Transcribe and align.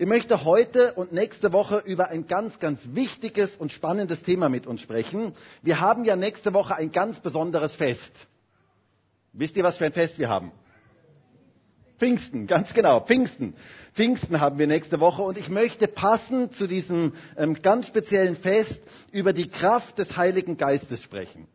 Ich 0.00 0.06
möchte 0.06 0.44
heute 0.44 0.92
und 0.94 1.12
nächste 1.12 1.52
Woche 1.52 1.82
über 1.84 2.08
ein 2.10 2.28
ganz, 2.28 2.60
ganz 2.60 2.78
wichtiges 2.92 3.56
und 3.56 3.72
spannendes 3.72 4.22
Thema 4.22 4.48
mit 4.48 4.64
uns 4.68 4.80
sprechen. 4.80 5.32
Wir 5.62 5.80
haben 5.80 6.04
ja 6.04 6.14
nächste 6.14 6.54
Woche 6.54 6.76
ein 6.76 6.92
ganz 6.92 7.18
besonderes 7.18 7.74
Fest. 7.74 8.12
Wisst 9.32 9.56
ihr, 9.56 9.64
was 9.64 9.76
für 9.76 9.86
ein 9.86 9.92
Fest 9.92 10.16
wir 10.20 10.28
haben? 10.28 10.52
Pfingsten, 11.98 12.46
ganz 12.46 12.72
genau, 12.74 13.00
Pfingsten. 13.00 13.54
Pfingsten 13.92 14.40
haben 14.40 14.56
wir 14.60 14.68
nächste 14.68 15.00
Woche 15.00 15.22
und 15.22 15.36
ich 15.36 15.48
möchte 15.48 15.88
passend 15.88 16.54
zu 16.54 16.68
diesem 16.68 17.14
ähm, 17.36 17.60
ganz 17.60 17.88
speziellen 17.88 18.36
Fest 18.36 18.80
über 19.10 19.32
die 19.32 19.48
Kraft 19.48 19.98
des 19.98 20.16
Heiligen 20.16 20.56
Geistes 20.56 21.02
sprechen. 21.02 21.48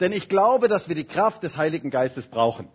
Denn 0.00 0.12
ich 0.12 0.30
glaube, 0.30 0.68
dass 0.68 0.88
wir 0.88 0.94
die 0.94 1.04
Kraft 1.04 1.42
des 1.42 1.58
Heiligen 1.58 1.90
Geistes 1.90 2.26
brauchen. 2.28 2.68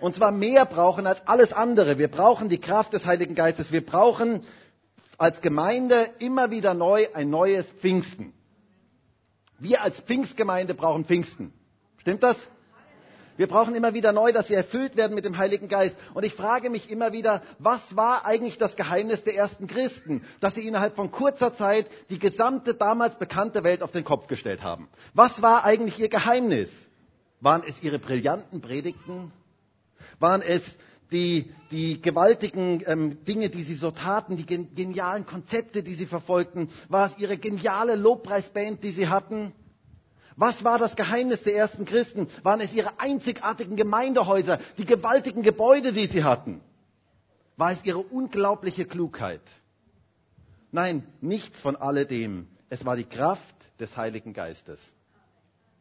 Und 0.00 0.14
zwar 0.14 0.30
mehr 0.30 0.64
brauchen 0.64 1.06
als 1.06 1.26
alles 1.26 1.52
andere. 1.52 1.98
Wir 1.98 2.08
brauchen 2.08 2.48
die 2.48 2.60
Kraft 2.60 2.92
des 2.92 3.04
Heiligen 3.04 3.34
Geistes. 3.34 3.72
Wir 3.72 3.84
brauchen 3.84 4.42
als 5.16 5.40
Gemeinde 5.40 6.10
immer 6.18 6.50
wieder 6.50 6.74
neu 6.74 7.06
ein 7.12 7.30
neues 7.30 7.68
Pfingsten. 7.80 8.32
Wir 9.58 9.82
als 9.82 10.00
Pfingstgemeinde 10.00 10.74
brauchen 10.74 11.04
Pfingsten. 11.04 11.52
Stimmt 11.98 12.22
das? 12.22 12.36
Wir 13.36 13.46
brauchen 13.46 13.76
immer 13.76 13.94
wieder 13.94 14.12
neu, 14.12 14.32
dass 14.32 14.48
wir 14.48 14.56
erfüllt 14.56 14.96
werden 14.96 15.14
mit 15.14 15.24
dem 15.24 15.38
Heiligen 15.38 15.68
Geist. 15.68 15.96
Und 16.12 16.24
ich 16.24 16.34
frage 16.34 16.70
mich 16.70 16.90
immer 16.90 17.12
wieder, 17.12 17.40
was 17.60 17.94
war 17.94 18.26
eigentlich 18.26 18.58
das 18.58 18.74
Geheimnis 18.74 19.22
der 19.22 19.36
ersten 19.36 19.68
Christen, 19.68 20.24
dass 20.40 20.56
sie 20.56 20.66
innerhalb 20.66 20.96
von 20.96 21.12
kurzer 21.12 21.54
Zeit 21.54 21.86
die 22.10 22.18
gesamte 22.18 22.74
damals 22.74 23.16
bekannte 23.16 23.62
Welt 23.62 23.84
auf 23.84 23.92
den 23.92 24.02
Kopf 24.02 24.26
gestellt 24.26 24.62
haben? 24.62 24.88
Was 25.14 25.40
war 25.40 25.64
eigentlich 25.64 26.00
ihr 26.00 26.08
Geheimnis? 26.08 26.68
Waren 27.40 27.62
es 27.64 27.80
ihre 27.80 28.00
brillanten 28.00 28.60
Predigten? 28.60 29.30
Waren 30.18 30.42
es 30.42 30.62
die, 31.10 31.52
die 31.70 32.00
gewaltigen 32.00 32.82
ähm, 32.86 33.24
Dinge, 33.24 33.50
die 33.50 33.62
sie 33.62 33.76
so 33.76 33.90
taten, 33.90 34.36
die 34.36 34.46
gen 34.46 34.74
genialen 34.74 35.26
Konzepte, 35.26 35.82
die 35.82 35.94
sie 35.94 36.06
verfolgten? 36.06 36.68
War 36.88 37.10
es 37.10 37.18
ihre 37.18 37.38
geniale 37.38 37.94
Lobpreisband, 37.96 38.82
die 38.82 38.90
sie 38.92 39.08
hatten? 39.08 39.52
Was 40.36 40.62
war 40.62 40.78
das 40.78 40.94
Geheimnis 40.94 41.42
der 41.42 41.56
ersten 41.56 41.84
Christen? 41.84 42.28
Waren 42.44 42.60
es 42.60 42.72
ihre 42.72 43.00
einzigartigen 43.00 43.76
Gemeindehäuser, 43.76 44.60
die 44.76 44.84
gewaltigen 44.84 45.42
Gebäude, 45.42 45.92
die 45.92 46.06
sie 46.06 46.22
hatten? 46.22 46.60
War 47.56 47.72
es 47.72 47.84
ihre 47.84 47.98
unglaubliche 47.98 48.84
Klugheit? 48.84 49.40
Nein, 50.70 51.02
nichts 51.20 51.60
von 51.60 51.74
alledem. 51.74 52.46
Es 52.70 52.84
war 52.84 52.94
die 52.94 53.04
Kraft 53.04 53.56
des 53.80 53.96
Heiligen 53.96 54.32
Geistes. 54.32 54.80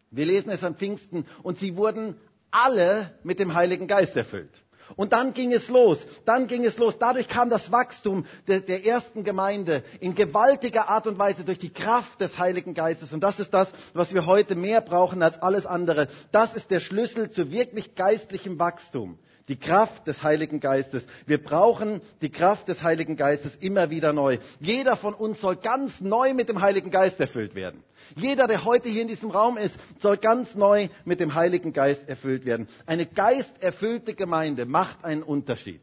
Wir 0.10 0.26
lesen 0.26 0.50
es 0.50 0.64
am 0.64 0.76
Pfingsten 0.76 1.26
und 1.44 1.60
sie 1.60 1.76
wurden 1.76 2.16
alle 2.52 3.18
mit 3.24 3.40
dem 3.40 3.54
Heiligen 3.54 3.88
Geist 3.88 4.16
erfüllt. 4.16 4.52
Und 4.96 5.12
dann 5.12 5.34
ging 5.34 5.52
es 5.52 5.68
los, 5.68 6.00
dann 6.26 6.48
ging 6.48 6.64
es 6.64 6.78
los. 6.78 6.98
Dadurch 6.98 7.28
kam 7.28 7.50
das 7.50 7.72
Wachstum 7.72 8.26
der, 8.48 8.62
der, 8.62 8.86
ersten 8.86 9.24
Gemeinde 9.24 9.84
in 10.00 10.16
gewaltiger 10.16 10.88
Art 10.88 11.08
und 11.08 11.20
Weise 11.20 11.44
durch 11.44 11.60
die 11.60 11.74
Kraft 11.74 12.22
des 12.22 12.38
Heiligen 12.38 12.74
Geistes. 12.74 13.12
Und 13.12 13.20
das 13.22 13.40
ist 13.40 13.54
das, 13.54 13.70
was 13.94 14.14
wir 14.14 14.26
heute 14.26 14.56
mehr 14.56 14.80
brauchen 14.82 15.22
als 15.22 15.42
alles 15.42 15.66
andere. 15.66 16.08
Das 16.32 16.56
ist 16.56 16.72
der 16.72 16.80
Schlüssel 16.80 17.30
zu 17.30 17.52
wirklich 17.52 17.96
geistlichem 17.96 18.60
Wachstum. 18.60 19.20
Die 19.48 19.56
Kraft 19.56 20.08
des 20.08 20.24
Heiligen 20.24 20.60
Geistes. 20.60 21.06
Wir 21.26 21.42
brauchen 21.42 22.02
die 22.22 22.30
Kraft 22.30 22.68
des 22.68 22.84
Heiligen 22.84 23.16
Geistes 23.16 23.56
immer 23.62 23.90
wieder 23.90 24.12
neu. 24.12 24.40
Jeder 24.60 24.98
von 24.98 25.14
uns 25.14 25.40
soll 25.40 25.56
ganz 25.56 26.02
neu 26.02 26.34
mit 26.34 26.50
dem 26.50 26.62
Heiligen 26.62 26.92
Geist 26.92 27.20
erfüllt 27.20 27.56
werden. 27.56 27.84
Jeder, 28.16 28.48
der 28.48 28.66
heute 28.66 28.90
hier 28.90 29.02
in 29.02 29.08
diesem 29.08 29.32
Raum 29.32 29.58
ist, 29.58 29.78
soll 30.00 30.18
ganz 30.18 30.56
neu 30.56 30.90
mit 31.06 31.20
dem 31.20 31.34
Heiligen 31.34 31.72
Geist 31.72 32.08
erfüllt 32.10 32.46
werden. 32.46 32.68
Eine 32.86 33.06
geisterfüllte 33.06 34.16
Gemeinde 34.16 34.66
macht 34.66 35.06
einen 35.06 35.24
Unterschied. 35.24 35.82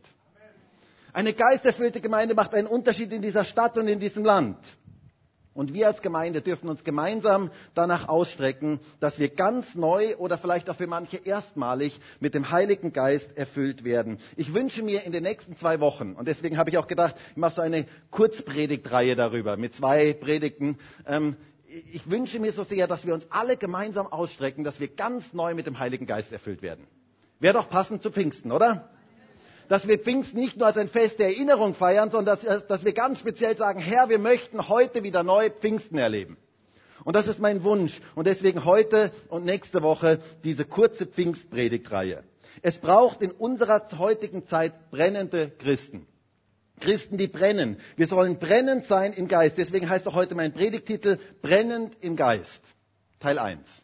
Eine 1.15 1.33
geisterfüllte 1.33 2.01
Gemeinde 2.01 2.35
macht 2.35 2.55
einen 2.55 2.67
Unterschied 2.67 3.13
in 3.13 3.23
dieser 3.23 3.45
Stadt 3.45 3.79
und 3.79 3.89
in 3.89 4.01
diesem 4.01 4.25
Land. 4.25 4.59
Und 5.55 5.73
wir 5.73 5.87
als 5.87 6.03
Gemeinde 6.03 6.43
dürfen 6.43 6.69
uns 6.69 6.83
gemeinsam 6.83 7.51
danach 7.75 8.09
ausstrecken, 8.09 8.81
dass 8.99 9.21
wir 9.21 9.29
ganz 9.29 9.75
neu 9.77 10.17
oder 10.17 10.37
vielleicht 10.37 10.69
auch 10.69 10.75
für 10.77 10.89
manche 10.89 11.19
erstmalig 11.19 12.01
mit 12.19 12.35
dem 12.35 12.51
Heiligen 12.51 12.93
Geist 12.93 13.31
erfüllt 13.37 13.85
werden. 13.85 14.19
Ich 14.37 14.53
wünsche 14.53 14.83
mir 14.83 15.05
in 15.05 15.13
den 15.13 15.23
nächsten 15.23 15.57
zwei 15.57 15.79
Wochen, 15.79 16.15
und 16.15 16.27
deswegen 16.27 16.59
habe 16.59 16.71
ich 16.71 16.79
auch 16.79 16.89
gedacht, 16.89 17.15
ich 17.31 17.37
mache 17.37 17.55
so 17.57 17.63
eine 17.63 17.87
Kurzpredigtreihe 18.11 19.15
darüber 19.15 19.57
mit 19.57 19.75
zwei 19.77 20.13
Predigten. 20.13 20.77
Ähm, 21.07 21.37
ich 21.67 22.11
wünsche 22.11 22.41
mir 22.41 22.53
so 22.53 22.65
sehr, 22.65 22.89
dass 22.89 23.07
wir 23.07 23.15
uns 23.15 23.27
alle 23.31 23.57
gemeinsam 23.57 24.09
ausstrecken, 24.09 24.65
dass 24.65 24.81
wir 24.81 24.89
ganz 24.89 25.33
neu 25.33 25.55
mit 25.55 25.67
dem 25.67 25.79
Heiligen 25.79 26.07
Geist 26.07 26.33
erfüllt 26.33 26.63
werden. 26.63 26.87
Wäre 27.39 27.55
doch 27.55 27.69
passend 27.69 28.03
zu 28.03 28.11
Pfingsten, 28.11 28.51
oder? 28.51 28.91
Dass 29.69 29.89
wir 29.89 29.99
Pfingsten 29.99 30.39
nicht 30.39 30.57
nur 30.57 30.67
als 30.67 30.77
ein 30.77 30.89
Fest 30.89 31.19
der 31.19 31.29
Erinnerung 31.29 31.75
feiern, 31.75 32.11
sondern 32.11 32.39
dass, 32.39 32.67
dass 32.67 32.85
wir 32.85 32.93
ganz 32.93 33.19
speziell 33.19 33.57
sagen, 33.57 33.79
Herr, 33.79 34.09
wir 34.09 34.19
möchten 34.19 34.69
heute 34.69 35.03
wieder 35.03 35.23
neu 35.23 35.51
Pfingsten 35.51 35.99
erleben. 35.99 36.37
Und 37.05 37.17
das 37.17 37.27
ist 37.27 37.39
mein 37.39 37.65
Wunsch. 37.65 38.01
Und 38.15 38.27
deswegen 38.27 38.65
heute 38.65 39.11
und 39.29 39.45
nächste 39.45 39.83
Woche 39.83 40.21
diese 40.43 40.65
kurze 40.65 41.07
Pfingstpredigtreihe. 41.07 42.25
Es 42.63 42.79
braucht 42.79 43.21
in 43.23 43.31
unserer 43.31 43.87
heutigen 43.99 44.47
Zeit 44.47 44.91
brennende 44.91 45.51
Christen. 45.59 46.07
Christen, 46.81 47.19
die 47.19 47.29
brennen. 47.29 47.79
Wir 47.97 48.07
sollen 48.07 48.39
brennend 48.39 48.87
sein 48.87 49.13
im 49.13 49.29
Geist. 49.29 49.59
Deswegen 49.59 49.89
heißt 49.89 50.07
auch 50.09 50.15
heute 50.15 50.35
mein 50.35 50.53
Predigtitel 50.53 51.19
Brennend 51.41 51.97
im 52.01 52.17
Geist. 52.17 52.63
Teil 53.21 53.39
1. 53.39 53.84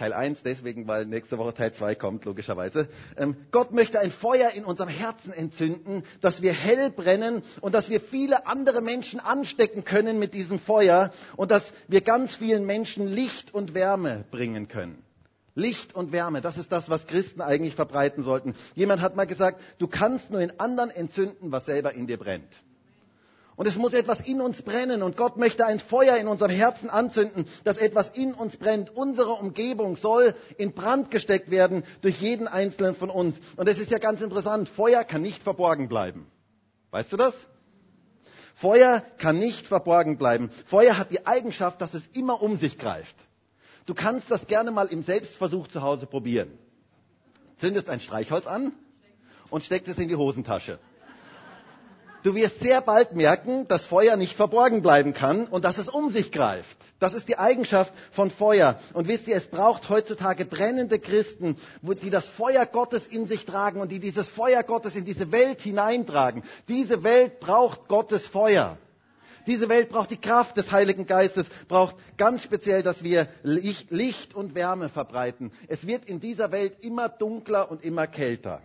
Teil 0.00 0.14
1 0.14 0.42
deswegen, 0.42 0.88
weil 0.88 1.04
nächste 1.04 1.36
Woche 1.36 1.52
Teil 1.52 1.74
2 1.74 1.94
kommt, 1.94 2.24
logischerweise. 2.24 2.88
Ähm, 3.18 3.36
Gott 3.50 3.72
möchte 3.72 4.00
ein 4.00 4.10
Feuer 4.10 4.48
in 4.52 4.64
unserem 4.64 4.88
Herzen 4.88 5.30
entzünden, 5.30 6.04
dass 6.22 6.40
wir 6.40 6.54
hell 6.54 6.88
brennen 6.90 7.42
und 7.60 7.74
dass 7.74 7.90
wir 7.90 8.00
viele 8.00 8.46
andere 8.46 8.80
Menschen 8.80 9.20
anstecken 9.20 9.84
können 9.84 10.18
mit 10.18 10.32
diesem 10.32 10.58
Feuer 10.58 11.12
und 11.36 11.50
dass 11.50 11.70
wir 11.86 12.00
ganz 12.00 12.34
vielen 12.34 12.64
Menschen 12.64 13.08
Licht 13.08 13.52
und 13.52 13.74
Wärme 13.74 14.24
bringen 14.30 14.68
können. 14.68 14.96
Licht 15.54 15.94
und 15.94 16.12
Wärme, 16.12 16.40
das 16.40 16.56
ist 16.56 16.72
das, 16.72 16.88
was 16.88 17.06
Christen 17.06 17.42
eigentlich 17.42 17.74
verbreiten 17.74 18.22
sollten. 18.24 18.54
Jemand 18.74 19.02
hat 19.02 19.16
mal 19.16 19.26
gesagt, 19.26 19.60
du 19.78 19.86
kannst 19.86 20.30
nur 20.30 20.40
in 20.40 20.58
anderen 20.58 20.88
entzünden, 20.88 21.52
was 21.52 21.66
selber 21.66 21.92
in 21.92 22.06
dir 22.06 22.16
brennt. 22.16 22.48
Und 23.60 23.66
es 23.66 23.76
muss 23.76 23.92
etwas 23.92 24.20
in 24.20 24.40
uns 24.40 24.62
brennen 24.62 25.02
und 25.02 25.18
Gott 25.18 25.36
möchte 25.36 25.66
ein 25.66 25.80
Feuer 25.80 26.16
in 26.16 26.28
unserem 26.28 26.50
Herzen 26.50 26.88
anzünden, 26.88 27.44
dass 27.62 27.76
etwas 27.76 28.08
in 28.14 28.32
uns 28.32 28.56
brennt. 28.56 28.88
Unsere 28.96 29.32
Umgebung 29.32 29.96
soll 29.96 30.34
in 30.56 30.72
Brand 30.72 31.10
gesteckt 31.10 31.50
werden 31.50 31.84
durch 32.00 32.18
jeden 32.22 32.48
einzelnen 32.48 32.94
von 32.94 33.10
uns. 33.10 33.38
Und 33.56 33.68
es 33.68 33.78
ist 33.78 33.90
ja 33.90 33.98
ganz 33.98 34.22
interessant, 34.22 34.70
Feuer 34.70 35.04
kann 35.04 35.20
nicht 35.20 35.42
verborgen 35.42 35.88
bleiben. 35.90 36.26
Weißt 36.90 37.12
du 37.12 37.18
das? 37.18 37.34
Feuer 38.54 39.02
kann 39.18 39.38
nicht 39.38 39.66
verborgen 39.66 40.16
bleiben. 40.16 40.48
Feuer 40.64 40.96
hat 40.96 41.10
die 41.10 41.26
Eigenschaft, 41.26 41.82
dass 41.82 41.92
es 41.92 42.06
immer 42.14 42.40
um 42.40 42.56
sich 42.56 42.78
greift. 42.78 43.16
Du 43.84 43.92
kannst 43.92 44.30
das 44.30 44.46
gerne 44.46 44.70
mal 44.70 44.86
im 44.86 45.02
Selbstversuch 45.02 45.68
zu 45.68 45.82
Hause 45.82 46.06
probieren. 46.06 46.56
Zündest 47.58 47.90
ein 47.90 48.00
Streichholz 48.00 48.46
an 48.46 48.72
und 49.50 49.64
steckst 49.64 49.88
es 49.88 49.98
in 49.98 50.08
die 50.08 50.16
Hosentasche. 50.16 50.78
Du 52.22 52.34
wirst 52.34 52.60
sehr 52.60 52.82
bald 52.82 53.14
merken, 53.14 53.66
dass 53.68 53.86
Feuer 53.86 54.16
nicht 54.16 54.36
verborgen 54.36 54.82
bleiben 54.82 55.14
kann 55.14 55.46
und 55.46 55.64
dass 55.64 55.78
es 55.78 55.88
um 55.88 56.10
sich 56.10 56.30
greift. 56.30 56.76
Das 56.98 57.14
ist 57.14 57.28
die 57.28 57.38
Eigenschaft 57.38 57.94
von 58.12 58.30
Feuer. 58.30 58.78
Und 58.92 59.08
wisst 59.08 59.26
ihr, 59.26 59.36
es 59.36 59.48
braucht 59.48 59.88
heutzutage 59.88 60.44
brennende 60.44 60.98
Christen, 60.98 61.56
die 61.80 62.10
das 62.10 62.28
Feuer 62.28 62.66
Gottes 62.66 63.06
in 63.06 63.26
sich 63.26 63.46
tragen 63.46 63.80
und 63.80 63.90
die 63.90 64.00
dieses 64.00 64.28
Feuer 64.28 64.62
Gottes 64.62 64.94
in 64.94 65.06
diese 65.06 65.32
Welt 65.32 65.62
hineintragen. 65.62 66.42
Diese 66.68 67.02
Welt 67.02 67.40
braucht 67.40 67.88
Gottes 67.88 68.26
Feuer. 68.26 68.76
Diese 69.46 69.70
Welt 69.70 69.88
braucht 69.88 70.10
die 70.10 70.20
Kraft 70.20 70.58
des 70.58 70.70
Heiligen 70.70 71.06
Geistes, 71.06 71.48
braucht 71.68 71.96
ganz 72.18 72.42
speziell, 72.42 72.82
dass 72.82 73.02
wir 73.02 73.28
Licht 73.42 74.34
und 74.34 74.54
Wärme 74.54 74.90
verbreiten. 74.90 75.52
Es 75.68 75.86
wird 75.86 76.04
in 76.04 76.20
dieser 76.20 76.52
Welt 76.52 76.84
immer 76.84 77.08
dunkler 77.08 77.70
und 77.70 77.82
immer 77.82 78.06
kälter. 78.06 78.60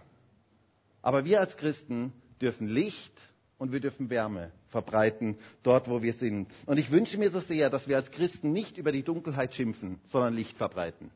Aber 1.02 1.24
wir 1.24 1.40
als 1.40 1.56
Christen 1.56 2.12
dürfen 2.42 2.68
Licht 2.68 3.14
und 3.58 3.72
wir 3.72 3.80
dürfen 3.80 4.10
Wärme 4.10 4.52
verbreiten, 4.70 5.38
dort 5.64 5.90
wo 5.90 6.02
wir 6.02 6.14
sind. 6.14 6.48
Und 6.66 6.78
ich 6.78 6.92
wünsche 6.92 7.18
mir 7.18 7.32
so 7.32 7.40
sehr, 7.40 7.70
dass 7.70 7.88
wir 7.88 7.96
als 7.96 8.12
Christen 8.12 8.52
nicht 8.52 8.78
über 8.78 8.92
die 8.92 9.04
Dunkelheit 9.04 9.54
schimpfen, 9.54 10.00
sondern 10.06 10.34
Licht 10.34 10.58
verbreiten. 10.58 11.12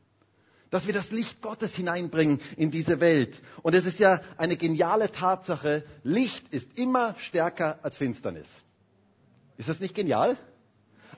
Dass 0.70 0.86
wir 0.86 0.94
das 0.94 1.10
Licht 1.10 1.42
Gottes 1.42 1.74
hineinbringen 1.74 2.40
in 2.56 2.70
diese 2.70 3.00
Welt. 3.00 3.42
Und 3.62 3.74
es 3.74 3.84
ist 3.84 3.98
ja 3.98 4.20
eine 4.36 4.56
geniale 4.56 5.10
Tatsache, 5.10 5.84
Licht 6.04 6.48
ist 6.52 6.78
immer 6.78 7.16
stärker 7.18 7.80
als 7.82 7.96
Finsternis. 7.96 8.48
Ist 9.58 9.68
das 9.68 9.80
nicht 9.80 9.94
genial? 9.94 10.38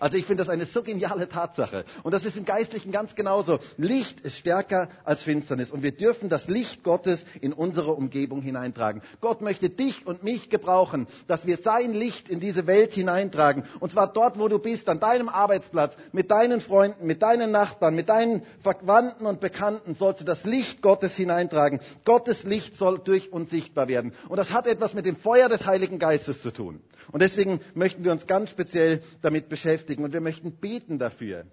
Also 0.02 0.16
ich 0.16 0.26
finde 0.26 0.42
das 0.42 0.52
eine 0.52 0.66
so 0.66 0.82
geniale 0.82 1.28
Tatsache. 1.28 1.84
Und 2.02 2.10
das 2.10 2.24
ist 2.24 2.36
im 2.36 2.44
Geistlichen 2.44 2.90
ganz 2.90 3.14
genauso. 3.14 3.60
Licht 3.76 4.18
ist 4.22 4.36
stärker 4.36 4.88
als 5.04 5.22
Finsternis. 5.22 5.70
Und 5.70 5.84
wir 5.84 5.92
dürfen 5.92 6.28
das 6.28 6.48
Licht 6.48 6.82
Gottes 6.82 7.24
in 7.40 7.52
unsere 7.52 7.92
Umgebung 7.92 8.42
hineintragen. 8.42 9.02
Gott 9.20 9.42
möchte 9.42 9.70
dich 9.70 10.04
und 10.04 10.24
mich 10.24 10.50
gebrauchen, 10.50 11.06
dass 11.28 11.46
wir 11.46 11.58
sein 11.58 11.92
Licht 11.92 12.28
in 12.28 12.40
diese 12.40 12.66
Welt 12.66 12.94
hineintragen. 12.94 13.62
Und 13.78 13.92
zwar 13.92 14.12
dort, 14.12 14.40
wo 14.40 14.48
du 14.48 14.58
bist, 14.58 14.88
an 14.88 14.98
deinem 14.98 15.28
Arbeitsplatz, 15.28 15.96
mit 16.10 16.32
deinen 16.32 16.60
Freunden, 16.60 17.06
mit 17.06 17.22
deinen 17.22 17.52
Nachbarn, 17.52 17.94
mit 17.94 18.08
deinen 18.08 18.42
Verwandten 18.60 19.24
und 19.24 19.38
Bekannten, 19.38 19.94
sollst 19.94 20.20
du 20.20 20.24
das 20.24 20.42
Licht 20.42 20.82
Gottes 20.82 21.14
hineintragen. 21.14 21.78
Gottes 22.04 22.42
Licht 22.42 22.76
soll 22.76 22.98
durch 22.98 23.32
uns 23.32 23.50
sichtbar 23.50 23.86
werden. 23.86 24.14
Und 24.28 24.36
das 24.36 24.50
hat 24.50 24.66
etwas 24.66 24.94
mit 24.94 25.06
dem 25.06 25.14
Feuer 25.14 25.48
des 25.48 25.64
Heiligen 25.64 26.00
Geistes 26.00 26.42
zu 26.42 26.50
tun. 26.50 26.80
Und 27.10 27.20
deswegen 27.20 27.60
möchten 27.74 28.04
wir 28.04 28.12
uns 28.12 28.26
ganz 28.26 28.50
speziell 28.50 29.02
damit 29.22 29.48
beschäftigen 29.48 30.04
und 30.04 30.12
wir 30.12 30.20
möchten 30.20 30.52
beten 30.52 30.98
dafür, 30.98 31.46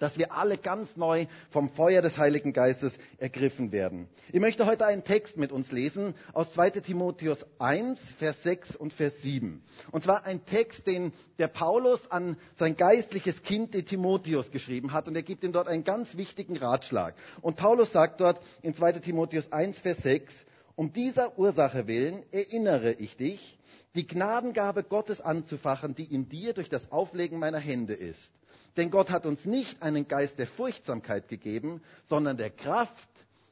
dass 0.00 0.18
wir 0.18 0.32
alle 0.32 0.58
ganz 0.58 0.96
neu 0.96 1.26
vom 1.50 1.68
Feuer 1.68 2.02
des 2.02 2.18
Heiligen 2.18 2.52
Geistes 2.52 2.92
ergriffen 3.18 3.70
werden. 3.70 4.08
Ich 4.32 4.40
möchte 4.40 4.66
heute 4.66 4.86
einen 4.86 5.04
Text 5.04 5.36
mit 5.36 5.52
uns 5.52 5.70
lesen 5.70 6.14
aus 6.32 6.50
2 6.52 6.70
Timotheus 6.70 7.44
1, 7.58 8.00
Vers 8.18 8.42
6 8.42 8.76
und 8.76 8.92
Vers 8.92 9.20
7. 9.22 9.62
Und 9.92 10.04
zwar 10.04 10.24
ein 10.24 10.44
Text, 10.46 10.86
den 10.86 11.12
der 11.38 11.48
Paulus 11.48 12.10
an 12.10 12.36
sein 12.56 12.76
geistliches 12.76 13.42
Kind, 13.42 13.74
den 13.74 13.84
Timotheus, 13.84 14.50
geschrieben 14.50 14.92
hat. 14.92 15.06
Und 15.06 15.14
er 15.14 15.22
gibt 15.22 15.44
ihm 15.44 15.52
dort 15.52 15.68
einen 15.68 15.84
ganz 15.84 16.16
wichtigen 16.16 16.56
Ratschlag. 16.56 17.14
Und 17.42 17.56
Paulus 17.56 17.92
sagt 17.92 18.20
dort 18.20 18.40
in 18.62 18.74
2 18.74 18.92
Timotheus 18.92 19.52
1, 19.52 19.80
Vers 19.80 19.98
6, 19.98 20.34
um 20.76 20.94
dieser 20.94 21.38
Ursache 21.38 21.86
willen 21.86 22.22
erinnere 22.32 22.92
ich 22.92 23.18
dich, 23.18 23.58
die 23.94 24.06
Gnadengabe 24.06 24.84
Gottes 24.84 25.20
anzufachen, 25.20 25.94
die 25.94 26.04
in 26.04 26.28
dir 26.28 26.54
durch 26.54 26.68
das 26.68 26.90
Auflegen 26.92 27.38
meiner 27.38 27.58
Hände 27.58 27.94
ist. 27.94 28.32
Denn 28.76 28.90
Gott 28.90 29.10
hat 29.10 29.26
uns 29.26 29.44
nicht 29.44 29.82
einen 29.82 30.06
Geist 30.06 30.38
der 30.38 30.46
Furchtsamkeit 30.46 31.28
gegeben, 31.28 31.82
sondern 32.08 32.36
der 32.36 32.50
Kraft 32.50 33.08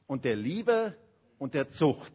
und 0.06 0.24
der 0.24 0.36
Liebe 0.36 0.94
und 1.38 1.54
der 1.54 1.70
Zucht. 1.72 2.12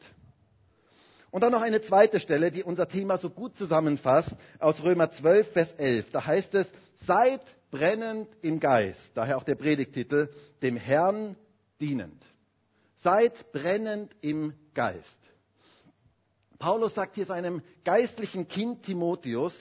Und 1.32 1.42
dann 1.42 1.52
noch 1.52 1.62
eine 1.62 1.82
zweite 1.82 2.20
Stelle, 2.20 2.52
die 2.52 2.64
unser 2.64 2.88
Thema 2.88 3.18
so 3.18 3.30
gut 3.30 3.58
zusammenfasst, 3.58 4.30
aus 4.60 4.84
Römer 4.84 5.10
12, 5.12 5.52
Vers 5.52 5.74
11. 5.74 6.12
Da 6.12 6.26
heißt 6.26 6.54
es, 6.56 6.68
seid 7.06 7.42
brennend 7.72 8.30
im 8.42 8.60
Geist, 8.60 9.12
daher 9.16 9.38
auch 9.38 9.44
der 9.44 9.56
Predigtitel, 9.56 10.30
dem 10.62 10.78
Herrn 10.78 11.36
dienend. 11.82 12.24
Seid 12.98 13.52
brennend 13.52 14.16
im 14.22 14.54
Geist. 14.76 15.23
Paulus 16.64 16.96
sagt 16.96 17.16
hier 17.16 17.26
seinem 17.26 17.62
geistlichen 17.84 18.48
Kind 18.48 18.84
Timotheus, 18.84 19.54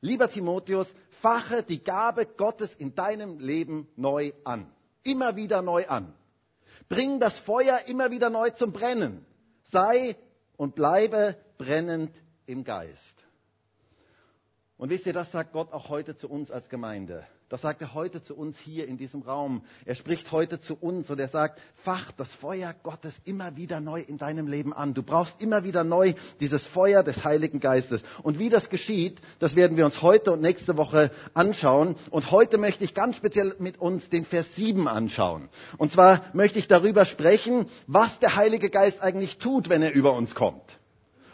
lieber 0.00 0.30
Timotheus, 0.30 0.88
fache 1.20 1.62
die 1.62 1.84
Gabe 1.84 2.24
Gottes 2.24 2.74
in 2.74 2.94
deinem 2.94 3.38
Leben 3.38 3.86
neu 3.96 4.32
an. 4.44 4.72
Immer 5.02 5.36
wieder 5.36 5.60
neu 5.60 5.86
an. 5.88 6.14
Bring 6.88 7.20
das 7.20 7.38
Feuer 7.40 7.82
immer 7.86 8.10
wieder 8.10 8.30
neu 8.30 8.48
zum 8.48 8.72
Brennen. 8.72 9.26
Sei 9.64 10.16
und 10.56 10.74
bleibe 10.74 11.36
brennend 11.58 12.16
im 12.46 12.64
Geist. 12.64 13.26
Und 14.78 14.88
wisst 14.88 15.04
ihr, 15.04 15.12
das 15.12 15.30
sagt 15.30 15.52
Gott 15.52 15.70
auch 15.74 15.90
heute 15.90 16.16
zu 16.16 16.30
uns 16.30 16.50
als 16.50 16.70
Gemeinde. 16.70 17.26
Das 17.50 17.62
sagt 17.62 17.80
er 17.80 17.94
heute 17.94 18.22
zu 18.22 18.36
uns 18.36 18.58
hier 18.58 18.86
in 18.86 18.98
diesem 18.98 19.22
Raum. 19.22 19.62
Er 19.86 19.94
spricht 19.94 20.32
heute 20.32 20.60
zu 20.60 20.74
uns 20.74 21.08
und 21.08 21.18
er 21.18 21.28
sagt, 21.28 21.60
fach 21.76 22.12
das 22.12 22.34
Feuer 22.34 22.74
Gottes 22.82 23.14
immer 23.24 23.56
wieder 23.56 23.80
neu 23.80 24.00
in 24.02 24.18
deinem 24.18 24.46
Leben 24.46 24.74
an. 24.74 24.92
Du 24.92 25.02
brauchst 25.02 25.40
immer 25.40 25.64
wieder 25.64 25.82
neu 25.82 26.12
dieses 26.40 26.66
Feuer 26.66 27.02
des 27.02 27.24
Heiligen 27.24 27.58
Geistes. 27.58 28.02
Und 28.22 28.38
wie 28.38 28.50
das 28.50 28.68
geschieht, 28.68 29.22
das 29.38 29.56
werden 29.56 29.78
wir 29.78 29.86
uns 29.86 30.02
heute 30.02 30.32
und 30.32 30.42
nächste 30.42 30.76
Woche 30.76 31.10
anschauen. 31.32 31.96
Und 32.10 32.30
heute 32.30 32.58
möchte 32.58 32.84
ich 32.84 32.92
ganz 32.92 33.16
speziell 33.16 33.54
mit 33.58 33.80
uns 33.80 34.10
den 34.10 34.26
Vers 34.26 34.54
7 34.54 34.86
anschauen. 34.86 35.48
Und 35.78 35.90
zwar 35.92 36.24
möchte 36.34 36.58
ich 36.58 36.68
darüber 36.68 37.06
sprechen, 37.06 37.66
was 37.86 38.18
der 38.18 38.36
Heilige 38.36 38.68
Geist 38.68 39.00
eigentlich 39.00 39.38
tut, 39.38 39.70
wenn 39.70 39.80
er 39.80 39.94
über 39.94 40.12
uns 40.12 40.34
kommt. 40.34 40.77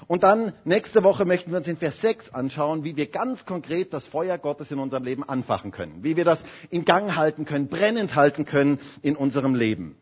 Und 0.07 0.23
dann 0.23 0.53
nächste 0.65 1.03
Woche 1.03 1.25
möchten 1.25 1.51
wir 1.51 1.59
uns 1.59 1.69
in 1.69 1.77
Vers 1.79 2.01
6 2.01 2.35
anschauen, 2.35 2.85
wie 2.85 2.97
wir 2.97 3.07
ganz 3.07 3.47
konkret 3.47 3.93
das 3.93 4.07
Feuer 4.07 4.37
Gottes 4.39 4.71
in 4.71 4.79
unserem 4.79 5.05
Leben 5.05 5.25
anfachen 5.27 5.71
können, 5.71 6.03
wie 6.03 6.17
wir 6.17 6.25
das 6.25 6.43
in 6.71 6.85
Gang 6.85 7.17
halten 7.17 7.45
können, 7.45 7.69
brennend 7.69 8.15
halten 8.15 8.45
können 8.45 8.79
in 9.03 9.17
unserem 9.17 9.55
Leben. 9.55 9.97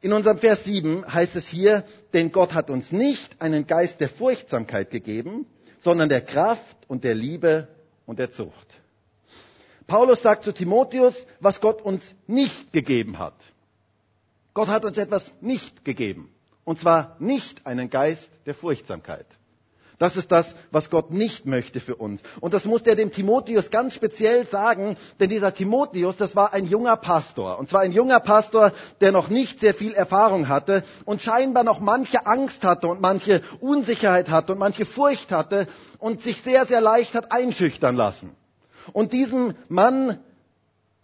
In 0.00 0.12
unserem 0.12 0.38
Vers 0.38 0.64
7 0.64 1.12
heißt 1.12 1.36
es 1.36 1.46
hier, 1.46 1.84
denn 2.14 2.32
Gott 2.32 2.54
hat 2.54 2.70
uns 2.70 2.92
nicht 2.92 3.40
einen 3.40 3.66
Geist 3.66 4.00
der 4.00 4.08
Furchtsamkeit 4.08 4.90
gegeben, 4.90 5.46
sondern 5.80 6.08
der 6.08 6.20
Kraft 6.22 6.76
und 6.86 7.04
der 7.04 7.14
Liebe 7.14 7.68
und 8.06 8.18
der 8.18 8.30
Zucht. 8.30 8.66
Paulus 9.86 10.22
sagt 10.22 10.44
zu 10.44 10.52
Timotheus, 10.52 11.14
was 11.40 11.60
Gott 11.60 11.82
uns 11.82 12.02
nicht 12.26 12.72
gegeben 12.72 13.18
hat. 13.18 13.34
Gott 14.54 14.68
hat 14.68 14.84
uns 14.84 14.98
etwas 14.98 15.32
nicht 15.40 15.84
gegeben. 15.84 16.30
Und 16.68 16.78
zwar 16.80 17.16
nicht 17.18 17.66
einen 17.66 17.88
Geist 17.88 18.30
der 18.44 18.54
Furchtsamkeit. 18.54 19.24
Das 19.98 20.16
ist 20.16 20.30
das, 20.30 20.54
was 20.70 20.90
Gott 20.90 21.10
nicht 21.10 21.46
möchte 21.46 21.80
für 21.80 21.96
uns. 21.96 22.20
Und 22.42 22.52
das 22.52 22.66
musste 22.66 22.90
er 22.90 22.94
dem 22.94 23.10
Timotheus 23.10 23.70
ganz 23.70 23.94
speziell 23.94 24.46
sagen, 24.46 24.94
denn 25.18 25.30
dieser 25.30 25.54
Timotheus, 25.54 26.18
das 26.18 26.36
war 26.36 26.52
ein 26.52 26.66
junger 26.66 26.98
Pastor. 26.98 27.58
Und 27.58 27.70
zwar 27.70 27.80
ein 27.80 27.92
junger 27.92 28.20
Pastor, 28.20 28.72
der 29.00 29.12
noch 29.12 29.28
nicht 29.30 29.60
sehr 29.60 29.72
viel 29.72 29.94
Erfahrung 29.94 30.48
hatte 30.48 30.82
und 31.06 31.22
scheinbar 31.22 31.64
noch 31.64 31.80
manche 31.80 32.26
Angst 32.26 32.62
hatte 32.62 32.86
und 32.88 33.00
manche 33.00 33.40
Unsicherheit 33.60 34.28
hatte 34.28 34.52
und 34.52 34.58
manche 34.58 34.84
Furcht 34.84 35.32
hatte 35.32 35.68
und 35.96 36.20
sich 36.20 36.42
sehr, 36.42 36.66
sehr 36.66 36.82
leicht 36.82 37.14
hat 37.14 37.32
einschüchtern 37.32 37.96
lassen. 37.96 38.36
Und 38.92 39.14
diesem 39.14 39.54
Mann 39.70 40.18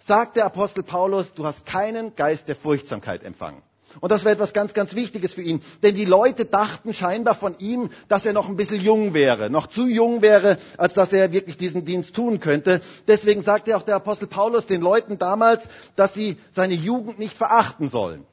sagt 0.01 0.37
der 0.37 0.45
Apostel 0.45 0.83
Paulus, 0.83 1.33
du 1.33 1.47
hast 1.47 1.65
keinen 1.65 2.15
Geist 2.17 2.49
der 2.49 2.57
Furchtsamkeit 2.57 3.23
empfangen. 3.25 3.63
Und 4.01 4.11
das 4.11 4.25
war 4.25 4.33
etwas 4.33 4.53
ganz, 4.53 4.75
ganz 4.75 4.95
Wichtiges 4.95 5.35
für 5.35 5.43
ihn. 5.43 5.63
Denn 5.83 5.95
die 5.95 6.05
Leute 6.05 6.45
dachten 6.45 6.95
scheinbar 6.95 7.35
von 7.35 7.57
ihm, 7.59 7.91
dass 8.09 8.27
er 8.27 8.33
noch 8.33 8.49
ein 8.49 8.57
bisschen 8.57 8.81
jung 8.81 9.15
wäre, 9.15 9.51
noch 9.51 9.69
zu 9.69 9.87
jung 9.87 10.23
wäre, 10.23 10.59
als 10.77 10.95
dass 10.95 11.13
er 11.13 11.33
wirklich 11.33 11.57
diesen 11.57 11.85
Dienst 11.85 12.15
tun 12.15 12.41
könnte. 12.41 12.81
Deswegen 13.07 13.43
sagte 13.43 13.77
auch 13.77 13.83
der 13.83 13.97
Apostel 13.97 14.27
Paulus 14.27 14.67
den 14.67 14.81
Leuten 14.81 15.19
damals, 15.19 15.69
dass 15.97 16.15
sie 16.15 16.37
seine 16.53 16.75
Jugend 16.75 17.19
nicht 17.19 17.37
verachten 17.37 17.91
sollen. 17.91 18.25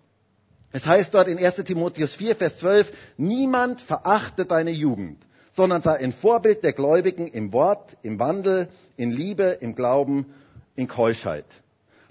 Es 0.74 0.86
heißt 0.86 1.14
dort 1.14 1.28
in 1.28 1.38
1 1.38 1.56
Timotheus 1.66 2.16
4, 2.16 2.36
Vers 2.36 2.58
12, 2.60 2.92
niemand 3.18 3.82
verachte 3.82 4.46
deine 4.46 4.72
Jugend, 4.72 5.22
sondern 5.54 5.82
sei 5.82 5.98
ein 5.98 6.14
Vorbild 6.14 6.64
der 6.64 6.74
Gläubigen 6.74 7.28
im 7.28 7.52
Wort, 7.52 7.98
im 8.04 8.20
Wandel, 8.20 8.70
in 8.96 9.12
Liebe, 9.12 9.58
im 9.60 9.76
Glauben, 9.76 10.34
in 10.76 10.88
Keuschheit. 10.88 11.46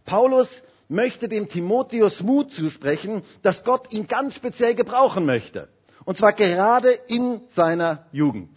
Paulus 0.04 0.48
möchte 0.90 1.28
dem 1.28 1.48
Timotheus 1.48 2.20
Mut 2.22 2.52
zusprechen, 2.52 3.22
dass 3.42 3.64
Gott 3.64 3.92
ihn 3.92 4.06
ganz 4.06 4.34
speziell 4.34 4.74
gebrauchen 4.74 5.24
möchte. 5.24 5.68
Und 6.04 6.18
zwar 6.18 6.32
gerade 6.32 6.90
in 7.06 7.42
seiner 7.54 8.06
Jugend. 8.12 8.50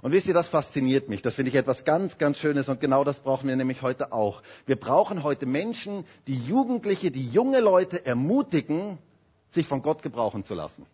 Und 0.00 0.12
wisst 0.12 0.26
ihr, 0.26 0.34
das 0.34 0.48
fasziniert 0.48 1.08
mich. 1.08 1.22
Das 1.22 1.34
finde 1.34 1.50
ich 1.50 1.56
etwas 1.56 1.84
ganz, 1.84 2.18
ganz 2.18 2.38
Schönes 2.38 2.68
und 2.68 2.80
genau 2.80 3.04
das 3.04 3.18
brauchen 3.20 3.48
wir 3.48 3.56
nämlich 3.56 3.82
heute 3.82 4.12
auch. 4.12 4.42
Wir 4.64 4.76
brauchen 4.76 5.22
heute 5.22 5.44
Menschen, 5.44 6.04
die 6.26 6.38
Jugendliche, 6.38 7.10
die 7.10 7.28
junge 7.28 7.60
Leute 7.60 8.06
ermutigen, 8.06 8.98
sich 9.50 9.66
von 9.66 9.82
Gott 9.82 10.02
gebrauchen 10.02 10.44
zu 10.44 10.54
lassen. 10.54 10.86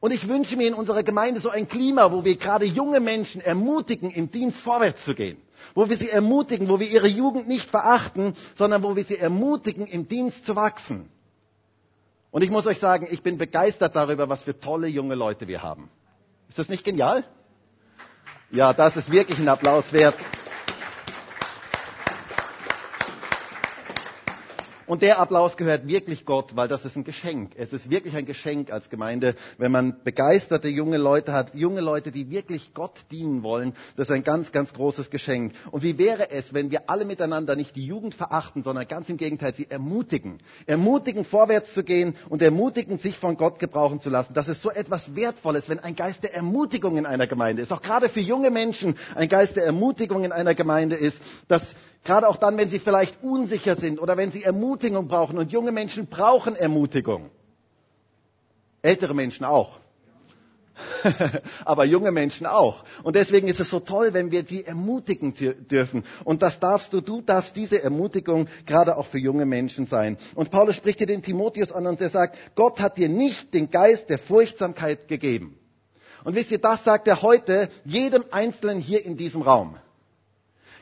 Und 0.00 0.12
ich 0.12 0.28
wünsche 0.28 0.56
mir 0.56 0.68
in 0.68 0.74
unserer 0.74 1.02
Gemeinde 1.02 1.40
so 1.40 1.50
ein 1.50 1.68
Klima, 1.68 2.12
wo 2.12 2.24
wir 2.24 2.36
gerade 2.36 2.64
junge 2.64 3.00
Menschen 3.00 3.40
ermutigen, 3.40 4.10
im 4.10 4.30
Dienst 4.30 4.60
vorwärts 4.60 5.04
zu 5.04 5.14
gehen 5.14 5.38
wo 5.74 5.88
wir 5.88 5.96
sie 5.96 6.08
ermutigen, 6.08 6.68
wo 6.68 6.80
wir 6.80 6.88
ihre 6.88 7.08
Jugend 7.08 7.48
nicht 7.48 7.70
verachten, 7.70 8.34
sondern 8.54 8.82
wo 8.82 8.96
wir 8.96 9.04
sie 9.04 9.18
ermutigen, 9.18 9.86
im 9.86 10.08
Dienst 10.08 10.44
zu 10.46 10.56
wachsen. 10.56 11.08
Und 12.30 12.42
ich 12.42 12.50
muss 12.50 12.66
euch 12.66 12.78
sagen, 12.78 13.06
ich 13.10 13.22
bin 13.22 13.38
begeistert 13.38 13.96
darüber, 13.96 14.28
was 14.28 14.42
für 14.42 14.58
tolle 14.58 14.88
junge 14.88 15.14
Leute 15.14 15.48
wir 15.48 15.62
haben. 15.62 15.88
Ist 16.48 16.58
das 16.58 16.68
nicht 16.68 16.84
genial? 16.84 17.24
Ja, 18.50 18.72
das 18.72 18.96
ist 18.96 19.10
wirklich 19.10 19.38
ein 19.38 19.48
Applaus 19.48 19.92
wert. 19.92 20.14
Und 24.86 25.02
der 25.02 25.18
Applaus 25.18 25.56
gehört 25.56 25.88
wirklich 25.88 26.24
Gott, 26.24 26.54
weil 26.54 26.68
das 26.68 26.84
ist 26.84 26.96
ein 26.96 27.02
Geschenk. 27.02 27.52
Es 27.56 27.72
ist 27.72 27.90
wirklich 27.90 28.14
ein 28.14 28.24
Geschenk 28.24 28.72
als 28.72 28.88
Gemeinde, 28.88 29.34
wenn 29.58 29.72
man 29.72 29.96
begeisterte 30.04 30.68
junge 30.68 30.96
Leute 30.96 31.32
hat, 31.32 31.54
junge 31.54 31.80
Leute, 31.80 32.12
die 32.12 32.30
wirklich 32.30 32.72
Gott 32.72 33.00
dienen 33.10 33.42
wollen. 33.42 33.74
Das 33.96 34.08
ist 34.08 34.14
ein 34.14 34.22
ganz, 34.22 34.52
ganz 34.52 34.72
großes 34.72 35.10
Geschenk. 35.10 35.54
Und 35.72 35.82
wie 35.82 35.98
wäre 35.98 36.30
es, 36.30 36.54
wenn 36.54 36.70
wir 36.70 36.88
alle 36.88 37.04
miteinander 37.04 37.56
nicht 37.56 37.74
die 37.74 37.84
Jugend 37.84 38.14
verachten, 38.14 38.62
sondern 38.62 38.86
ganz 38.86 39.08
im 39.08 39.16
Gegenteil 39.16 39.54
sie 39.54 39.68
ermutigen. 39.68 40.38
Ermutigen, 40.66 41.24
vorwärts 41.24 41.74
zu 41.74 41.82
gehen 41.82 42.14
und 42.28 42.40
ermutigen, 42.40 42.98
sich 42.98 43.18
von 43.18 43.36
Gott 43.36 43.58
gebrauchen 43.58 44.00
zu 44.00 44.08
lassen. 44.08 44.34
Das 44.34 44.46
ist 44.48 44.62
so 44.62 44.70
etwas 44.70 45.16
Wertvolles, 45.16 45.68
wenn 45.68 45.80
ein 45.80 45.96
Geist 45.96 46.22
der 46.22 46.34
Ermutigung 46.34 46.96
in 46.96 47.06
einer 47.06 47.26
Gemeinde 47.26 47.62
ist. 47.62 47.72
Auch 47.72 47.82
gerade 47.82 48.08
für 48.08 48.20
junge 48.20 48.50
Menschen 48.50 48.96
ein 49.16 49.28
Geist 49.28 49.56
der 49.56 49.64
Ermutigung 49.64 50.22
in 50.22 50.30
einer 50.32 50.54
Gemeinde 50.54 50.94
ist, 50.94 51.20
dass 51.48 51.62
Gerade 52.06 52.28
auch 52.28 52.36
dann, 52.36 52.56
wenn 52.56 52.68
sie 52.68 52.78
vielleicht 52.78 53.20
unsicher 53.22 53.74
sind 53.74 54.00
oder 54.00 54.16
wenn 54.16 54.30
sie 54.30 54.44
Ermutigung 54.44 55.08
brauchen. 55.08 55.38
Und 55.38 55.50
junge 55.50 55.72
Menschen 55.72 56.06
brauchen 56.06 56.54
Ermutigung. 56.54 57.30
Ältere 58.80 59.12
Menschen 59.12 59.44
auch. 59.44 59.80
aber 61.64 61.84
junge 61.84 62.12
Menschen 62.12 62.46
auch. 62.46 62.84
Und 63.02 63.16
deswegen 63.16 63.48
ist 63.48 63.58
es 63.58 63.70
so 63.70 63.80
toll, 63.80 64.14
wenn 64.14 64.30
wir 64.30 64.44
die 64.44 64.64
ermutigen 64.64 65.34
dürfen. 65.34 66.04
Und 66.22 66.42
das 66.42 66.60
darfst 66.60 66.92
du, 66.92 67.00
du 67.00 67.22
darfst 67.22 67.56
diese 67.56 67.82
Ermutigung 67.82 68.46
gerade 68.66 68.96
auch 68.96 69.06
für 69.06 69.18
junge 69.18 69.46
Menschen 69.46 69.86
sein. 69.86 70.16
Und 70.36 70.52
Paulus 70.52 70.76
spricht 70.76 70.98
hier 70.98 71.08
den 71.08 71.22
Timotheus 71.22 71.72
an 71.72 71.88
und 71.88 72.00
er 72.00 72.10
sagt, 72.10 72.36
Gott 72.54 72.78
hat 72.78 72.98
dir 72.98 73.08
nicht 73.08 73.52
den 73.52 73.68
Geist 73.68 74.10
der 74.10 74.18
Furchtsamkeit 74.18 75.08
gegeben. 75.08 75.58
Und 76.22 76.36
wisst 76.36 76.52
ihr, 76.52 76.58
das 76.58 76.84
sagt 76.84 77.08
er 77.08 77.22
heute 77.22 77.68
jedem 77.84 78.24
Einzelnen 78.30 78.78
hier 78.78 79.04
in 79.04 79.16
diesem 79.16 79.42
Raum. 79.42 79.76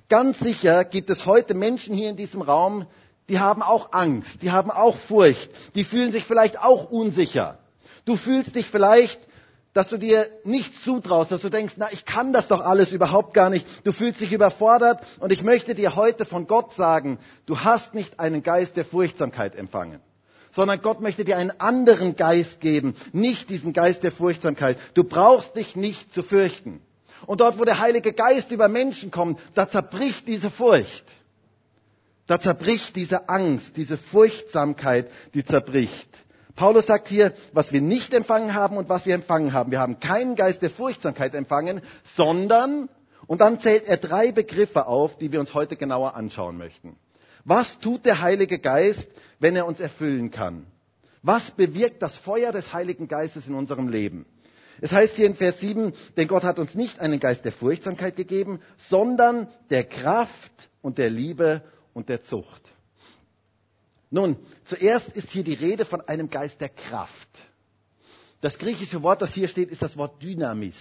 Ganz 0.08 0.38
sicher 0.38 0.84
gibt 0.84 1.10
es 1.10 1.26
heute 1.26 1.54
Menschen 1.54 1.94
hier 1.94 2.10
in 2.10 2.16
diesem 2.16 2.42
Raum, 2.42 2.86
die 3.28 3.38
haben 3.38 3.62
auch 3.62 3.92
Angst, 3.92 4.42
die 4.42 4.50
haben 4.50 4.70
auch 4.70 4.96
Furcht, 4.96 5.50
die 5.74 5.84
fühlen 5.84 6.12
sich 6.12 6.24
vielleicht 6.24 6.60
auch 6.60 6.90
unsicher. 6.90 7.58
Du 8.04 8.16
fühlst 8.16 8.54
dich 8.54 8.68
vielleicht 8.68 9.18
dass 9.74 9.88
du 9.88 9.98
dir 9.98 10.28
nichts 10.44 10.82
zutraust, 10.84 11.32
dass 11.32 11.40
du 11.40 11.50
denkst, 11.50 11.74
na, 11.76 11.92
ich 11.92 12.04
kann 12.04 12.32
das 12.32 12.48
doch 12.48 12.60
alles 12.60 12.92
überhaupt 12.92 13.34
gar 13.34 13.50
nicht. 13.50 13.66
Du 13.84 13.92
fühlst 13.92 14.20
dich 14.20 14.32
überfordert 14.32 15.02
und 15.18 15.32
ich 15.32 15.42
möchte 15.42 15.74
dir 15.74 15.96
heute 15.96 16.24
von 16.24 16.46
Gott 16.46 16.72
sagen, 16.74 17.18
du 17.44 17.58
hast 17.58 17.92
nicht 17.92 18.20
einen 18.20 18.42
Geist 18.42 18.76
der 18.76 18.84
Furchtsamkeit 18.84 19.56
empfangen, 19.56 20.00
sondern 20.52 20.80
Gott 20.80 21.00
möchte 21.00 21.24
dir 21.24 21.36
einen 21.36 21.60
anderen 21.60 22.14
Geist 22.14 22.60
geben, 22.60 22.94
nicht 23.12 23.50
diesen 23.50 23.72
Geist 23.72 24.04
der 24.04 24.12
Furchtsamkeit. 24.12 24.78
Du 24.94 25.02
brauchst 25.02 25.56
dich 25.56 25.74
nicht 25.74 26.14
zu 26.14 26.22
fürchten. 26.22 26.80
Und 27.26 27.40
dort, 27.40 27.58
wo 27.58 27.64
der 27.64 27.78
Heilige 27.78 28.12
Geist 28.12 28.50
über 28.50 28.68
Menschen 28.68 29.10
kommt, 29.10 29.40
da 29.54 29.68
zerbricht 29.68 30.26
diese 30.26 30.50
Furcht. 30.50 31.04
Da 32.26 32.40
zerbricht 32.40 32.96
diese 32.96 33.28
Angst, 33.28 33.76
diese 33.76 33.98
Furchtsamkeit, 33.98 35.10
die 35.34 35.44
zerbricht. 35.44 36.08
Paulus 36.56 36.86
sagt 36.86 37.08
hier, 37.08 37.32
was 37.52 37.72
wir 37.72 37.82
nicht 37.82 38.14
empfangen 38.14 38.54
haben 38.54 38.76
und 38.76 38.88
was 38.88 39.06
wir 39.06 39.14
empfangen 39.14 39.52
haben. 39.52 39.72
Wir 39.72 39.80
haben 39.80 39.98
keinen 40.00 40.36
Geist 40.36 40.62
der 40.62 40.70
Furchtsamkeit 40.70 41.34
empfangen, 41.34 41.82
sondern, 42.16 42.88
und 43.26 43.40
dann 43.40 43.60
zählt 43.60 43.84
er 43.86 43.96
drei 43.96 44.30
Begriffe 44.30 44.86
auf, 44.86 45.18
die 45.18 45.32
wir 45.32 45.40
uns 45.40 45.52
heute 45.52 45.76
genauer 45.76 46.14
anschauen 46.14 46.56
möchten. 46.56 46.96
Was 47.44 47.78
tut 47.80 48.06
der 48.06 48.20
Heilige 48.20 48.58
Geist, 48.58 49.08
wenn 49.38 49.56
er 49.56 49.66
uns 49.66 49.80
erfüllen 49.80 50.30
kann? 50.30 50.66
Was 51.22 51.50
bewirkt 51.50 52.02
das 52.02 52.16
Feuer 52.16 52.52
des 52.52 52.72
Heiligen 52.72 53.08
Geistes 53.08 53.46
in 53.46 53.54
unserem 53.54 53.88
Leben? 53.88 54.24
Es 54.80 54.92
heißt 54.92 55.16
hier 55.16 55.26
in 55.26 55.36
Vers 55.36 55.60
7, 55.60 55.92
denn 56.16 56.28
Gott 56.28 56.42
hat 56.42 56.58
uns 56.58 56.74
nicht 56.74 57.00
einen 57.00 57.20
Geist 57.20 57.44
der 57.44 57.52
Furchtsamkeit 57.52 58.16
gegeben, 58.16 58.60
sondern 58.88 59.48
der 59.70 59.84
Kraft 59.84 60.52
und 60.82 60.98
der 60.98 61.10
Liebe 61.10 61.62
und 61.92 62.08
der 62.08 62.22
Zucht. 62.22 62.62
Nun, 64.10 64.36
zuerst 64.64 65.08
ist 65.08 65.30
hier 65.30 65.44
die 65.44 65.54
Rede 65.54 65.84
von 65.84 66.00
einem 66.02 66.30
Geist 66.30 66.60
der 66.60 66.68
Kraft. 66.68 67.28
Das 68.40 68.58
griechische 68.58 69.02
Wort, 69.02 69.22
das 69.22 69.32
hier 69.32 69.48
steht, 69.48 69.70
ist 69.70 69.82
das 69.82 69.96
Wort 69.96 70.22
Dynamis. 70.22 70.76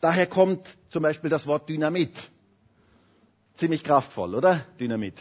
Daher 0.00 0.26
kommt 0.26 0.76
zum 0.90 1.02
Beispiel 1.02 1.30
das 1.30 1.46
Wort 1.46 1.68
Dynamit. 1.68 2.30
Ziemlich 3.54 3.84
kraftvoll, 3.84 4.34
oder? 4.34 4.66
Dynamit. 4.78 5.14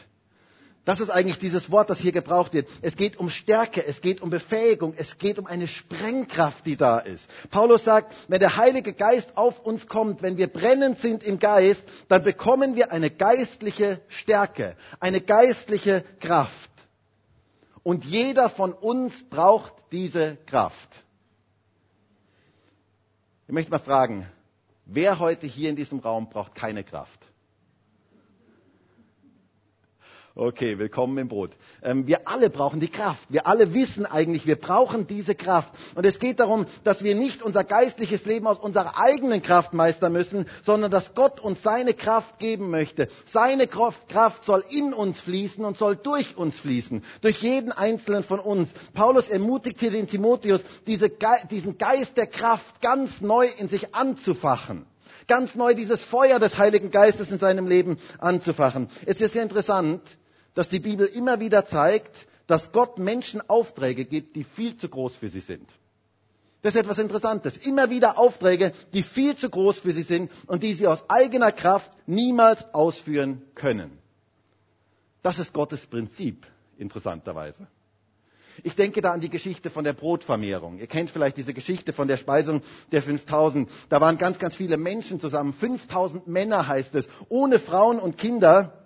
Das 0.86 1.00
ist 1.00 1.10
eigentlich 1.10 1.40
dieses 1.40 1.72
Wort, 1.72 1.90
das 1.90 2.00
hier 2.00 2.12
gebraucht 2.12 2.54
wird. 2.54 2.68
Es 2.82 2.98
geht 2.98 3.18
um 3.18 3.30
Stärke, 3.30 3.86
es 3.86 4.02
geht 4.02 4.22
um 4.22 4.30
Befähigung, 4.30 4.94
es 4.98 5.18
geht 5.18 5.40
um 5.40 5.46
eine 5.46 5.68
Sprengkraft, 5.68 6.66
die 6.66 6.76
da 6.76 7.00
ist. 7.00 7.24
Paulus 7.52 7.86
sagt, 7.86 8.14
wenn 8.28 8.42
der 8.42 8.58
Heilige 8.58 8.92
Geist 8.92 9.38
auf 9.38 9.62
uns 9.62 9.88
kommt, 9.88 10.22
wenn 10.22 10.36
wir 10.36 10.48
brennend 10.48 11.00
sind 11.00 11.24
im 11.24 11.40
Geist, 11.40 11.84
dann 12.10 12.24
bekommen 12.24 12.76
wir 12.76 12.92
eine 12.92 13.10
geistliche 13.10 14.02
Stärke, 14.10 14.76
eine 15.00 15.22
geistliche 15.22 16.04
Kraft. 16.20 16.70
Und 17.82 18.04
jeder 18.04 18.50
von 18.50 18.74
uns 18.74 19.14
braucht 19.30 19.74
diese 19.92 20.38
Kraft. 20.48 21.02
Ich 23.48 23.54
möchte 23.54 23.72
mal 23.72 23.80
fragen, 23.80 24.28
wer 24.86 25.20
heute 25.20 25.48
hier 25.48 25.70
in 25.70 25.78
diesem 25.78 26.00
Raum 26.00 26.30
braucht 26.30 26.56
keine 26.56 26.84
Kraft? 26.84 27.20
Okay, 30.36 30.80
willkommen 30.80 31.16
im 31.20 31.28
Boot. 31.28 31.52
Ähm, 31.84 32.08
wir 32.08 32.28
alle 32.28 32.50
brauchen 32.50 32.80
die 32.80 32.88
Kraft. 32.88 33.22
Wir 33.30 33.46
alle 33.46 33.76
wissen 33.76 34.08
eigentlich, 34.08 34.48
wir 34.48 34.56
brauchen 34.56 35.06
diese 35.06 35.36
Kraft. 35.36 35.72
Und 35.94 36.08
es 36.08 36.18
geht 36.18 36.40
darum, 36.40 36.66
dass 36.84 37.04
wir 37.04 37.14
nicht 37.14 37.44
unser 37.44 37.64
geistliches 37.64 38.26
Leben 38.26 38.48
aus 38.48 38.58
unserer 38.58 38.98
eigenen 38.98 39.44
Kraft 39.44 39.74
meistern 39.74 40.12
müssen, 40.12 40.48
sondern 40.64 40.90
dass 40.90 41.14
Gott 41.14 41.40
uns 41.40 41.62
seine 41.62 41.94
Kraft 41.94 42.40
geben 42.40 42.72
möchte. 42.72 43.10
Seine 43.30 43.68
Kraft 43.68 44.44
soll 44.44 44.66
in 44.72 44.92
uns 44.96 45.22
fließen 45.22 45.64
und 45.64 45.78
soll 45.78 45.98
durch 45.98 46.36
uns 46.36 46.60
fließen. 46.62 47.04
Durch 47.22 47.38
jeden 47.44 47.72
einzelnen 47.72 48.24
von 48.24 48.40
uns. 48.40 48.70
Paulus 48.96 49.30
ermutigt 49.30 49.82
hier 49.82 49.92
den 49.92 50.08
Timotheus, 50.08 50.62
diese 50.88 51.12
Ge 51.12 51.28
diesen 51.52 51.78
Geist 51.78 52.18
der 52.18 52.26
Kraft 52.26 52.82
ganz 52.82 53.22
neu 53.22 53.48
in 53.60 53.70
sich 53.70 53.94
anzufachen 53.94 54.88
ganz 55.26 55.56
neu 55.56 55.74
dieses 55.74 56.04
Feuer 56.04 56.38
des 56.38 56.58
Heiligen 56.58 56.92
Geistes 56.92 57.32
in 57.32 57.40
seinem 57.40 57.66
Leben 57.66 57.98
anzufachen. 58.20 58.90
Es 59.06 59.22
ist 59.22 59.32
sehr 59.32 59.44
interessant, 59.44 60.02
dass 60.54 60.70
die 60.70 60.80
Bibel 60.80 61.08
immer 61.08 61.40
wieder 61.40 61.66
zeigt, 61.66 62.28
dass 62.48 62.72
Gott 62.72 62.98
Menschen 63.00 63.42
Aufträge 63.50 64.06
gibt, 64.06 64.36
die 64.36 64.44
viel 64.44 64.78
zu 64.78 64.90
groß 64.90 65.16
für 65.16 65.30
sie 65.30 65.40
sind. 65.40 65.70
Das 66.62 66.76
ist 66.76 66.80
etwas 66.82 66.98
Interessantes. 66.98 67.58
Immer 67.58 67.90
wieder 67.90 68.18
Aufträge, 68.18 68.72
die 68.94 69.04
viel 69.04 69.36
zu 69.36 69.50
groß 69.50 69.80
für 69.80 69.94
sie 69.94 70.04
sind 70.04 70.32
und 70.48 70.64
die 70.64 70.74
sie 70.74 70.88
aus 70.88 71.04
eigener 71.10 71.52
Kraft 71.52 71.92
niemals 72.08 72.64
ausführen 72.74 73.42
können. 73.54 73.98
Das 75.22 75.40
ist 75.40 75.54
Gottes 75.54 75.86
Prinzip, 75.86 76.46
interessanterweise. 76.78 77.68
Ich 78.64 78.76
denke 78.76 79.02
da 79.02 79.12
an 79.12 79.20
die 79.20 79.30
Geschichte 79.30 79.70
von 79.70 79.84
der 79.84 79.94
Brotvermehrung. 79.94 80.78
Ihr 80.78 80.88
kennt 80.88 81.10
vielleicht 81.10 81.38
diese 81.38 81.54
Geschichte 81.54 81.92
von 81.92 82.08
der 82.08 82.18
Speisung 82.18 82.62
der 82.92 83.02
5000. 83.02 83.70
Da 83.90 84.00
waren 84.00 84.18
ganz, 84.18 84.38
ganz 84.38 84.56
viele 84.56 84.78
Menschen 84.78 85.20
zusammen. 85.20 85.54
5000 85.54 86.28
Männer 86.28 86.68
heißt 86.68 86.94
es, 86.96 87.08
ohne 87.30 87.60
Frauen 87.60 88.00
und 88.00 88.18
Kinder. 88.18 88.83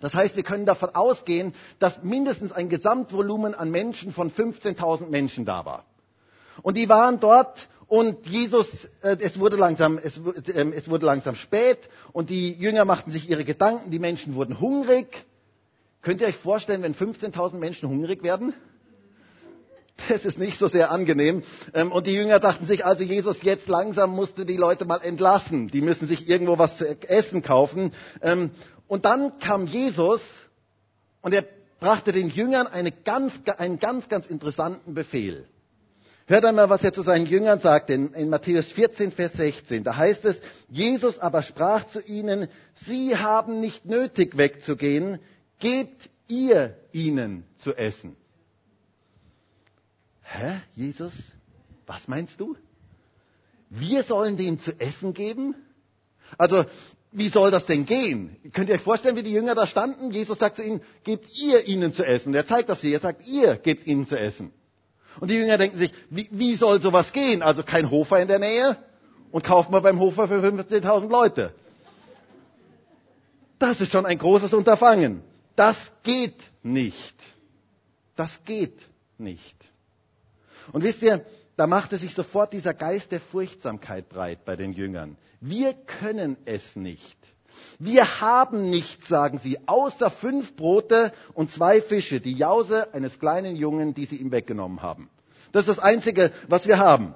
Das 0.00 0.14
heißt, 0.14 0.36
wir 0.36 0.42
können 0.42 0.66
davon 0.66 0.94
ausgehen, 0.94 1.54
dass 1.78 2.02
mindestens 2.02 2.52
ein 2.52 2.68
Gesamtvolumen 2.68 3.54
an 3.54 3.70
Menschen 3.70 4.12
von 4.12 4.30
15.000 4.30 5.08
Menschen 5.08 5.44
da 5.44 5.64
war. 5.64 5.84
Und 6.62 6.76
die 6.76 6.88
waren 6.88 7.20
dort 7.20 7.68
und 7.86 8.26
Jesus, 8.26 8.68
äh, 9.02 9.16
es 9.20 9.38
wurde 9.38 9.56
langsam, 9.56 9.98
es, 9.98 10.16
äh, 10.46 10.70
es 10.74 10.88
wurde 10.88 11.06
langsam 11.06 11.34
spät 11.34 11.88
und 12.12 12.30
die 12.30 12.52
Jünger 12.54 12.84
machten 12.84 13.10
sich 13.10 13.28
ihre 13.28 13.44
Gedanken, 13.44 13.90
die 13.90 13.98
Menschen 13.98 14.34
wurden 14.36 14.60
hungrig. 14.60 15.26
Könnt 16.02 16.20
ihr 16.20 16.28
euch 16.28 16.36
vorstellen, 16.36 16.82
wenn 16.82 16.94
15.000 16.94 17.56
Menschen 17.56 17.88
hungrig 17.88 18.22
werden? 18.22 18.54
Das 20.08 20.24
ist 20.24 20.38
nicht 20.38 20.58
so 20.58 20.68
sehr 20.68 20.90
angenehm. 20.90 21.42
Ähm, 21.74 21.92
und 21.92 22.06
die 22.06 22.14
Jünger 22.14 22.38
dachten 22.38 22.66
sich, 22.66 22.84
also 22.84 23.04
Jesus, 23.04 23.42
jetzt 23.42 23.68
langsam 23.68 24.10
musst 24.10 24.38
du 24.38 24.44
die 24.44 24.56
Leute 24.56 24.84
mal 24.84 25.02
entlassen. 25.02 25.68
Die 25.68 25.82
müssen 25.82 26.08
sich 26.08 26.28
irgendwo 26.28 26.58
was 26.58 26.78
zu 26.78 26.86
essen 27.08 27.42
kaufen. 27.42 27.92
Und 28.90 29.04
dann 29.04 29.38
kam 29.38 29.68
Jesus 29.68 30.20
und 31.20 31.32
er 31.32 31.44
brachte 31.78 32.10
den 32.10 32.28
Jüngern 32.28 32.66
eine 32.66 32.90
ganz, 32.90 33.32
einen 33.56 33.78
ganz, 33.78 34.08
ganz 34.08 34.26
interessanten 34.26 34.94
Befehl. 34.94 35.46
Hört 36.26 36.44
einmal, 36.44 36.70
was 36.70 36.82
er 36.82 36.92
zu 36.92 37.02
seinen 37.02 37.26
Jüngern 37.26 37.60
sagte 37.60 37.94
in, 37.94 38.12
in 38.14 38.28
Matthäus 38.28 38.72
14, 38.72 39.12
Vers 39.12 39.34
16. 39.34 39.84
Da 39.84 39.96
heißt 39.96 40.24
es, 40.24 40.40
Jesus 40.68 41.20
aber 41.20 41.42
sprach 41.42 41.84
zu 41.84 42.00
ihnen, 42.00 42.48
Sie 42.84 43.16
haben 43.16 43.60
nicht 43.60 43.84
nötig 43.84 44.36
wegzugehen, 44.36 45.20
gebt 45.60 46.10
ihr 46.26 46.76
ihnen 46.90 47.44
zu 47.58 47.76
essen. 47.76 48.16
Hä, 50.22 50.62
Jesus? 50.74 51.12
Was 51.86 52.08
meinst 52.08 52.40
du? 52.40 52.56
Wir 53.68 54.02
sollen 54.02 54.36
denen 54.36 54.58
zu 54.58 54.72
essen 54.80 55.14
geben? 55.14 55.54
Also 56.38 56.64
wie 57.12 57.28
soll 57.28 57.50
das 57.50 57.66
denn 57.66 57.86
gehen? 57.86 58.36
Könnt 58.52 58.68
ihr 58.68 58.76
euch 58.76 58.82
vorstellen, 58.82 59.16
wie 59.16 59.22
die 59.22 59.32
Jünger 59.32 59.54
da 59.54 59.66
standen? 59.66 60.10
Jesus 60.10 60.38
sagt 60.38 60.56
zu 60.56 60.62
ihnen, 60.62 60.80
gebt 61.02 61.26
ihr 61.36 61.66
ihnen 61.66 61.92
zu 61.92 62.04
essen. 62.04 62.28
Und 62.28 62.34
er 62.34 62.46
zeigt 62.46 62.70
auf 62.70 62.78
sie, 62.78 62.92
er 62.92 63.00
sagt, 63.00 63.26
ihr 63.26 63.56
gebt 63.56 63.86
ihnen 63.86 64.06
zu 64.06 64.16
essen. 64.18 64.52
Und 65.18 65.28
die 65.28 65.34
Jünger 65.34 65.58
denken 65.58 65.76
sich, 65.76 65.92
wie, 66.08 66.28
wie 66.30 66.54
soll 66.54 66.80
sowas 66.80 67.12
gehen? 67.12 67.42
Also 67.42 67.64
kein 67.64 67.90
Hofer 67.90 68.20
in 68.20 68.28
der 68.28 68.38
Nähe 68.38 68.76
und 69.32 69.44
kauft 69.44 69.70
mal 69.70 69.80
beim 69.80 69.98
Hofer 69.98 70.28
für 70.28 70.40
15.000 70.40 71.08
Leute. 71.08 71.52
Das 73.58 73.80
ist 73.80 73.90
schon 73.90 74.06
ein 74.06 74.18
großes 74.18 74.54
Unterfangen. 74.54 75.22
Das 75.56 75.92
geht 76.04 76.40
nicht. 76.62 77.14
Das 78.16 78.30
geht 78.44 78.78
nicht. 79.18 79.56
Und 80.72 80.84
wisst 80.84 81.02
ihr, 81.02 81.24
da 81.60 81.66
machte 81.66 81.98
sich 81.98 82.14
sofort 82.14 82.54
dieser 82.54 82.72
Geist 82.72 83.12
der 83.12 83.20
Furchtsamkeit 83.20 84.08
breit 84.08 84.46
bei 84.46 84.56
den 84.56 84.72
Jüngern. 84.72 85.18
Wir 85.42 85.74
können 85.74 86.38
es 86.46 86.74
nicht. 86.74 87.18
Wir 87.78 88.22
haben 88.22 88.70
nichts, 88.70 89.08
sagen 89.08 89.40
sie, 89.42 89.58
außer 89.66 90.10
fünf 90.10 90.56
Brote 90.56 91.12
und 91.34 91.50
zwei 91.50 91.82
Fische, 91.82 92.18
die 92.18 92.32
Jause 92.32 92.94
eines 92.94 93.18
kleinen 93.18 93.56
Jungen, 93.56 93.92
die 93.92 94.06
sie 94.06 94.16
ihm 94.16 94.32
weggenommen 94.32 94.80
haben. 94.80 95.10
Das 95.52 95.68
ist 95.68 95.76
das 95.76 95.78
Einzige, 95.78 96.32
was 96.48 96.66
wir 96.66 96.78
haben. 96.78 97.14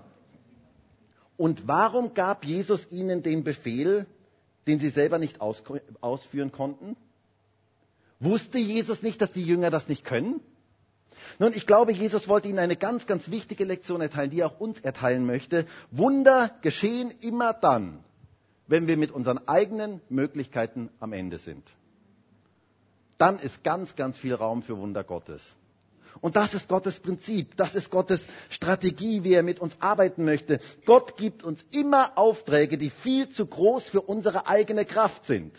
Und 1.39 1.67
warum 1.67 2.13
gab 2.13 2.45
Jesus 2.45 2.87
ihnen 2.91 3.23
den 3.23 3.45
Befehl, 3.45 4.05
den 4.67 4.79
sie 4.79 4.91
selber 4.91 5.19
nicht 5.19 5.41
ausführen 5.41 6.53
konnten? 6.53 6.99
Wusste 8.21 8.59
Jesus 8.59 9.03
nicht, 9.03 9.23
dass 9.23 9.33
die 9.33 9.43
Jünger 9.43 9.71
das 9.71 9.89
nicht 9.89 10.05
können? 10.05 10.43
Nun, 11.39 11.53
ich 11.53 11.67
glaube, 11.67 11.93
Jesus 11.93 12.29
wollte 12.29 12.49
ihnen 12.49 12.59
eine 12.59 12.77
ganz, 12.77 13.07
ganz 13.07 13.31
wichtige 13.31 13.65
Lektion 13.65 14.01
erteilen, 14.01 14.31
die 14.31 14.41
er 14.41 14.47
auch 14.47 14.61
uns 14.61 14.81
erteilen 14.81 15.27
möchte. 15.27 15.67
Wunder 15.91 16.51
geschehen 16.63 17.13
immer 17.21 17.53
dann, 17.53 18.05
wenn 18.67 18.87
wir 18.87 18.97
mit 18.97 19.11
unseren 19.11 19.47
eigenen 19.49 20.01
Möglichkeiten 20.09 20.91
am 21.01 21.13
Ende 21.13 21.39
sind. 21.39 21.65
Dann 23.19 23.39
ist 23.39 23.63
ganz, 23.65 23.95
ganz 23.97 24.19
viel 24.19 24.35
Raum 24.35 24.63
für 24.63 24.77
Wunder 24.79 25.05
Gottes. 25.05 25.43
Und 26.21 26.37
das 26.37 26.55
ist 26.55 26.69
Gottes 26.69 27.01
Prinzip, 27.01 27.57
das 27.57 27.75
ist 27.75 27.91
Gottes 27.91 28.25
Strategie, 28.49 29.25
wie 29.25 29.35
er 29.35 29.43
mit 29.43 29.59
uns 29.61 29.77
arbeiten 29.81 30.25
möchte. 30.25 30.61
Gott 30.85 31.17
gibt 31.17 31.43
uns 31.43 31.65
immer 31.71 32.17
Aufträge, 32.17 32.79
die 32.79 32.91
viel 32.91 33.29
zu 33.31 33.47
groß 33.47 33.91
für 33.91 34.01
unsere 34.01 34.47
eigene 34.47 34.85
Kraft 34.85 35.27
sind. 35.27 35.53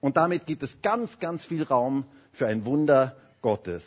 Und 0.00 0.16
damit 0.16 0.46
gibt 0.46 0.62
es 0.62 0.80
ganz, 0.82 1.18
ganz 1.18 1.44
viel 1.44 1.62
Raum 1.62 2.04
für 2.32 2.46
ein 2.46 2.64
Wunder 2.64 3.16
Gottes. 3.42 3.84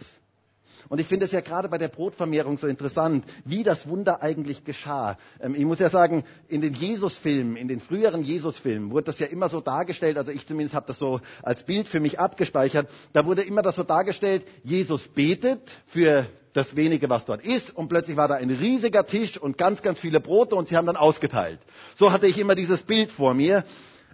Und 0.89 0.99
ich 0.99 1.07
finde 1.07 1.25
es 1.25 1.31
ja 1.31 1.41
gerade 1.41 1.69
bei 1.69 1.77
der 1.77 1.87
Brotvermehrung 1.87 2.57
so 2.57 2.67
interessant, 2.67 3.25
wie 3.45 3.63
das 3.63 3.87
Wunder 3.87 4.21
eigentlich 4.21 4.63
geschah. 4.63 5.17
Ähm, 5.39 5.55
ich 5.55 5.65
muss 5.65 5.79
ja 5.79 5.89
sagen, 5.89 6.23
in 6.47 6.61
den 6.61 6.73
Jesusfilmen, 6.73 7.55
in 7.55 7.67
den 7.67 7.79
früheren 7.79 8.23
Jesusfilmen 8.23 8.91
wurde 8.91 9.05
das 9.05 9.19
ja 9.19 9.27
immer 9.27 9.49
so 9.49 9.61
dargestellt, 9.61 10.17
also 10.17 10.31
ich 10.31 10.45
zumindest 10.47 10.75
habe 10.75 10.87
das 10.87 10.99
so 10.99 11.21
als 11.43 11.63
Bild 11.63 11.87
für 11.87 11.99
mich 11.99 12.19
abgespeichert, 12.19 12.89
da 13.13 13.25
wurde 13.25 13.43
immer 13.43 13.61
das 13.61 13.75
so 13.75 13.83
dargestellt, 13.83 14.45
Jesus 14.63 15.07
betet 15.07 15.61
für 15.87 16.27
das 16.53 16.75
wenige, 16.75 17.09
was 17.09 17.25
dort 17.25 17.45
ist, 17.45 17.75
und 17.75 17.87
plötzlich 17.87 18.17
war 18.17 18.27
da 18.27 18.35
ein 18.35 18.49
riesiger 18.49 19.05
Tisch 19.05 19.37
und 19.37 19.57
ganz, 19.57 19.81
ganz 19.83 19.99
viele 19.99 20.19
Brote 20.19 20.55
und 20.55 20.69
sie 20.69 20.75
haben 20.75 20.87
dann 20.87 20.97
ausgeteilt. 20.97 21.59
So 21.97 22.11
hatte 22.11 22.25
ich 22.27 22.37
immer 22.39 22.55
dieses 22.55 22.81
Bild 22.83 23.11
vor 23.11 23.33
mir. 23.35 23.63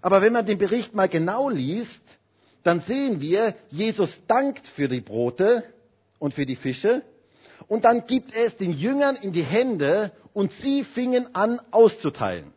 Aber 0.01 0.21
wenn 0.21 0.33
man 0.33 0.45
den 0.45 0.57
Bericht 0.57 0.93
mal 0.93 1.07
genau 1.07 1.49
liest, 1.49 2.01
dann 2.63 2.81
sehen 2.81 3.21
wir, 3.21 3.55
Jesus 3.69 4.09
dankt 4.27 4.67
für 4.67 4.89
die 4.89 4.99
Brote, 4.99 5.63
und 6.23 6.33
für 6.33 6.45
die 6.45 6.55
Fische. 6.55 7.01
Und 7.67 7.83
dann 7.83 8.07
gibt 8.07 8.33
er 8.33 8.45
es 8.45 8.55
den 8.55 8.71
Jüngern 8.71 9.17
in 9.17 9.33
die 9.33 9.43
Hände 9.43 10.13
und 10.31 10.53
sie 10.53 10.85
fingen 10.85 11.35
an 11.35 11.59
auszuteilen. 11.71 12.53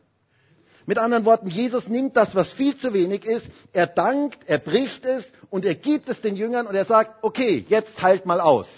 Mit 0.87 0.99
anderen 0.99 1.25
Worten, 1.25 1.49
Jesus 1.49 1.89
nimmt 1.89 2.17
das, 2.17 2.37
was 2.37 2.53
viel 2.53 2.77
zu 2.77 2.95
wenig 2.95 3.25
ist, 3.25 3.45
er 3.73 3.89
dankt, 3.89 4.39
er 4.47 4.59
bricht 4.59 5.05
es 5.05 5.27
und 5.51 5.65
er 5.65 5.75
gibt 5.75 6.09
es 6.09 6.21
den 6.21 6.37
Jüngern 6.37 6.69
und 6.69 6.77
er 6.77 6.85
sagt, 6.85 7.25
okay, 7.25 7.67
jetzt 7.69 7.99
teilt 7.99 8.25
mal 8.25 8.41
aus. 8.41 8.69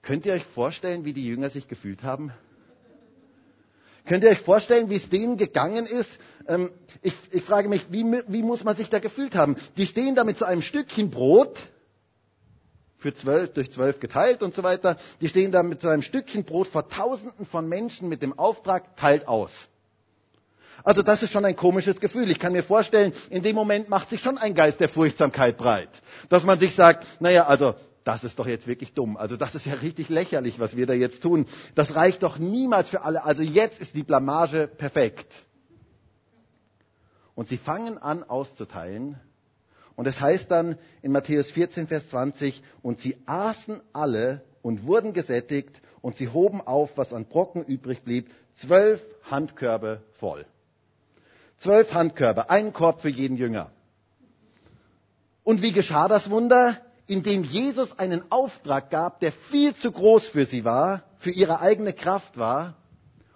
Könnt 0.00 0.24
ihr 0.24 0.32
euch 0.32 0.46
vorstellen, 0.46 1.04
wie 1.04 1.12
die 1.12 1.26
Jünger 1.26 1.50
sich 1.50 1.68
gefühlt 1.68 2.02
haben? 2.02 2.32
Könnt 4.06 4.24
ihr 4.24 4.30
euch 4.30 4.40
vorstellen, 4.40 4.88
wie 4.88 4.96
es 4.96 5.10
denen 5.10 5.36
gegangen 5.36 5.84
ist? 5.84 6.10
Ähm, 6.48 6.70
ich, 7.02 7.12
ich, 7.32 7.42
frage 7.42 7.68
mich, 7.68 7.82
wie, 7.90 8.04
wie 8.28 8.42
muss 8.42 8.64
man 8.64 8.76
sich 8.76 8.88
da 8.88 8.98
gefühlt 8.98 9.34
haben? 9.34 9.56
Die 9.76 9.86
stehen 9.86 10.14
da 10.14 10.24
mit 10.24 10.38
so 10.38 10.46
einem 10.46 10.62
Stückchen 10.62 11.10
Brot 11.10 11.58
für 13.04 13.14
zwölf, 13.14 13.52
durch 13.52 13.70
zwölf 13.70 14.00
geteilt 14.00 14.42
und 14.42 14.54
so 14.54 14.62
weiter. 14.62 14.96
Die 15.20 15.28
stehen 15.28 15.52
da 15.52 15.62
mit 15.62 15.82
so 15.82 15.88
einem 15.90 16.00
Stückchen 16.00 16.44
Brot 16.44 16.68
vor 16.68 16.88
Tausenden 16.88 17.44
von 17.44 17.68
Menschen 17.68 18.08
mit 18.08 18.22
dem 18.22 18.38
Auftrag, 18.38 18.96
teilt 18.96 19.28
aus. 19.28 19.50
Also 20.84 21.02
das 21.02 21.22
ist 21.22 21.30
schon 21.30 21.44
ein 21.44 21.54
komisches 21.54 22.00
Gefühl. 22.00 22.30
Ich 22.30 22.38
kann 22.38 22.54
mir 22.54 22.62
vorstellen, 22.62 23.12
in 23.28 23.42
dem 23.42 23.54
Moment 23.56 23.90
macht 23.90 24.08
sich 24.08 24.22
schon 24.22 24.38
ein 24.38 24.54
Geist 24.54 24.80
der 24.80 24.88
Furchtsamkeit 24.88 25.58
breit. 25.58 25.90
Dass 26.30 26.44
man 26.44 26.58
sich 26.58 26.74
sagt, 26.74 27.06
naja, 27.20 27.46
also 27.46 27.74
das 28.04 28.24
ist 28.24 28.38
doch 28.38 28.46
jetzt 28.46 28.66
wirklich 28.66 28.94
dumm. 28.94 29.18
Also 29.18 29.36
das 29.36 29.54
ist 29.54 29.66
ja 29.66 29.74
richtig 29.74 30.08
lächerlich, 30.08 30.58
was 30.58 30.74
wir 30.74 30.86
da 30.86 30.94
jetzt 30.94 31.22
tun. 31.22 31.44
Das 31.74 31.94
reicht 31.94 32.22
doch 32.22 32.38
niemals 32.38 32.88
für 32.88 33.02
alle. 33.02 33.22
Also 33.24 33.42
jetzt 33.42 33.80
ist 33.82 33.94
die 33.94 34.02
Blamage 34.02 34.66
perfekt. 34.66 35.30
Und 37.34 37.48
sie 37.48 37.58
fangen 37.58 37.98
an 37.98 38.22
auszuteilen 38.22 39.20
und 39.96 40.06
es 40.06 40.20
heißt 40.20 40.50
dann 40.50 40.76
in 41.02 41.12
Matthäus 41.12 41.50
14, 41.50 41.86
Vers 41.86 42.08
20, 42.10 42.62
und 42.82 43.00
sie 43.00 43.16
aßen 43.26 43.80
alle 43.92 44.42
und 44.62 44.86
wurden 44.86 45.12
gesättigt 45.12 45.80
und 46.00 46.16
sie 46.16 46.28
hoben 46.28 46.60
auf, 46.60 46.96
was 46.96 47.12
an 47.12 47.26
Brocken 47.26 47.62
übrig 47.64 48.02
blieb, 48.02 48.30
zwölf 48.56 49.00
Handkörbe 49.30 50.02
voll. 50.18 50.46
Zwölf 51.58 51.92
Handkörbe, 51.92 52.50
ein 52.50 52.72
Korb 52.72 53.02
für 53.02 53.08
jeden 53.08 53.36
Jünger. 53.36 53.70
Und 55.44 55.62
wie 55.62 55.72
geschah 55.72 56.08
das 56.08 56.30
Wunder? 56.30 56.78
Indem 57.06 57.44
Jesus 57.44 57.98
einen 57.98 58.30
Auftrag 58.32 58.90
gab, 58.90 59.20
der 59.20 59.30
viel 59.30 59.74
zu 59.74 59.92
groß 59.92 60.28
für 60.28 60.46
sie 60.46 60.64
war, 60.64 61.02
für 61.18 61.30
ihre 61.30 61.60
eigene 61.60 61.92
Kraft 61.92 62.38
war, 62.38 62.76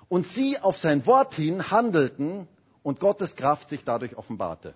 und 0.09 0.27
sie 0.27 0.59
auf 0.59 0.79
sein 0.79 1.07
Wort 1.07 1.35
hin 1.35 1.71
handelten 1.71 2.49
und 2.83 2.99
Gottes 2.99 3.37
Kraft 3.37 3.69
sich 3.69 3.85
dadurch 3.85 4.17
offenbarte. 4.17 4.75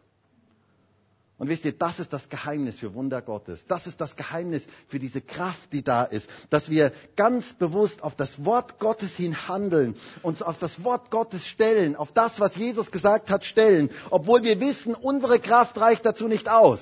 Und 1.43 1.49
wisst 1.49 1.65
ihr, 1.65 1.73
das 1.73 1.99
ist 1.99 2.13
das 2.13 2.29
Geheimnis 2.29 2.79
für 2.79 2.95
Wunder 2.95 3.21
Gottes. 3.21 3.67
Das 3.67 3.89
ist 3.89 4.01
das 4.01 4.15
Geheimnis 4.15 4.65
für 4.87 5.01
diese 5.01 5.21
Kraft, 5.21 5.73
die 5.73 5.83
da 5.83 6.05
ist. 6.05 6.29
Dass 6.51 6.71
wir 6.71 6.93
ganz 7.17 7.53
bewusst 7.55 8.01
auf 8.05 8.15
das 8.15 8.45
Wort 8.45 8.79
Gottes 8.79 9.17
hin 9.17 9.49
handeln, 9.49 9.97
uns 10.23 10.41
auf 10.41 10.59
das 10.59 10.85
Wort 10.85 11.11
Gottes 11.11 11.45
stellen, 11.45 11.97
auf 11.97 12.13
das, 12.13 12.39
was 12.39 12.55
Jesus 12.55 12.93
gesagt 12.93 13.29
hat, 13.29 13.45
stellen. 13.45 13.91
Obwohl 14.11 14.45
wir 14.45 14.61
wissen, 14.61 14.95
unsere 14.95 15.41
Kraft 15.41 15.77
reicht 15.79 16.07
dazu 16.07 16.29
nicht 16.29 16.49
aus. 16.49 16.81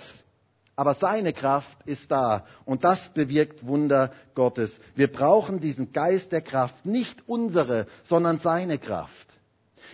Aber 0.77 0.93
seine 0.93 1.33
Kraft 1.33 1.79
ist 1.87 2.11
da 2.11 2.45
und 2.67 2.85
das 2.85 3.15
bewirkt 3.15 3.65
Wunder 3.65 4.13
Gottes. 4.35 4.79
Wir 4.95 5.11
brauchen 5.11 5.61
diesen 5.61 5.95
Geist 5.95 6.33
der 6.33 6.43
Kraft, 6.43 6.85
nicht 6.85 7.27
unsere, 7.27 7.87
sondern 8.05 8.41
seine 8.41 8.77
Kraft. 8.77 9.27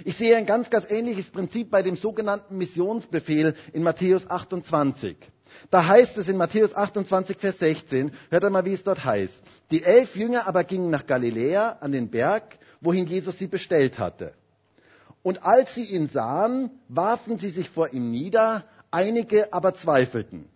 Ich 0.04 0.16
sehe 0.16 0.36
ein 0.36 0.46
ganz, 0.46 0.70
ganz 0.70 0.86
ähnliches 0.90 1.30
Prinzip 1.30 1.70
bei 1.70 1.82
dem 1.82 1.96
sogenannten 1.96 2.56
Missionsbefehl 2.58 3.54
in 3.72 3.82
Matthäus 3.82 4.28
28. 4.28 5.16
Da 5.70 5.86
heißt 5.86 6.18
es 6.18 6.28
in 6.28 6.36
Matthäus 6.36 6.74
28, 6.74 7.38
Vers 7.38 7.58
16, 7.58 8.12
hört 8.30 8.44
einmal, 8.44 8.64
wie 8.64 8.74
es 8.74 8.82
dort 8.82 9.04
heißt. 9.04 9.42
Die 9.70 9.82
elf 9.82 10.14
Jünger 10.16 10.46
aber 10.46 10.64
gingen 10.64 10.90
nach 10.90 11.06
Galiläa 11.06 11.78
an 11.80 11.92
den 11.92 12.10
Berg, 12.10 12.58
wohin 12.80 13.06
Jesus 13.06 13.38
sie 13.38 13.46
bestellt 13.46 13.98
hatte. 13.98 14.34
Und 15.22 15.42
als 15.42 15.74
sie 15.74 15.84
ihn 15.84 16.08
sahen, 16.08 16.70
warfen 16.88 17.38
sie 17.38 17.50
sich 17.50 17.70
vor 17.70 17.92
ihm 17.92 18.10
nieder, 18.10 18.64
einige 18.90 19.52
aber 19.52 19.74
zweifelten. 19.74 20.48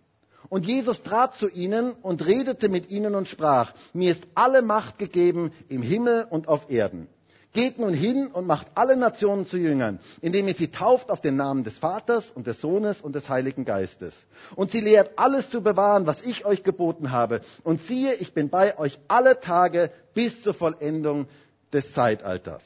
Und 0.49 0.65
Jesus 0.65 1.01
trat 1.03 1.35
zu 1.35 1.49
ihnen 1.49 1.91
und 1.91 2.25
redete 2.25 2.69
mit 2.69 2.89
ihnen 2.89 3.15
und 3.15 3.27
sprach, 3.27 3.73
mir 3.93 4.11
ist 4.11 4.23
alle 4.35 4.61
Macht 4.61 4.97
gegeben 4.97 5.51
im 5.69 5.81
Himmel 5.81 6.25
und 6.29 6.47
auf 6.47 6.69
Erden. 6.69 7.07
Geht 7.53 7.79
nun 7.79 7.93
hin 7.93 8.27
und 8.27 8.47
macht 8.47 8.67
alle 8.75 8.95
Nationen 8.95 9.45
zu 9.45 9.57
Jüngern, 9.57 9.99
indem 10.21 10.47
ihr 10.47 10.53
sie 10.53 10.69
tauft 10.69 11.09
auf 11.09 11.19
den 11.19 11.35
Namen 11.35 11.65
des 11.65 11.77
Vaters 11.79 12.31
und 12.31 12.47
des 12.47 12.61
Sohnes 12.61 13.01
und 13.01 13.13
des 13.13 13.27
Heiligen 13.27 13.65
Geistes. 13.65 14.13
Und 14.55 14.71
sie 14.71 14.79
lehrt 14.79 15.11
alles 15.17 15.49
zu 15.49 15.61
bewahren, 15.61 16.07
was 16.07 16.21
ich 16.21 16.45
euch 16.45 16.63
geboten 16.63 17.11
habe. 17.11 17.41
Und 17.63 17.81
siehe, 17.81 18.13
ich 18.15 18.33
bin 18.33 18.49
bei 18.49 18.77
euch 18.77 18.97
alle 19.09 19.41
Tage 19.41 19.91
bis 20.13 20.41
zur 20.43 20.53
Vollendung 20.53 21.27
des 21.73 21.91
Zeitalters. 21.93 22.63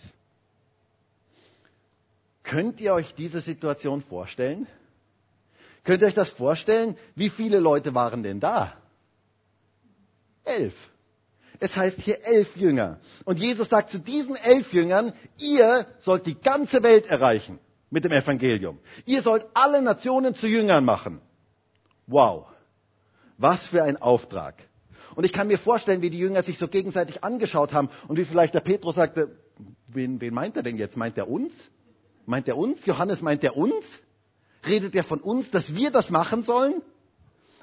Könnt 2.44 2.80
ihr 2.80 2.94
euch 2.94 3.16
diese 3.16 3.42
Situation 3.42 4.04
vorstellen? 4.04 4.68
Könnt 5.84 6.04
ihr 6.04 6.08
euch 6.08 6.14
das 6.14 6.30
vorstellen? 6.30 6.96
Wie 7.16 7.30
viele 7.30 7.60
Leute 7.60 7.96
waren 7.96 8.22
denn 8.22 8.40
da? 8.40 8.74
Elf. 10.44 10.76
Es 11.66 11.76
heißt 11.76 12.00
hier 12.00 12.24
elf 12.24 12.56
Jünger. 12.56 13.00
Und 13.24 13.40
Jesus 13.40 13.70
sagt 13.70 13.90
zu 13.90 13.98
diesen 13.98 14.36
elf 14.36 14.72
Jüngern, 14.72 15.14
ihr 15.40 15.88
sollt 16.02 16.28
die 16.28 16.40
ganze 16.40 16.84
Welt 16.84 17.08
erreichen 17.08 17.58
mit 17.90 18.06
dem 18.06 18.12
Evangelium. 18.12 18.78
Ihr 19.08 19.24
sollt 19.24 19.48
alle 19.56 19.82
Nationen 19.82 20.36
zu 20.36 20.46
Jüngern 20.46 20.86
machen. 20.86 21.22
Wow. 22.06 22.46
Was 23.40 23.66
für 23.66 23.82
ein 23.82 24.00
Auftrag. 24.00 24.54
Und 25.16 25.24
ich 25.26 25.34
kann 25.34 25.48
mir 25.48 25.58
vorstellen, 25.58 26.04
wie 26.04 26.12
die 26.12 26.20
Jünger 26.20 26.44
sich 26.44 26.60
so 26.60 26.68
gegenseitig 26.68 27.24
angeschaut 27.24 27.74
haben 27.74 27.90
und 28.08 28.20
wie 28.20 28.26
vielleicht 28.26 28.54
der 28.54 28.60
Petrus 28.60 28.94
sagte, 28.94 29.36
wen, 29.88 30.22
wen 30.22 30.36
meint 30.36 30.58
er 30.58 30.62
denn 30.62 30.78
jetzt? 30.78 30.96
Meint 30.96 31.18
er 31.18 31.28
uns? 31.28 31.52
Meint 32.28 32.48
er 32.48 32.58
uns? 32.58 32.86
Johannes 32.86 33.24
meint 33.24 33.44
er 33.44 33.58
uns? 33.58 33.86
Redet 34.68 34.94
er 34.94 35.04
von 35.04 35.20
uns, 35.20 35.50
dass 35.50 35.74
wir 35.74 35.90
das 35.90 36.12
machen 36.12 36.44
sollen? 36.44 36.84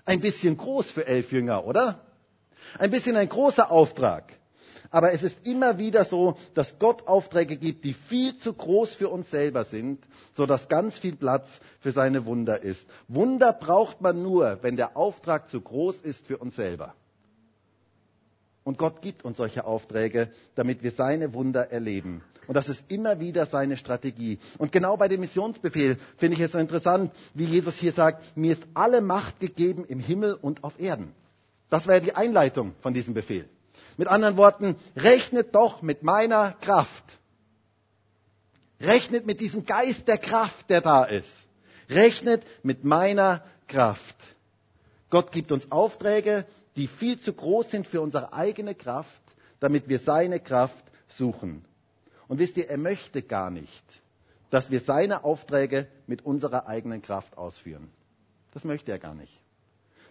Ein 0.05 0.19
bisschen 0.19 0.57
groß 0.57 0.91
für 0.91 1.07
elf 1.07 1.31
Jünger, 1.31 1.65
oder? 1.65 2.01
Ein 2.79 2.91
bisschen 2.91 3.17
ein 3.17 3.29
großer 3.29 3.71
Auftrag. 3.71 4.33
Aber 4.91 5.13
es 5.13 5.23
ist 5.23 5.37
immer 5.45 5.79
wieder 5.79 6.05
so, 6.05 6.37
dass 6.53 6.79
Gott 6.79 7.07
Aufträge 7.09 7.57
gibt, 7.57 7.85
die 7.85 7.95
viel 7.95 8.37
zu 8.37 8.53
groß 8.53 8.95
für 8.95 9.09
uns 9.09 9.31
selber 9.31 9.65
sind, 9.65 10.05
sodass 10.35 10.69
ganz 10.69 10.99
viel 10.99 11.17
Platz 11.17 11.49
für 11.81 11.93
seine 11.93 12.27
Wunder 12.27 12.63
ist. 12.63 12.87
Wunder 13.09 13.55
braucht 13.55 14.03
man 14.03 14.23
nur, 14.23 14.59
wenn 14.61 14.77
der 14.77 14.97
Auftrag 14.97 15.49
zu 15.49 15.63
groß 15.63 16.03
ist 16.03 16.27
für 16.27 16.37
uns 16.37 16.57
selber. 16.57 16.95
Und 18.65 18.77
Gott 18.77 19.01
gibt 19.01 19.25
uns 19.25 19.39
solche 19.39 19.65
Aufträge, 19.65 20.31
damit 20.55 20.83
wir 20.83 20.93
seine 20.93 21.33
Wunder 21.33 21.73
erleben. 21.73 22.23
Und 22.47 22.55
das 22.55 22.69
ist 22.69 22.85
immer 22.89 23.19
wieder 23.19 23.47
seine 23.47 23.79
Strategie. 23.79 24.39
Und 24.59 24.73
genau 24.73 24.97
bei 24.99 25.09
dem 25.09 25.21
Missionsbefehl 25.21 25.97
finde 26.19 26.37
ich 26.37 26.43
es 26.43 26.53
so 26.53 26.59
interessant, 26.59 27.13
wie 27.33 27.45
Jesus 27.45 27.77
hier 27.77 27.93
sagt, 27.93 28.37
mir 28.37 28.53
ist 28.53 28.63
alle 28.75 29.01
Macht 29.01 29.41
gegeben 29.41 29.87
im 29.87 30.01
Himmel 30.01 30.35
und 30.35 30.65
auf 30.65 30.79
Erden. 30.79 31.15
Das 31.73 31.87
war 31.87 31.95
ja 31.95 32.01
die 32.01 32.15
Einleitung 32.15 32.75
von 32.83 32.93
diesem 32.93 33.15
Befehl. 33.15 33.49
Mit 33.97 34.07
anderen 34.07 34.37
Worten, 34.37 34.77
rechnet 34.95 35.55
doch 35.55 35.81
mit 35.81 36.03
meiner 36.03 36.53
Kraft. 36.61 37.19
Rechnet 38.79 39.25
mit 39.25 39.41
diesem 39.41 39.65
Geist 39.65 40.07
der 40.07 40.19
Kraft, 40.19 40.69
der 40.69 40.83
da 40.83 41.05
ist. 41.05 41.35
Rechnet 41.89 42.45
mit 42.63 42.85
meiner 42.85 43.43
Kraft. 43.69 44.17
Gott 45.09 45.33
gibt 45.33 45.51
uns 45.51 45.73
Aufträge, 45.73 46.45
die 46.77 46.89
viel 46.89 47.19
zu 47.19 47.33
groß 47.33 47.71
sind 47.71 47.87
für 47.87 48.03
unsere 48.03 48.35
eigene 48.35 48.75
Kraft, 48.75 49.23
damit 49.59 49.89
wir 49.89 49.99
seine 49.99 50.41
Kraft 50.41 50.85
suchen. 51.17 51.65
Und 52.29 52.39
wisst 52.39 52.59
ihr, 52.59 52.69
er 52.69 52.77
möchte 52.77 53.23
gar 53.23 53.51
nicht, 53.51 53.83
dass 54.51 54.71
wir 54.71 54.81
seine 54.81 55.25
Aufträge 55.25 55.89
mit 56.07 56.21
unserer 56.21 56.67
eigenen 56.67 57.01
Kraft 57.01 57.39
ausführen. 57.39 57.91
Das 58.53 58.63
möchte 58.65 58.93
er 58.93 58.99
gar 58.99 59.15
nicht. 59.15 59.43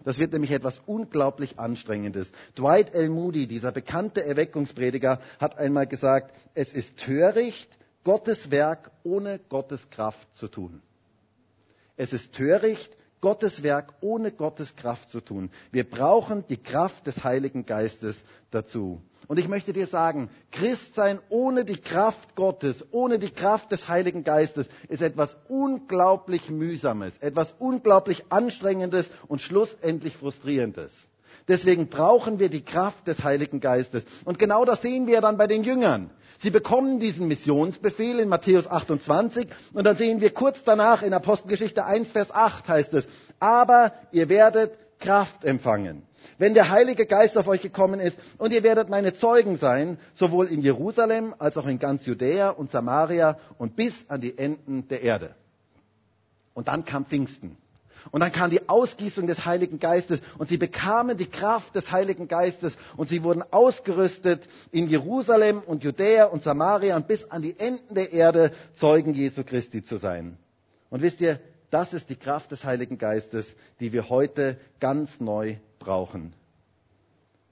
Das 0.04 0.18
wird 0.18 0.32
nämlich 0.32 0.50
etwas 0.50 0.80
unglaublich 0.86 1.58
Anstrengendes. 1.58 2.30
Dwight 2.56 2.94
L. 2.94 3.08
Moody, 3.08 3.46
dieser 3.46 3.72
bekannte 3.72 4.24
Erweckungsprediger, 4.24 5.20
hat 5.38 5.58
einmal 5.58 5.86
gesagt, 5.86 6.34
es 6.54 6.72
ist 6.72 6.96
töricht, 6.98 7.68
Gottes 8.04 8.50
Werk 8.50 8.90
ohne 9.04 9.38
Gottes 9.48 9.88
Kraft 9.90 10.26
zu 10.36 10.48
tun. 10.48 10.82
Es 11.96 12.12
ist 12.12 12.32
töricht, 12.32 12.90
Gottes 13.22 13.62
Werk 13.62 13.94
ohne 14.02 14.32
Gottes 14.32 14.76
Kraft 14.76 15.10
zu 15.10 15.20
tun. 15.20 15.50
Wir 15.70 15.88
brauchen 15.88 16.44
die 16.48 16.58
Kraft 16.62 17.06
des 17.06 17.24
Heiligen 17.24 17.64
Geistes 17.64 18.22
dazu. 18.50 19.00
Und 19.28 19.38
ich 19.38 19.48
möchte 19.48 19.72
dir 19.72 19.86
sagen, 19.86 20.28
Christsein 20.50 21.20
ohne 21.30 21.64
die 21.64 21.76
Kraft 21.78 22.34
Gottes, 22.34 22.84
ohne 22.90 23.18
die 23.20 23.30
Kraft 23.30 23.70
des 23.72 23.88
Heiligen 23.88 24.24
Geistes 24.24 24.66
ist 24.88 25.00
etwas 25.00 25.34
unglaublich 25.48 26.50
mühsames, 26.50 27.16
etwas 27.18 27.54
unglaublich 27.60 28.24
anstrengendes 28.30 29.08
und 29.28 29.40
schlussendlich 29.40 30.16
frustrierendes. 30.16 30.92
Deswegen 31.48 31.88
brauchen 31.88 32.40
wir 32.40 32.48
die 32.48 32.64
Kraft 32.64 33.06
des 33.06 33.22
Heiligen 33.22 33.60
Geistes. 33.60 34.04
Und 34.24 34.38
genau 34.38 34.64
das 34.64 34.82
sehen 34.82 35.06
wir 35.06 35.20
dann 35.20 35.38
bei 35.38 35.46
den 35.46 35.62
Jüngern. 35.64 36.10
Sie 36.42 36.50
bekommen 36.50 36.98
diesen 36.98 37.28
Missionsbefehl 37.28 38.18
in 38.18 38.28
Matthäus 38.28 38.66
28 38.66 39.46
und 39.74 39.84
dann 39.84 39.96
sehen 39.96 40.20
wir 40.20 40.30
kurz 40.34 40.64
danach 40.64 41.02
in 41.02 41.14
Apostelgeschichte 41.14 41.84
1, 41.84 42.10
Vers 42.10 42.32
8 42.32 42.66
heißt 42.66 42.94
es, 42.94 43.06
aber 43.38 43.92
ihr 44.10 44.28
werdet 44.28 44.72
Kraft 44.98 45.44
empfangen, 45.44 46.02
wenn 46.38 46.54
der 46.54 46.68
Heilige 46.70 47.06
Geist 47.06 47.38
auf 47.38 47.46
euch 47.46 47.60
gekommen 47.60 48.00
ist 48.00 48.18
und 48.38 48.52
ihr 48.52 48.64
werdet 48.64 48.88
meine 48.88 49.14
Zeugen 49.14 49.54
sein, 49.54 49.98
sowohl 50.14 50.46
in 50.48 50.62
Jerusalem 50.62 51.32
als 51.38 51.56
auch 51.56 51.68
in 51.68 51.78
ganz 51.78 52.06
Judäa 52.06 52.50
und 52.50 52.72
Samaria 52.72 53.38
und 53.58 53.76
bis 53.76 53.94
an 54.08 54.20
die 54.20 54.36
Enden 54.36 54.88
der 54.88 55.02
Erde. 55.02 55.36
Und 56.54 56.66
dann 56.66 56.84
kam 56.84 57.06
Pfingsten. 57.06 57.56
Und 58.10 58.20
dann 58.20 58.32
kam 58.32 58.50
die 58.50 58.68
Ausgießung 58.68 59.26
des 59.26 59.44
Heiligen 59.44 59.78
Geistes 59.78 60.20
und 60.38 60.48
sie 60.48 60.56
bekamen 60.58 61.16
die 61.16 61.26
Kraft 61.26 61.74
des 61.76 61.90
Heiligen 61.92 62.28
Geistes 62.28 62.76
und 62.96 63.08
sie 63.08 63.22
wurden 63.22 63.42
ausgerüstet 63.52 64.46
in 64.70 64.88
Jerusalem 64.88 65.60
und 65.60 65.84
Judäa 65.84 66.24
und 66.26 66.42
Samaria 66.42 66.96
und 66.96 67.06
bis 67.06 67.24
an 67.30 67.42
die 67.42 67.58
Enden 67.58 67.94
der 67.94 68.12
Erde 68.12 68.52
Zeugen 68.76 69.14
Jesu 69.14 69.44
Christi 69.44 69.84
zu 69.84 69.98
sein. 69.98 70.36
Und 70.90 71.02
wisst 71.02 71.20
ihr, 71.20 71.40
das 71.70 71.94
ist 71.94 72.10
die 72.10 72.16
Kraft 72.16 72.50
des 72.52 72.64
Heiligen 72.64 72.98
Geistes, 72.98 73.46
die 73.80 73.92
wir 73.92 74.08
heute 74.10 74.58
ganz 74.80 75.20
neu 75.20 75.56
brauchen. 75.78 76.34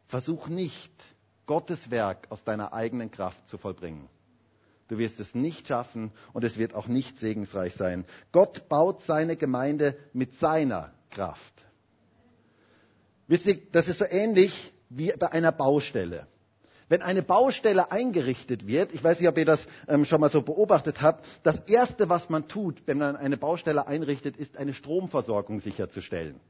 Versuch 0.08 0.48
nicht, 0.48 0.92
Gottes 1.46 1.90
Werk 1.90 2.26
aus 2.30 2.44
deiner 2.44 2.72
eigenen 2.72 3.10
Kraft 3.10 3.48
zu 3.48 3.56
vollbringen. 3.56 4.08
Du 4.90 4.98
wirst 4.98 5.20
es 5.20 5.36
nicht 5.36 5.68
schaffen 5.68 6.10
und 6.32 6.42
es 6.42 6.58
wird 6.58 6.74
auch 6.74 6.88
nicht 6.88 7.16
segensreich 7.20 7.74
sein. 7.74 8.04
Gott 8.32 8.68
baut 8.68 9.02
seine 9.02 9.36
Gemeinde 9.36 9.96
mit 10.12 10.34
seiner 10.40 10.92
Kraft. 11.10 11.64
Wisst 13.28 13.46
ihr, 13.46 13.60
das 13.70 13.86
ist 13.86 14.00
so 14.00 14.04
ähnlich 14.04 14.72
wie 14.88 15.12
bei 15.16 15.30
einer 15.30 15.52
Baustelle. 15.52 16.26
Wenn 16.88 17.02
eine 17.02 17.22
Baustelle 17.22 17.92
eingerichtet 17.92 18.66
wird, 18.66 18.92
ich 18.92 19.04
weiß 19.04 19.20
nicht, 19.20 19.28
ob 19.28 19.38
ihr 19.38 19.44
das 19.44 19.64
ähm, 19.86 20.04
schon 20.04 20.20
mal 20.20 20.30
so 20.32 20.42
beobachtet 20.42 21.00
habt, 21.00 21.24
das 21.44 21.60
Erste, 21.68 22.08
was 22.08 22.28
man 22.28 22.48
tut, 22.48 22.82
wenn 22.86 22.98
man 22.98 23.14
eine 23.14 23.36
Baustelle 23.36 23.86
einrichtet, 23.86 24.36
ist 24.36 24.56
eine 24.56 24.74
Stromversorgung 24.74 25.60
sicherzustellen. 25.60 26.40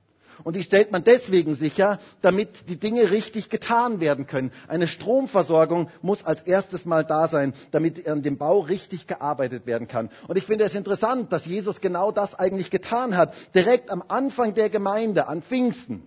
Und 0.45 0.57
die 0.57 0.63
stellt 0.63 0.93
man 0.93 1.05
deswegen 1.05 1.55
sicher, 1.55 1.99
damit 2.23 2.69
die 2.69 2.77
Dinge 2.79 3.11
richtig 3.11 3.51
getan 3.51 4.01
werden 4.01 4.27
können. 4.27 4.53
Eine 4.69 4.87
Stromversorgung 4.89 5.89
muss 6.03 6.25
als 6.25 6.43
erstes 6.43 6.85
mal 6.85 7.05
da 7.05 7.29
sein, 7.29 7.55
damit 7.71 8.07
an 8.09 8.23
dem 8.23 8.39
Bau 8.39 8.61
richtig 8.61 9.07
gearbeitet 9.07 9.67
werden 9.67 9.89
kann. 9.89 10.11
Und 10.29 10.37
ich 10.39 10.45
finde 10.45 10.65
es 10.65 10.75
interessant, 10.75 11.33
dass 11.33 11.45
Jesus 11.45 11.81
genau 11.81 12.13
das 12.13 12.35
eigentlich 12.35 12.71
getan 12.71 13.17
hat. 13.17 13.35
Direkt 13.55 13.91
am 13.91 14.03
Anfang 14.09 14.55
der 14.55 14.71
Gemeinde, 14.71 15.29
an 15.29 15.43
Pfingsten, 15.43 16.07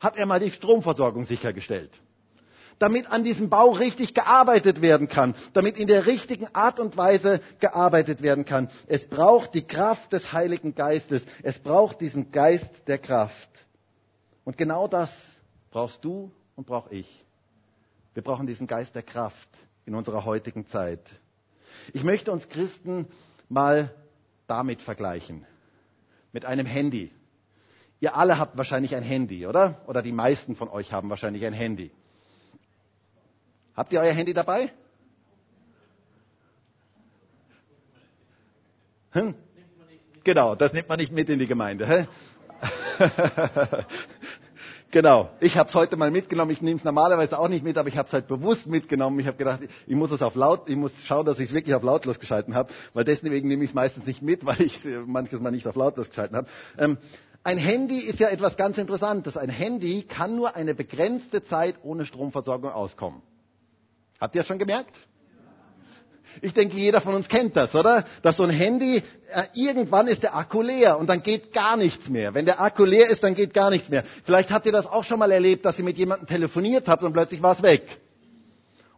hat 0.00 0.16
er 0.16 0.26
mal 0.26 0.40
die 0.40 0.50
Stromversorgung 0.50 1.24
sichergestellt 1.24 1.90
damit 2.78 3.10
an 3.10 3.24
diesem 3.24 3.48
Bau 3.48 3.70
richtig 3.70 4.14
gearbeitet 4.14 4.80
werden 4.82 5.08
kann, 5.08 5.34
damit 5.52 5.78
in 5.78 5.86
der 5.86 6.06
richtigen 6.06 6.46
Art 6.54 6.80
und 6.80 6.96
Weise 6.96 7.40
gearbeitet 7.60 8.22
werden 8.22 8.44
kann. 8.44 8.68
Es 8.86 9.06
braucht 9.06 9.54
die 9.54 9.66
Kraft 9.66 10.12
des 10.12 10.32
Heiligen 10.32 10.74
Geistes. 10.74 11.22
Es 11.42 11.58
braucht 11.58 12.00
diesen 12.00 12.30
Geist 12.32 12.70
der 12.86 12.98
Kraft. 12.98 13.48
Und 14.44 14.56
genau 14.56 14.88
das 14.88 15.10
brauchst 15.70 16.04
du 16.04 16.30
und 16.56 16.66
brauche 16.66 16.94
ich. 16.94 17.24
Wir 18.14 18.22
brauchen 18.22 18.46
diesen 18.46 18.66
Geist 18.66 18.94
der 18.94 19.02
Kraft 19.02 19.48
in 19.86 19.94
unserer 19.94 20.24
heutigen 20.24 20.66
Zeit. 20.66 21.00
Ich 21.92 22.04
möchte 22.04 22.32
uns 22.32 22.48
Christen 22.48 23.06
mal 23.48 23.94
damit 24.46 24.82
vergleichen. 24.82 25.46
Mit 26.32 26.44
einem 26.44 26.66
Handy. 26.66 27.10
Ihr 28.00 28.16
alle 28.16 28.38
habt 28.38 28.56
wahrscheinlich 28.56 28.94
ein 28.94 29.02
Handy, 29.02 29.46
oder? 29.46 29.80
Oder 29.86 30.02
die 30.02 30.12
meisten 30.12 30.54
von 30.54 30.68
euch 30.68 30.92
haben 30.92 31.10
wahrscheinlich 31.10 31.44
ein 31.46 31.52
Handy. 31.52 31.90
Habt 33.78 33.92
ihr 33.92 34.00
euer 34.00 34.12
Handy 34.12 34.34
dabei? 34.34 34.72
Hm? 39.12 39.36
Genau, 40.24 40.56
das 40.56 40.72
nimmt 40.72 40.88
man 40.88 40.98
nicht 40.98 41.12
mit 41.12 41.28
in 41.28 41.38
die 41.38 41.46
Gemeinde. 41.46 41.86
Hä? 41.86 42.08
genau, 44.90 45.30
ich 45.38 45.56
habe 45.56 45.68
es 45.68 45.76
heute 45.76 45.96
mal 45.96 46.10
mitgenommen. 46.10 46.50
Ich 46.50 46.60
nehme 46.60 46.76
es 46.76 46.82
normalerweise 46.82 47.38
auch 47.38 47.46
nicht 47.46 47.62
mit, 47.62 47.78
aber 47.78 47.88
ich 47.88 47.96
habe 47.96 48.08
es 48.08 48.12
halt 48.12 48.26
bewusst 48.26 48.66
mitgenommen. 48.66 49.20
Ich 49.20 49.28
habe 49.28 49.36
gedacht, 49.36 49.60
ich 49.86 49.94
muss 49.94 50.10
es 50.10 50.22
auf 50.22 50.34
laut, 50.34 50.68
ich 50.68 50.74
muss 50.74 50.90
schauen, 51.04 51.24
dass 51.24 51.38
ich 51.38 51.50
es 51.50 51.54
wirklich 51.54 51.76
auf 51.76 51.84
lautlos 51.84 52.18
geschalten 52.18 52.56
habe, 52.56 52.72
weil 52.94 53.04
deswegen 53.04 53.46
nehme 53.46 53.62
ich 53.62 53.70
es 53.70 53.74
meistens 53.74 54.06
nicht 54.06 54.22
mit, 54.22 54.44
weil 54.44 54.60
ich 54.60 54.84
es 54.84 55.06
manches 55.06 55.38
Mal 55.38 55.52
nicht 55.52 55.68
auf 55.68 55.76
lautlos 55.76 56.08
geschalten 56.08 56.36
habe. 56.36 56.48
Ähm, 56.78 56.98
ein 57.44 57.58
Handy 57.58 58.00
ist 58.00 58.18
ja 58.18 58.28
etwas 58.28 58.56
ganz 58.56 58.76
Interessantes. 58.76 59.36
Ein 59.36 59.50
Handy 59.50 60.02
kann 60.02 60.34
nur 60.34 60.56
eine 60.56 60.74
begrenzte 60.74 61.44
Zeit 61.44 61.76
ohne 61.84 62.06
Stromversorgung 62.06 62.72
auskommen. 62.72 63.22
Habt 64.20 64.34
ihr 64.34 64.40
das 64.40 64.48
schon 64.48 64.58
gemerkt? 64.58 64.94
Ich 66.40 66.54
denke, 66.54 66.76
jeder 66.76 67.00
von 67.00 67.14
uns 67.14 67.28
kennt 67.28 67.56
das, 67.56 67.74
oder? 67.74 68.04
Dass 68.22 68.36
so 68.36 68.44
ein 68.44 68.50
Handy, 68.50 69.02
äh, 69.32 69.44
irgendwann 69.54 70.06
ist 70.06 70.22
der 70.22 70.36
Akku 70.36 70.62
leer 70.62 70.98
und 70.98 71.08
dann 71.08 71.22
geht 71.22 71.52
gar 71.52 71.76
nichts 71.76 72.08
mehr. 72.08 72.34
Wenn 72.34 72.44
der 72.44 72.60
Akku 72.60 72.84
leer 72.84 73.08
ist, 73.08 73.22
dann 73.22 73.34
geht 73.34 73.54
gar 73.54 73.70
nichts 73.70 73.88
mehr. 73.88 74.04
Vielleicht 74.24 74.50
habt 74.50 74.66
ihr 74.66 74.72
das 74.72 74.86
auch 74.86 75.04
schon 75.04 75.18
mal 75.18 75.30
erlebt, 75.30 75.64
dass 75.64 75.78
ihr 75.78 75.84
mit 75.84 75.98
jemandem 75.98 76.26
telefoniert 76.28 76.88
habt 76.88 77.02
und 77.02 77.12
plötzlich 77.12 77.42
war 77.42 77.54
es 77.54 77.62
weg. 77.62 77.82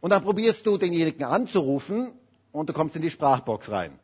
Und 0.01 0.11
dann 0.11 0.23
probierst 0.23 0.67
du 0.67 0.77
denjenigen 0.77 1.25
anzurufen 1.25 2.13
und 2.53 2.69
du 2.69 2.73
kommst 2.73 2.97
in 2.97 3.03
die 3.03 3.11
Sprachbox 3.11 3.71
rein. 3.71 3.99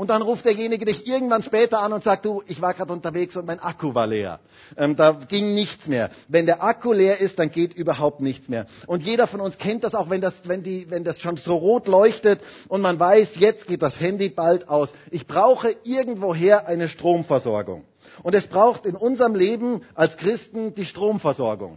Und 0.00 0.08
dann 0.08 0.22
ruft 0.22 0.46
derjenige 0.46 0.86
dich 0.86 1.06
irgendwann 1.06 1.42
später 1.42 1.80
an 1.80 1.92
und 1.92 2.02
sagt, 2.02 2.24
du, 2.24 2.42
ich 2.46 2.62
war 2.62 2.72
gerade 2.72 2.90
unterwegs 2.90 3.36
und 3.36 3.44
mein 3.44 3.60
Akku 3.60 3.94
war 3.94 4.06
leer. 4.06 4.40
Ähm, 4.78 4.96
da 4.96 5.10
ging 5.12 5.52
nichts 5.52 5.88
mehr. 5.88 6.08
Wenn 6.26 6.46
der 6.46 6.64
Akku 6.64 6.94
leer 6.94 7.20
ist, 7.20 7.38
dann 7.38 7.50
geht 7.50 7.74
überhaupt 7.74 8.22
nichts 8.22 8.48
mehr. 8.48 8.64
Und 8.86 9.02
jeder 9.02 9.26
von 9.26 9.42
uns 9.42 9.58
kennt 9.58 9.84
das 9.84 9.94
auch, 9.94 10.08
wenn 10.08 10.22
das, 10.22 10.32
wenn, 10.44 10.62
die, 10.62 10.90
wenn 10.90 11.04
das 11.04 11.20
schon 11.20 11.36
so 11.36 11.54
rot 11.54 11.86
leuchtet 11.86 12.40
und 12.68 12.80
man 12.80 12.98
weiß, 12.98 13.36
jetzt 13.36 13.66
geht 13.66 13.82
das 13.82 14.00
Handy 14.00 14.30
bald 14.30 14.70
aus. 14.70 14.88
Ich 15.10 15.26
brauche 15.26 15.76
irgendwoher 15.84 16.66
eine 16.66 16.88
Stromversorgung. 16.88 17.84
Und 18.22 18.34
es 18.34 18.46
braucht 18.46 18.86
in 18.86 18.96
unserem 18.96 19.34
Leben 19.34 19.82
als 19.94 20.16
Christen 20.16 20.72
die 20.72 20.86
Stromversorgung. 20.86 21.76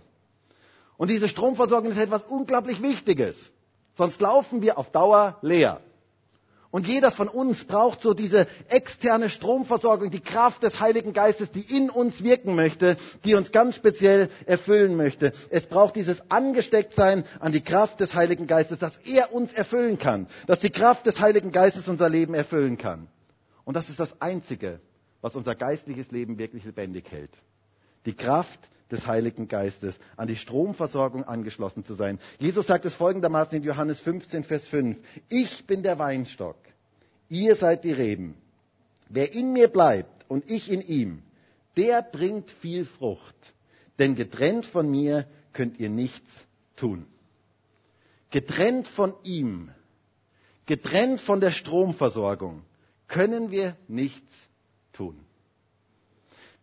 Und 0.95 1.09
diese 1.09 1.27
Stromversorgung 1.27 1.91
ist 1.91 1.99
etwas 1.99 2.23
unglaublich 2.23 2.81
Wichtiges. 2.81 3.35
Sonst 3.95 4.21
laufen 4.21 4.61
wir 4.61 4.77
auf 4.77 4.91
Dauer 4.91 5.39
leer. 5.41 5.81
Und 6.73 6.87
jeder 6.87 7.11
von 7.11 7.27
uns 7.27 7.65
braucht 7.65 8.01
so 8.01 8.15
diese 8.15 8.47
externe 8.67 9.29
Stromversorgung, 9.29 10.09
die 10.09 10.21
Kraft 10.21 10.63
des 10.63 10.79
Heiligen 10.79 11.13
Geistes, 11.13 11.51
die 11.51 11.61
in 11.61 11.91
uns 11.91 12.23
wirken 12.23 12.55
möchte, 12.55 12.97
die 13.25 13.35
uns 13.35 13.51
ganz 13.51 13.75
speziell 13.75 14.27
erfüllen 14.47 14.95
möchte. 14.97 15.33
Es 15.51 15.67
braucht 15.67 15.95
dieses 15.95 16.19
Angestecktsein 16.31 17.25
an 17.39 17.51
die 17.51 17.61
Kraft 17.61 17.99
des 17.99 18.15
Heiligen 18.15 18.47
Geistes, 18.47 18.79
dass 18.79 18.97
er 19.05 19.31
uns 19.31 19.53
erfüllen 19.53 19.99
kann, 19.99 20.25
dass 20.47 20.61
die 20.61 20.71
Kraft 20.71 21.05
des 21.05 21.19
Heiligen 21.19 21.51
Geistes 21.51 21.87
unser 21.87 22.09
Leben 22.09 22.33
erfüllen 22.33 22.79
kann. 22.79 23.07
Und 23.65 23.75
das 23.75 23.87
ist 23.89 23.99
das 23.99 24.19
Einzige, 24.19 24.79
was 25.21 25.35
unser 25.35 25.53
geistliches 25.53 26.09
Leben 26.09 26.39
wirklich 26.39 26.65
lebendig 26.65 27.05
hält. 27.11 27.37
Die 28.07 28.15
Kraft 28.15 28.59
des 28.93 29.05
Heiligen 29.07 29.47
Geistes, 29.47 29.99
an 30.15 30.27
die 30.27 30.35
Stromversorgung 30.35 31.23
angeschlossen 31.23 31.83
zu 31.83 31.95
sein. 31.95 32.19
Jesus 32.39 32.67
sagt 32.67 32.85
es 32.85 32.93
folgendermaßen 32.93 33.57
in 33.57 33.63
Johannes 33.63 33.99
15, 33.99 34.43
Vers 34.43 34.67
5. 34.67 34.97
Ich 35.29 35.65
bin 35.65 35.83
der 35.83 35.99
Weinstock, 35.99 36.57
ihr 37.27 37.55
seid 37.55 37.83
die 37.83 37.91
Reben. 37.91 38.35
Wer 39.09 39.33
in 39.33 39.51
mir 39.51 39.67
bleibt 39.67 40.25
und 40.29 40.49
ich 40.49 40.71
in 40.71 40.81
ihm, 40.81 41.23
der 41.75 42.01
bringt 42.01 42.51
viel 42.51 42.85
Frucht. 42.85 43.35
Denn 43.99 44.15
getrennt 44.15 44.65
von 44.65 44.89
mir 44.89 45.27
könnt 45.51 45.79
ihr 45.79 45.89
nichts 45.89 46.29
tun. 46.75 47.05
Getrennt 48.31 48.87
von 48.87 49.13
ihm, 49.23 49.69
getrennt 50.65 51.21
von 51.21 51.39
der 51.39 51.51
Stromversorgung, 51.51 52.63
können 53.07 53.51
wir 53.51 53.75
nichts 53.87 54.33
tun. 54.91 55.19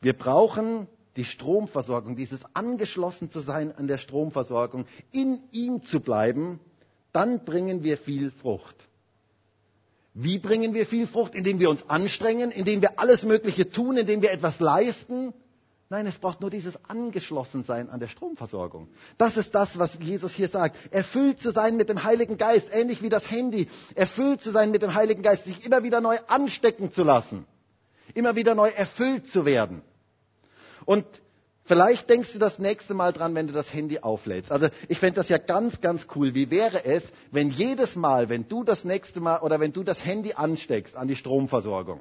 Wir 0.00 0.14
brauchen 0.14 0.88
die 1.16 1.24
Stromversorgung, 1.24 2.16
dieses 2.16 2.40
angeschlossen 2.54 3.30
zu 3.30 3.40
sein 3.40 3.72
an 3.72 3.86
der 3.86 3.98
Stromversorgung, 3.98 4.86
in 5.12 5.40
ihm 5.50 5.82
zu 5.82 6.00
bleiben, 6.00 6.60
dann 7.12 7.44
bringen 7.44 7.82
wir 7.82 7.98
viel 7.98 8.30
Frucht. 8.30 8.76
Wie 10.14 10.38
bringen 10.38 10.74
wir 10.74 10.86
viel 10.86 11.06
Frucht? 11.06 11.34
Indem 11.34 11.60
wir 11.60 11.70
uns 11.70 11.88
anstrengen, 11.88 12.50
indem 12.50 12.82
wir 12.82 12.98
alles 12.98 13.22
Mögliche 13.22 13.70
tun, 13.70 13.96
indem 13.96 14.22
wir 14.22 14.32
etwas 14.32 14.58
leisten. 14.60 15.32
Nein, 15.88 16.06
es 16.06 16.18
braucht 16.18 16.40
nur 16.40 16.50
dieses 16.50 16.78
Angeschlossensein 16.88 17.90
an 17.90 17.98
der 17.98 18.08
Stromversorgung. 18.08 18.88
Das 19.18 19.36
ist 19.36 19.52
das, 19.54 19.76
was 19.78 19.94
Jesus 19.98 20.32
hier 20.34 20.48
sagt. 20.48 20.76
Erfüllt 20.92 21.40
zu 21.40 21.50
sein 21.50 21.76
mit 21.76 21.88
dem 21.88 22.04
Heiligen 22.04 22.36
Geist, 22.38 22.68
ähnlich 22.70 23.02
wie 23.02 23.08
das 23.08 23.28
Handy. 23.28 23.68
Erfüllt 23.96 24.40
zu 24.40 24.52
sein 24.52 24.70
mit 24.70 24.82
dem 24.82 24.94
Heiligen 24.94 25.22
Geist, 25.22 25.44
sich 25.44 25.64
immer 25.64 25.82
wieder 25.82 26.00
neu 26.00 26.18
anstecken 26.28 26.92
zu 26.92 27.02
lassen. 27.02 27.44
Immer 28.14 28.36
wieder 28.36 28.54
neu 28.54 28.68
erfüllt 28.68 29.26
zu 29.28 29.44
werden. 29.44 29.82
Und 30.90 31.06
vielleicht 31.66 32.10
denkst 32.10 32.32
du 32.32 32.40
das 32.40 32.58
nächste 32.58 32.94
Mal 32.94 33.12
dran, 33.12 33.32
wenn 33.36 33.46
du 33.46 33.52
das 33.52 33.72
Handy 33.72 34.00
auflädst. 34.00 34.50
Also 34.50 34.70
ich 34.88 34.98
fände 34.98 35.20
das 35.20 35.28
ja 35.28 35.38
ganz, 35.38 35.80
ganz 35.80 36.08
cool. 36.16 36.34
Wie 36.34 36.50
wäre 36.50 36.84
es, 36.84 37.04
wenn 37.30 37.50
jedes 37.50 37.94
Mal, 37.94 38.28
wenn 38.28 38.48
du 38.48 38.64
das 38.64 38.82
nächste 38.82 39.20
Mal 39.20 39.38
oder 39.38 39.60
wenn 39.60 39.72
du 39.72 39.84
das 39.84 40.04
Handy 40.04 40.32
ansteckst 40.32 40.96
an 40.96 41.06
die 41.06 41.14
Stromversorgung, 41.14 42.00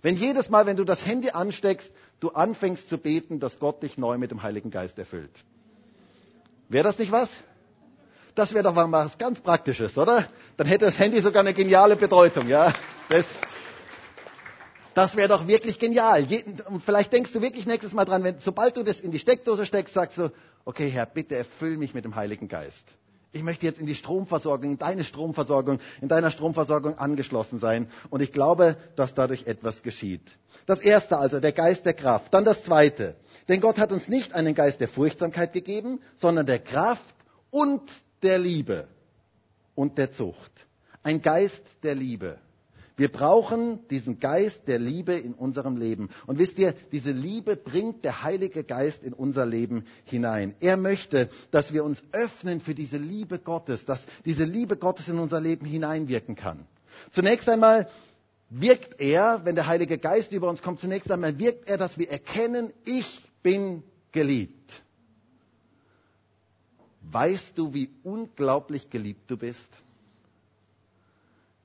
wenn 0.00 0.16
jedes 0.16 0.48
Mal, 0.48 0.64
wenn 0.64 0.78
du 0.78 0.84
das 0.84 1.04
Handy 1.04 1.28
ansteckst, 1.28 1.92
du 2.20 2.30
anfängst 2.30 2.88
zu 2.88 2.96
beten, 2.96 3.38
dass 3.38 3.58
Gott 3.58 3.82
dich 3.82 3.98
neu 3.98 4.16
mit 4.16 4.30
dem 4.30 4.42
Heiligen 4.42 4.70
Geist 4.70 4.98
erfüllt. 4.98 5.44
Wäre 6.70 6.84
das 6.84 6.98
nicht 6.98 7.12
was? 7.12 7.28
Das 8.34 8.54
wäre 8.54 8.64
doch 8.64 8.74
mal 8.74 8.90
was 8.90 9.18
ganz 9.18 9.40
Praktisches, 9.40 9.98
oder? 9.98 10.26
Dann 10.56 10.66
hätte 10.66 10.86
das 10.86 10.98
Handy 10.98 11.20
sogar 11.20 11.40
eine 11.40 11.52
geniale 11.52 11.96
Bedeutung, 11.96 12.48
ja? 12.48 12.72
Das, 13.10 13.26
das 14.94 15.16
wäre 15.16 15.28
doch 15.28 15.46
wirklich 15.46 15.78
genial. 15.78 16.26
Und 16.68 16.82
vielleicht 16.82 17.12
denkst 17.12 17.32
du 17.32 17.40
wirklich 17.40 17.66
nächstes 17.66 17.92
Mal 17.92 18.04
dran, 18.04 18.22
wenn, 18.24 18.38
sobald 18.38 18.76
du 18.76 18.82
das 18.82 19.00
in 19.00 19.10
die 19.10 19.18
Steckdose 19.18 19.66
steckst, 19.66 19.94
sagst 19.94 20.18
du, 20.18 20.30
okay 20.64 20.88
Herr, 20.88 21.06
bitte 21.06 21.36
erfüll 21.36 21.76
mich 21.76 21.94
mit 21.94 22.04
dem 22.04 22.14
Heiligen 22.14 22.48
Geist. 22.48 22.84
Ich 23.34 23.42
möchte 23.42 23.64
jetzt 23.64 23.80
in 23.80 23.86
die 23.86 23.94
Stromversorgung, 23.94 24.72
in 24.72 24.78
deine 24.78 25.04
Stromversorgung, 25.04 25.80
in 26.02 26.08
deiner 26.08 26.30
Stromversorgung 26.30 26.98
angeschlossen 26.98 27.58
sein. 27.58 27.88
Und 28.10 28.20
ich 28.20 28.32
glaube, 28.32 28.76
dass 28.94 29.14
dadurch 29.14 29.46
etwas 29.46 29.82
geschieht. 29.82 30.20
Das 30.66 30.80
erste 30.80 31.16
also, 31.16 31.40
der 31.40 31.52
Geist 31.52 31.86
der 31.86 31.94
Kraft. 31.94 32.34
Dann 32.34 32.44
das 32.44 32.62
zweite. 32.62 33.16
Denn 33.48 33.62
Gott 33.62 33.78
hat 33.78 33.90
uns 33.90 34.06
nicht 34.06 34.34
einen 34.34 34.54
Geist 34.54 34.80
der 34.80 34.88
Furchtsamkeit 34.88 35.54
gegeben, 35.54 36.00
sondern 36.16 36.44
der 36.44 36.58
Kraft 36.58 37.14
und 37.50 37.82
der 38.22 38.38
Liebe 38.38 38.86
und 39.74 39.96
der 39.96 40.12
Zucht. 40.12 40.52
Ein 41.02 41.22
Geist 41.22 41.64
der 41.82 41.94
Liebe. 41.94 42.38
Wir 43.02 43.10
brauchen 43.10 43.80
diesen 43.88 44.20
Geist 44.20 44.68
der 44.68 44.78
Liebe 44.78 45.14
in 45.14 45.34
unserem 45.34 45.76
Leben. 45.76 46.08
Und 46.28 46.38
wisst 46.38 46.56
ihr, 46.56 46.72
diese 46.92 47.10
Liebe 47.10 47.56
bringt 47.56 48.04
der 48.04 48.22
Heilige 48.22 48.62
Geist 48.62 49.02
in 49.02 49.12
unser 49.12 49.44
Leben 49.44 49.86
hinein. 50.04 50.54
Er 50.60 50.76
möchte, 50.76 51.28
dass 51.50 51.72
wir 51.72 51.82
uns 51.82 52.00
öffnen 52.12 52.60
für 52.60 52.76
diese 52.76 52.98
Liebe 52.98 53.40
Gottes, 53.40 53.84
dass 53.84 54.06
diese 54.24 54.44
Liebe 54.44 54.76
Gottes 54.76 55.08
in 55.08 55.18
unser 55.18 55.40
Leben 55.40 55.66
hineinwirken 55.66 56.36
kann. 56.36 56.64
Zunächst 57.10 57.48
einmal 57.48 57.88
wirkt 58.50 59.00
er, 59.00 59.40
wenn 59.44 59.56
der 59.56 59.66
Heilige 59.66 59.98
Geist 59.98 60.30
über 60.30 60.48
uns 60.48 60.62
kommt, 60.62 60.78
zunächst 60.78 61.10
einmal 61.10 61.40
wirkt 61.40 61.68
er, 61.68 61.78
dass 61.78 61.98
wir 61.98 62.08
erkennen, 62.08 62.72
ich 62.84 63.20
bin 63.42 63.82
geliebt. 64.12 64.80
Weißt 67.10 67.58
du, 67.58 67.74
wie 67.74 67.90
unglaublich 68.04 68.90
geliebt 68.90 69.28
du 69.28 69.36
bist? 69.36 69.68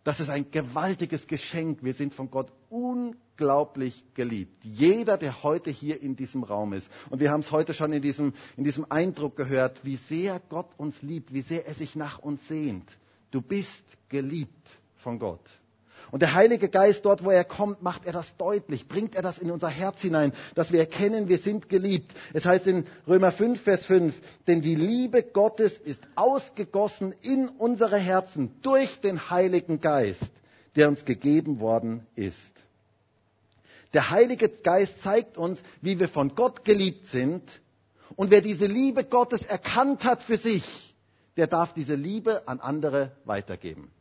Das 0.08 0.22
ist 0.22 0.30
ein 0.30 0.50
gewaltiges 0.52 1.28
Geschenk. 1.28 1.84
Wir 1.84 1.94
sind 1.94 2.14
von 2.14 2.32
Gott 2.32 2.50
unglaublich 2.70 4.06
geliebt. 4.14 4.64
Jeder, 4.64 5.18
der 5.18 5.44
heute 5.44 5.70
hier 5.70 6.02
in 6.02 6.16
diesem 6.16 6.44
Raum 6.46 6.72
ist. 6.72 6.90
Und 7.10 7.20
wir 7.20 7.30
haben 7.30 7.42
es 7.42 7.52
heute 7.52 7.74
schon 7.74 7.92
in 7.92 8.02
diesem, 8.02 8.34
in 8.56 8.64
diesem 8.64 8.90
Eindruck 8.90 9.36
gehört, 9.36 9.84
wie 9.84 9.98
sehr 9.98 10.40
Gott 10.48 10.70
uns 10.78 11.02
liebt, 11.02 11.34
wie 11.34 11.42
sehr 11.42 11.68
er 11.68 11.74
sich 11.74 11.98
nach 11.98 12.20
uns 12.20 12.48
sehnt. 12.48 12.90
Du 13.32 13.42
bist 13.42 13.84
geliebt 14.08 14.80
von 14.96 15.20
Gott. 15.20 15.44
Und 16.12 16.22
der 16.22 16.34
Heilige 16.34 16.70
Geist, 16.70 17.04
dort 17.06 17.24
wo 17.24 17.32
er 17.32 17.44
kommt, 17.44 17.82
macht 17.82 18.06
er 18.06 18.14
das 18.14 18.36
deutlich, 18.38 18.88
bringt 18.88 19.16
er 19.16 19.22
das 19.22 19.40
in 19.40 19.52
unser 19.52 19.68
Herz 19.68 20.02
hinein, 20.02 20.34
dass 20.56 20.72
wir 20.72 20.80
erkennen, 20.80 21.28
wir 21.28 21.38
sind 21.38 21.68
geliebt. 21.70 22.14
Es 22.34 22.46
heißt 22.46 22.66
in 22.68 22.86
Römer 23.08 23.32
5, 23.32 23.62
Vers 23.62 23.86
5, 23.86 24.14
denn 24.48 24.62
die 24.62 24.76
Liebe 24.76 25.24
Gottes 25.24 25.78
ist 25.78 26.02
ausgegossen 26.16 27.14
in 27.22 27.50
unsere 27.50 27.98
Herzen 27.98 28.52
durch 28.62 29.02
den 29.02 29.30
Heiligen 29.30 29.82
Geist, 29.82 30.32
der 30.76 30.88
uns 30.88 31.04
gegeben 31.04 31.60
worden 31.60 32.08
ist. 32.16 32.54
Der 33.94 34.10
Heilige 34.10 34.50
Geist 34.50 35.02
zeigt 35.02 35.38
uns, 35.38 35.60
wie 35.82 36.00
wir 36.00 36.08
von 36.08 36.36
Gott 36.36 36.64
geliebt 36.64 37.08
sind. 37.08 37.44
Und 38.16 38.32
wer 38.32 38.42
diese 38.42 38.66
Liebe 38.66 39.04
Gottes 39.04 39.44
erkannt 39.44 40.04
hat 40.04 40.24
für 40.24 40.38
sich, 40.38 40.96
der 41.36 41.48
darf 41.48 41.74
diese 41.74 41.96
Liebe 41.96 42.48
an 42.48 42.60
andere 42.60 43.12
weitergeben. 43.26 43.92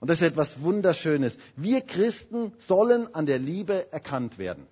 Und 0.00 0.10
das 0.10 0.20
ist 0.20 0.26
etwas 0.26 0.60
Wunderschönes. 0.60 1.36
Wir 1.56 1.80
Christen 1.80 2.52
sollen 2.58 3.14
an 3.14 3.26
der 3.26 3.38
Liebe 3.38 3.92
erkannt 3.92 4.38
werden. 4.38 4.66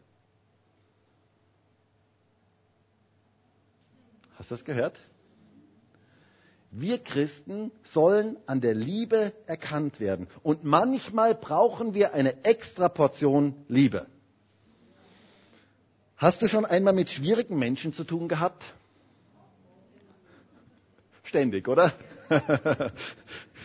Hast 4.37 4.51
du 4.51 4.55
das 4.57 4.65
gehört? 4.65 4.99
Wir 6.71 6.99
Christen 6.99 7.71
sollen 7.85 8.39
an 8.47 8.63
der 8.63 8.75
Liebe 8.75 9.33
erkannt 9.47 10.01
werden. 10.01 10.27
Und 10.43 10.65
manchmal 10.65 11.35
brauchen 11.35 11.93
wir 11.93 12.15
eine 12.15 12.45
extra 12.45 12.89
Portion 12.89 13.55
Liebe. 13.69 14.07
Hast 16.17 16.41
du 16.41 16.49
schon 16.49 16.65
einmal 16.65 16.95
mit 16.95 17.11
schwierigen 17.11 17.59
Menschen 17.59 17.93
zu 17.93 18.05
tun 18.05 18.27
gehabt? 18.27 18.63
Ständig, 21.25 21.69
oder? 21.69 21.93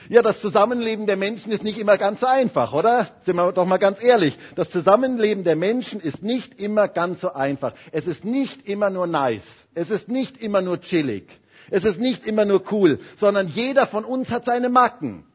Ja, 0.09 0.21
das 0.21 0.41
Zusammenleben 0.41 1.05
der 1.07 1.17
Menschen 1.17 1.51
ist 1.51 1.63
nicht 1.63 1.77
immer 1.77 1.97
ganz 1.97 2.21
so 2.21 2.27
einfach, 2.27 2.73
oder? 2.73 3.07
Sind 3.21 3.35
wir 3.35 3.51
doch 3.51 3.65
mal 3.65 3.77
ganz 3.77 4.01
ehrlich. 4.01 4.37
Das 4.55 4.69
Zusammenleben 4.69 5.43
der 5.43 5.55
Menschen 5.55 5.99
ist 5.99 6.23
nicht 6.23 6.59
immer 6.59 6.87
ganz 6.87 7.21
so 7.21 7.33
einfach. 7.33 7.73
Es 7.91 8.07
ist 8.07 8.25
nicht 8.25 8.67
immer 8.67 8.89
nur 8.89 9.07
nice. 9.07 9.67
Es 9.73 9.89
ist 9.89 10.07
nicht 10.09 10.37
immer 10.37 10.61
nur 10.61 10.81
chillig. 10.81 11.27
Es 11.69 11.83
ist 11.83 11.99
nicht 11.99 12.25
immer 12.25 12.45
nur 12.45 12.63
cool, 12.71 12.99
sondern 13.17 13.47
jeder 13.47 13.87
von 13.87 14.05
uns 14.05 14.29
hat 14.29 14.45
seine 14.45 14.69
Macken. 14.69 15.25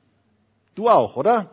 Du 0.74 0.88
auch, 0.88 1.16
oder? 1.16 1.50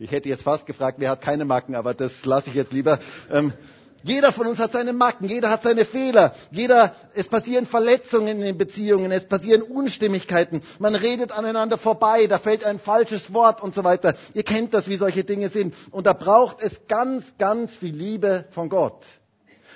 Ich 0.00 0.10
hätte 0.10 0.28
jetzt 0.28 0.42
fast 0.42 0.66
gefragt, 0.66 0.98
wer 1.00 1.10
hat 1.10 1.20
keine 1.20 1.44
Macken, 1.44 1.74
aber 1.74 1.94
das 1.94 2.12
lasse 2.24 2.50
ich 2.50 2.54
jetzt 2.56 2.72
lieber. 2.72 3.00
Ähm, 3.30 3.52
jeder 4.02 4.32
von 4.32 4.46
uns 4.46 4.58
hat 4.58 4.72
seine 4.72 4.92
Macken, 4.92 5.28
jeder 5.28 5.50
hat 5.50 5.62
seine 5.62 5.84
Fehler, 5.84 6.32
jeder, 6.50 6.94
es 7.14 7.28
passieren 7.28 7.66
Verletzungen 7.66 8.38
in 8.38 8.40
den 8.42 8.58
Beziehungen, 8.58 9.10
es 9.10 9.26
passieren 9.26 9.62
Unstimmigkeiten, 9.62 10.62
man 10.78 10.94
redet 10.94 11.32
aneinander 11.32 11.78
vorbei, 11.78 12.26
da 12.26 12.38
fällt 12.38 12.64
ein 12.64 12.78
falsches 12.78 13.32
Wort 13.34 13.62
und 13.62 13.74
so 13.74 13.84
weiter. 13.84 14.14
Ihr 14.34 14.44
kennt 14.44 14.74
das, 14.74 14.88
wie 14.88 14.96
solche 14.96 15.24
Dinge 15.24 15.48
sind. 15.50 15.74
Und 15.90 16.06
da 16.06 16.12
braucht 16.12 16.62
es 16.62 16.86
ganz, 16.86 17.36
ganz 17.38 17.74
viel 17.76 17.94
Liebe 17.94 18.44
von 18.50 18.68
Gott. 18.68 19.04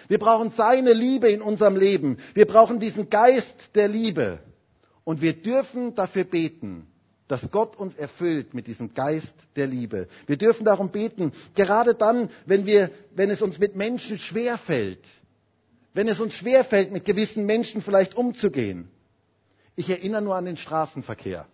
Wir 0.08 0.18
brauchen 0.18 0.50
seine 0.50 0.92
Liebe 0.92 1.28
in 1.30 1.42
unserem 1.42 1.76
Leben. 1.76 2.18
Wir 2.35 2.46
brauchen 2.46 2.78
diesen 2.80 3.08
Geist 3.11 3.74
der 3.74 3.88
Liebe. 3.88 4.38
Und 5.04 5.20
wir 5.20 5.32
dürfen 5.32 5.94
dafür 5.94 6.24
beten, 6.24 6.87
dass 7.28 7.50
Gott 7.50 7.76
uns 7.76 7.94
erfüllt 7.94 8.54
mit 8.54 8.66
diesem 8.66 8.94
Geist 8.94 9.35
der 9.56 9.66
Liebe. 9.66 10.08
Wir 10.26 10.37
dürfen 10.37 10.64
darum 10.64 10.90
beten, 10.90 11.32
gerade 11.54 11.94
dann, 11.94 12.30
wenn, 12.46 12.66
wir, 12.66 12.90
wenn 13.14 13.30
es 13.30 13.42
uns 13.42 13.58
mit 13.58 13.76
Menschen 13.76 14.18
schwerfällt, 14.18 15.04
wenn 15.94 16.08
es 16.08 16.20
uns 16.20 16.35
schwerfällt, 16.35 16.92
mit 16.92 17.04
gewissen 17.04 17.46
Menschen 17.46 17.82
vielleicht 17.82 18.14
umzugehen. 18.16 18.88
Ich 19.76 19.88
erinnere 19.88 20.22
nur 20.22 20.35
an 20.37 20.44
den 20.44 20.56
Straßenverkehr. 20.56 21.46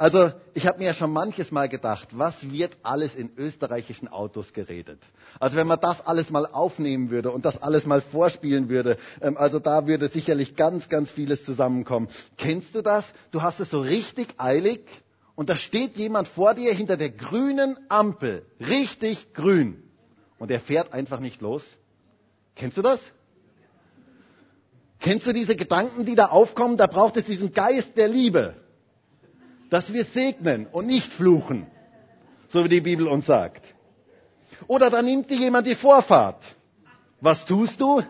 Also 0.00 0.32
ich 0.54 0.66
habe 0.66 0.78
mir 0.78 0.86
ja 0.86 0.94
schon 0.94 1.12
manches 1.12 1.52
Mal 1.52 1.68
gedacht, 1.68 2.08
was 2.16 2.50
wird 2.50 2.74
alles 2.82 3.14
in 3.14 3.36
österreichischen 3.36 4.08
Autos 4.08 4.54
geredet? 4.54 4.98
Also 5.38 5.58
wenn 5.58 5.66
man 5.66 5.78
das 5.78 6.00
alles 6.06 6.30
mal 6.30 6.46
aufnehmen 6.46 7.10
würde 7.10 7.30
und 7.30 7.44
das 7.44 7.60
alles 7.60 7.84
mal 7.84 8.00
vorspielen 8.00 8.70
würde, 8.70 8.96
ähm, 9.20 9.36
also 9.36 9.58
da 9.58 9.86
würde 9.86 10.08
sicherlich 10.08 10.56
ganz, 10.56 10.88
ganz 10.88 11.10
vieles 11.10 11.44
zusammenkommen. 11.44 12.08
Kennst 12.38 12.74
du 12.74 12.80
das? 12.80 13.04
Du 13.30 13.42
hast 13.42 13.60
es 13.60 13.68
so 13.68 13.82
richtig 13.82 14.28
eilig 14.38 14.80
und 15.34 15.50
da 15.50 15.56
steht 15.56 15.98
jemand 15.98 16.28
vor 16.28 16.54
dir 16.54 16.72
hinter 16.72 16.96
der 16.96 17.10
grünen 17.10 17.76
Ampel, 17.90 18.46
richtig 18.58 19.34
grün, 19.34 19.82
und 20.38 20.50
er 20.50 20.60
fährt 20.60 20.94
einfach 20.94 21.20
nicht 21.20 21.42
los. 21.42 21.62
Kennst 22.56 22.78
du 22.78 22.82
das? 22.82 23.00
Kennst 24.98 25.26
du 25.26 25.34
diese 25.34 25.56
Gedanken, 25.56 26.06
die 26.06 26.14
da 26.14 26.28
aufkommen? 26.28 26.78
Da 26.78 26.86
braucht 26.86 27.18
es 27.18 27.26
diesen 27.26 27.52
Geist 27.52 27.98
der 27.98 28.08
Liebe 28.08 28.54
dass 29.70 29.92
wir 29.92 30.04
segnen 30.04 30.66
und 30.66 30.86
nicht 30.86 31.14
fluchen, 31.14 31.66
so 32.48 32.64
wie 32.64 32.68
die 32.68 32.80
Bibel 32.80 33.06
uns 33.08 33.26
sagt. 33.26 33.64
Oder 34.66 34.90
da 34.90 35.00
nimmt 35.00 35.30
dir 35.30 35.38
jemand 35.38 35.66
die 35.66 35.76
Vorfahrt. 35.76 36.44
Was 37.20 37.46
tust 37.46 37.80
du? 37.80 38.02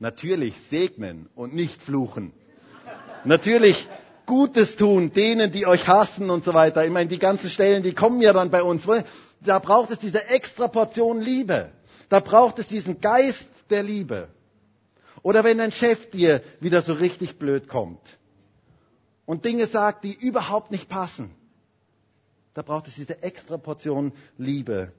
Natürlich 0.00 0.54
segnen 0.70 1.28
und 1.34 1.54
nicht 1.54 1.82
fluchen. 1.82 2.32
Natürlich 3.24 3.88
Gutes 4.26 4.76
tun, 4.76 5.12
denen, 5.12 5.52
die 5.52 5.66
euch 5.66 5.86
hassen 5.88 6.30
und 6.30 6.44
so 6.44 6.52
weiter. 6.54 6.84
Ich 6.84 6.90
meine, 6.90 7.08
die 7.08 7.18
ganzen 7.18 7.50
Stellen, 7.50 7.82
die 7.82 7.94
kommen 7.94 8.20
ja 8.20 8.32
dann 8.32 8.50
bei 8.50 8.62
uns. 8.62 8.86
Da 9.44 9.58
braucht 9.58 9.90
es 9.90 9.98
diese 9.98 10.26
extra 10.26 10.68
Portion 10.68 11.20
Liebe. 11.20 11.70
Da 12.08 12.20
braucht 12.20 12.58
es 12.58 12.68
diesen 12.68 13.00
Geist 13.00 13.48
der 13.70 13.82
Liebe. 13.82 14.28
Oder 15.22 15.44
wenn 15.44 15.60
ein 15.60 15.72
Chef 15.72 16.10
dir 16.10 16.42
wieder 16.60 16.82
so 16.82 16.92
richtig 16.94 17.38
blöd 17.38 17.68
kommt 17.68 18.00
und 19.28 19.44
Dinge 19.44 19.66
sagt, 19.66 20.04
die 20.04 20.14
überhaupt 20.14 20.70
nicht 20.70 20.88
passen. 20.88 21.30
Da 22.54 22.62
braucht 22.62 22.88
es 22.88 22.94
diese 22.94 23.22
extra 23.22 23.58
Portion 23.58 24.14
Liebe. 24.38 24.94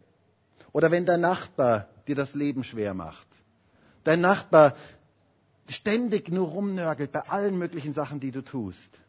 Oder 0.71 0.91
wenn 0.91 1.07
dein 1.07 1.21
Nachbar 1.21 1.89
dir 2.05 2.13
das 2.13 2.35
Leben 2.35 2.63
schwer 2.63 2.93
macht. 2.93 3.27
Dein 4.03 4.21
Nachbar 4.21 4.75
ständig 5.67 6.29
nur 6.29 6.47
rumnörgelt 6.49 7.11
bei 7.11 7.27
allen 7.27 7.57
möglichen 7.57 7.93
Sachen, 7.93 8.19
die 8.19 8.29
du 8.29 8.43
tust. 8.43 8.99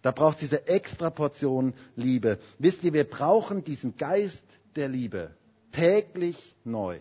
Da 0.00 0.12
braucht 0.12 0.36
es 0.36 0.48
diese 0.48 0.66
extra 0.66 1.10
Portion 1.10 1.74
Liebe. 1.94 2.38
Wisst 2.58 2.82
ihr, 2.84 2.94
wir 2.94 3.04
brauchen 3.04 3.64
diesen 3.64 3.98
Geist 3.98 4.46
der 4.76 4.88
Liebe 4.88 5.36
täglich 5.72 6.56
neu. 6.64 6.98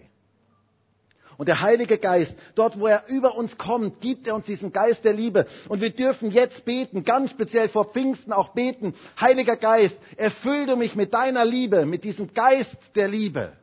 Und 1.38 1.48
der 1.48 1.62
Heilige 1.62 2.00
Geist, 2.00 2.36
dort 2.56 2.80
wo 2.80 2.88
er 2.88 3.04
über 3.08 3.36
uns 3.36 3.58
kommt, 3.58 4.02
gibt 4.02 4.28
er 4.28 4.36
uns 4.36 4.48
diesen 4.48 4.74
Geist 4.74 5.06
der 5.06 5.14
Liebe. 5.14 5.46
Und 5.70 5.82
wir 5.82 5.92
dürfen 5.92 6.32
jetzt 6.32 6.66
beten, 6.66 7.04
ganz 7.04 7.30
speziell 7.30 7.70
vor 7.70 7.86
Pfingsten 7.86 8.34
auch 8.34 8.50
beten. 8.50 8.96
Heiliger 9.20 9.56
Geist, 9.56 9.98
erfüll 10.16 10.66
du 10.66 10.76
mich 10.76 10.96
mit 10.96 11.14
deiner 11.14 11.46
Liebe, 11.46 11.86
mit 11.86 12.04
diesem 12.04 12.34
Geist 12.34 12.76
der 12.96 13.08
Liebe, 13.08 13.54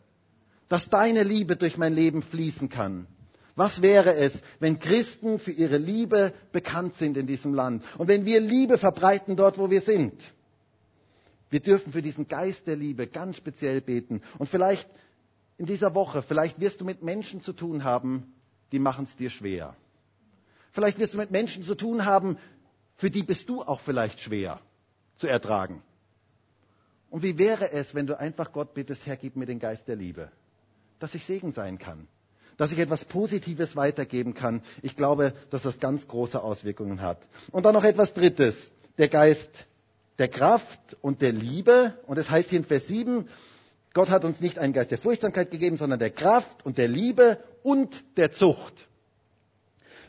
dass 0.69 0.89
deine 0.89 1.25
Liebe 1.25 1.57
durch 1.57 1.77
mein 1.77 1.95
Leben 1.95 2.23
fließen 2.23 2.69
kann. 2.69 3.09
Was 3.57 3.83
wäre 3.83 4.15
es, 4.15 4.37
wenn 4.61 4.79
Christen 4.79 5.39
für 5.39 5.53
ihre 5.53 5.79
Liebe 5.79 6.33
bekannt 6.53 6.95
sind 6.97 7.17
in 7.17 7.27
diesem 7.27 7.55
Land 7.55 7.85
und 7.99 8.09
wenn 8.09 8.25
wir 8.25 8.41
Liebe 8.41 8.79
verbreiten 8.79 9.37
dort, 9.37 9.59
wo 9.59 9.71
wir 9.71 9.81
sind? 9.81 10.15
Wir 11.51 11.61
dürfen 11.61 11.93
für 11.93 12.03
diesen 12.03 12.27
Geist 12.27 12.67
der 12.67 12.75
Liebe 12.75 13.07
ganz 13.07 13.37
speziell 13.37 13.81
beten. 13.81 14.23
Und 14.39 14.49
vielleicht 14.49 14.89
in 15.57 15.67
dieser 15.67 15.95
Woche, 15.95 16.23
vielleicht 16.23 16.61
wirst 16.61 16.81
du 16.81 16.85
mit 16.85 17.03
Menschen 17.03 17.41
zu 17.41 17.53
tun 17.53 17.85
haben, 17.85 18.35
die 18.73 18.79
machen 18.79 19.05
es 19.05 19.17
dir 19.17 19.31
schwer. 19.31 19.77
Vielleicht 20.73 20.99
wirst 20.99 21.15
du 21.15 21.19
mit 21.19 21.31
Menschen 21.31 21.63
zu 21.63 21.75
tun 21.75 22.05
haben, 22.05 22.37
für 22.97 23.11
die 23.11 23.23
bist 23.23 23.49
du 23.49 23.63
auch 23.63 23.81
vielleicht 23.81 24.21
schwer 24.21 24.61
zu 25.17 25.27
ertragen. 25.27 25.83
Und 27.11 27.23
wie 27.23 27.39
wäre 27.39 27.71
es, 27.71 27.95
wenn 27.95 28.07
du 28.09 28.19
einfach 28.19 28.53
Gott 28.53 28.75
bittest, 28.75 29.07
Herr, 29.07 29.17
gib 29.17 29.37
mir 29.37 29.47
den 29.47 29.61
Geist 29.61 29.87
der 29.87 29.95
Liebe, 29.95 30.33
dass 30.99 31.15
ich 31.15 31.25
Segen 31.25 31.53
sein 31.53 31.79
kann, 31.79 32.09
dass 32.57 32.73
ich 32.73 32.79
etwas 32.79 33.05
Positives 33.05 33.77
weitergeben 33.77 34.35
kann. 34.35 34.63
Ich 34.83 34.97
glaube, 34.97 35.33
dass 35.51 35.63
das 35.63 35.79
ganz 35.79 36.09
große 36.09 36.43
Auswirkungen 36.43 37.01
hat. 37.01 37.19
Und 37.53 37.65
dann 37.67 37.75
noch 37.75 37.85
etwas 37.85 38.13
Drittes, 38.15 38.57
der 38.99 39.09
Geist 39.09 39.67
der 40.19 40.29
Kraft 40.29 40.97
und 41.01 41.23
der 41.23 41.33
Liebe. 41.33 41.95
Und 42.07 42.19
es 42.19 42.31
heißt 42.31 42.51
hier 42.51 42.59
in 42.59 42.65
Vers 42.65 42.87
7, 42.87 43.29
Gott 43.95 44.11
hat 44.11 44.25
uns 44.25 44.41
nicht 44.41 44.59
einen 44.59 44.73
Geist 44.73 44.91
der 44.91 44.99
Furchtsamkeit 44.99 45.51
gegeben, 45.53 45.77
sondern 45.77 46.01
der 46.01 46.11
Kraft 46.11 46.67
und 46.67 46.77
der 46.79 46.89
Liebe 46.89 47.39
und 47.63 48.05
der 48.17 48.33
Zucht. 48.33 48.89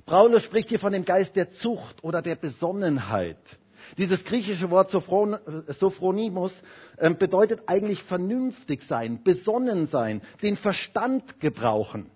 Paulus 0.06 0.44
spricht 0.44 0.70
hier 0.70 0.80
von 0.80 0.92
dem 0.92 1.06
Geist 1.06 1.36
der 1.36 1.52
Zucht 1.52 2.04
oder 2.04 2.22
der 2.22 2.36
Besonnenheit. 2.36 3.38
Dieses 4.00 4.24
griechische 4.24 4.72
Wort 4.72 4.90
Sophronimus 4.92 6.54
ähm, 6.98 7.18
bedeutet 7.18 7.62
eigentlich 7.68 8.02
vernünftig 8.04 8.84
sein, 8.84 9.24
besonnen 9.24 9.88
sein, 9.88 10.22
den 10.42 10.58
Verstand 10.58 11.40
gebrauchen. 11.40 12.10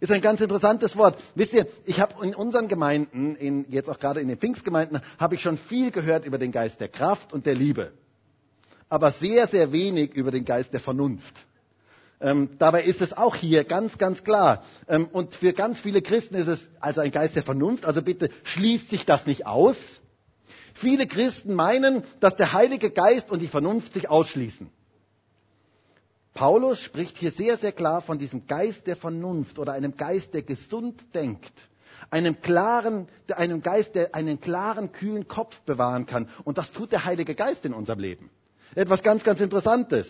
Ist 0.00 0.12
ein 0.12 0.22
ganz 0.22 0.40
interessantes 0.40 0.96
Wort. 0.96 1.22
Wisst 1.34 1.52
ihr, 1.52 1.66
ich 1.84 2.00
habe 2.00 2.24
in 2.24 2.34
unseren 2.34 2.68
Gemeinden, 2.68 3.36
in, 3.36 3.66
jetzt 3.70 3.88
auch 3.88 3.98
gerade 3.98 4.20
in 4.20 4.28
den 4.28 4.38
Pfingstgemeinden, 4.38 5.00
habe 5.18 5.34
ich 5.34 5.42
schon 5.42 5.58
viel 5.58 5.90
gehört 5.90 6.24
über 6.24 6.38
den 6.38 6.52
Geist 6.52 6.80
der 6.80 6.88
Kraft 6.88 7.32
und 7.32 7.44
der 7.46 7.54
Liebe. 7.54 7.92
Aber 8.88 9.12
sehr, 9.12 9.46
sehr 9.46 9.72
wenig 9.72 10.14
über 10.14 10.30
den 10.30 10.44
Geist 10.44 10.72
der 10.72 10.80
Vernunft. 10.80 11.34
Ähm, 12.20 12.50
dabei 12.58 12.82
ist 12.82 13.00
es 13.00 13.12
auch 13.12 13.36
hier 13.36 13.64
ganz, 13.64 13.96
ganz 13.96 14.24
klar. 14.24 14.64
Ähm, 14.88 15.08
und 15.12 15.36
für 15.36 15.52
ganz 15.52 15.80
viele 15.80 16.02
Christen 16.02 16.34
ist 16.34 16.48
es 16.48 16.68
also 16.80 17.00
ein 17.00 17.12
Geist 17.12 17.36
der 17.36 17.44
Vernunft. 17.44 17.84
Also 17.84 18.02
bitte 18.02 18.30
schließt 18.42 18.90
sich 18.90 19.06
das 19.06 19.26
nicht 19.26 19.46
aus. 19.46 19.76
Viele 20.74 21.06
Christen 21.06 21.54
meinen, 21.54 22.02
dass 22.20 22.36
der 22.36 22.52
Heilige 22.52 22.90
Geist 22.90 23.30
und 23.30 23.40
die 23.40 23.48
Vernunft 23.48 23.94
sich 23.94 24.08
ausschließen. 24.08 24.70
Paulus 26.34 26.78
spricht 26.80 27.16
hier 27.18 27.32
sehr, 27.32 27.58
sehr 27.58 27.72
klar 27.72 28.00
von 28.00 28.18
diesem 28.18 28.46
Geist 28.46 28.86
der 28.86 28.94
Vernunft 28.94 29.58
oder 29.58 29.72
einem 29.72 29.96
Geist, 29.96 30.34
der 30.34 30.42
gesund 30.42 31.14
denkt. 31.14 31.52
Einem 32.10 32.40
klaren, 32.40 33.08
einem 33.34 33.60
Geist, 33.60 33.96
der 33.96 34.14
einen 34.14 34.40
klaren, 34.40 34.92
kühlen 34.92 35.26
Kopf 35.26 35.60
bewahren 35.62 36.06
kann. 36.06 36.28
Und 36.44 36.56
das 36.58 36.70
tut 36.70 36.92
der 36.92 37.04
Heilige 37.04 37.34
Geist 37.34 37.64
in 37.64 37.74
unserem 37.74 37.98
Leben. 37.98 38.30
Etwas 38.74 39.02
ganz, 39.02 39.24
ganz 39.24 39.40
Interessantes. 39.40 40.06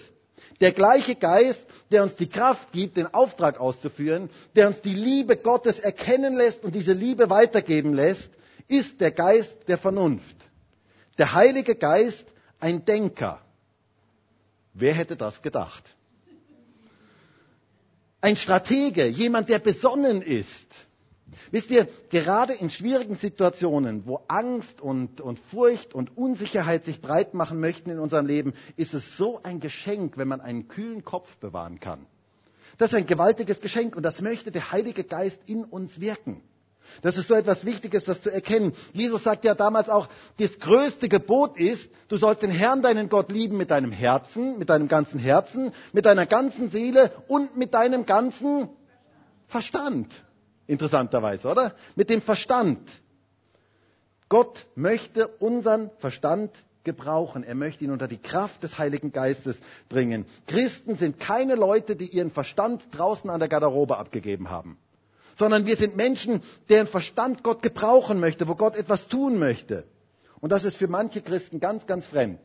Der 0.61 0.73
gleiche 0.73 1.15
Geist, 1.15 1.65
der 1.91 2.03
uns 2.03 2.17
die 2.17 2.29
Kraft 2.29 2.73
gibt, 2.73 2.97
den 2.97 3.07
Auftrag 3.07 3.61
auszuführen, 3.61 4.29
der 4.57 4.69
uns 4.69 4.81
die 4.81 4.95
Liebe 4.95 5.37
Gottes 5.37 5.79
erkennen 5.79 6.37
lässt 6.37 6.65
und 6.65 6.75
diese 6.75 6.93
Liebe 6.93 7.31
weitergeben 7.31 7.95
lässt, 7.95 8.31
ist 8.67 9.01
der 9.01 9.13
Geist 9.13 9.57
der 9.69 9.79
Vernunft. 9.79 10.37
Der 11.17 11.33
Heilige 11.35 11.75
Geist 11.77 12.27
ein 12.61 12.85
Denker. 12.85 13.41
Wer 14.75 14.95
hätte 14.95 15.17
das 15.17 15.41
gedacht? 15.43 15.85
ein 18.21 18.37
Stratege, 18.37 19.07
jemand, 19.07 19.49
der 19.49 19.59
besonnen 19.59 20.23
ist. 20.23 20.67
Wisst 21.51 21.71
ihr, 21.71 21.89
gerade 22.11 22.55
in 22.55 22.71
schwierigen 22.71 23.15
Situationen, 23.15 24.07
wo 24.07 24.21
Angst 24.29 24.81
und, 24.81 25.21
und 25.21 25.39
Furcht 25.39 25.95
und 25.95 26.17
Unsicherheit 26.17 26.85
sich 26.85 27.01
breit 27.01 27.35
machen 27.35 27.61
möchten 27.61 27.91
in 27.91 27.99
unserem 27.99 28.27
Leben, 28.27 28.55
ist 28.77 28.95
es 28.95 29.17
so 29.17 29.41
ein 29.43 29.61
Geschenk, 29.61 30.17
wenn 30.17 30.29
man 30.29 30.41
einen 30.41 30.69
kühlen 30.69 31.05
Kopf 31.05 31.37
bewahren 31.37 31.81
kann. 31.81 32.07
Das 32.79 32.93
ist 32.93 32.97
ein 32.97 33.07
gewaltiges 33.07 33.61
Geschenk 33.61 33.97
und 33.97 34.03
das 34.03 34.21
möchte 34.21 34.51
der 34.53 34.71
Heilige 34.73 35.05
Geist 35.05 35.41
in 35.47 35.65
uns 35.65 36.01
wirken. 36.01 36.43
Das 37.03 37.17
ist 37.17 37.29
so 37.29 37.35
etwas 37.35 37.65
Wichtiges, 37.65 38.05
das 38.05 38.23
zu 38.23 38.31
erkennen. 38.31 38.73
Jesus 38.93 39.23
sagt 39.23 39.45
ja 39.45 39.55
damals 39.55 39.89
auch, 39.89 40.09
das 40.39 40.59
größte 40.59 41.09
Gebot 41.09 41.59
ist, 41.59 41.91
du 42.09 42.17
sollst 42.17 42.43
den 42.43 42.51
Herrn, 42.51 42.83
deinen 42.83 43.09
Gott 43.09 43.31
lieben 43.31 43.57
mit 43.57 43.71
deinem 43.71 43.93
Herzen, 43.93 44.59
mit 44.59 44.71
deinem 44.71 44.89
ganzen 44.89 45.19
Herzen, 45.19 45.73
mit 45.93 46.07
deiner 46.07 46.27
ganzen 46.27 46.71
Seele 46.71 47.13
und 47.29 47.57
mit 47.57 47.75
deinem 47.75 48.07
ganzen 48.07 48.71
Verstand. 49.47 50.13
Interessanterweise, 50.69 51.49
oder? 51.49 51.75
Mit 51.97 52.11
dem 52.11 52.23
Verstand. 52.23 52.89
Gott 54.29 54.67
möchte 54.77 55.27
unseren 55.27 55.91
Verstand 55.99 56.53
gebrauchen. 56.85 57.43
Er 57.43 57.57
möchte 57.57 57.85
ihn 57.85 57.91
unter 57.91 58.07
die 58.07 58.19
Kraft 58.19 58.63
des 58.63 58.79
Heiligen 58.79 59.11
Geistes 59.11 59.59
bringen. 59.89 60.27
Christen 60.47 60.97
sind 60.97 61.19
keine 61.19 61.57
Leute, 61.57 61.97
die 61.97 62.09
ihren 62.09 62.31
Verstand 62.31 62.85
draußen 62.93 63.29
an 63.29 63.41
der 63.41 63.49
Garderobe 63.49 63.99
abgegeben 63.99 64.51
haben 64.51 64.79
sondern 65.39 65.67
wir 65.67 65.77
sind 65.77 65.95
Menschen, 65.97 66.43
deren 66.69 66.89
Verstand 66.89 67.45
Gott 67.45 67.63
gebrauchen 67.63 68.19
möchte, 68.19 68.49
wo 68.49 68.57
Gott 68.57 68.75
etwas 68.75 69.07
tun 69.07 69.39
möchte. 69.39 69.85
Und 70.41 70.51
das 70.51 70.65
ist 70.65 70.77
für 70.77 70.89
manche 70.89 71.23
Christen 71.23 71.61
ganz, 71.61 71.87
ganz 71.87 72.07
fremd, 72.07 72.41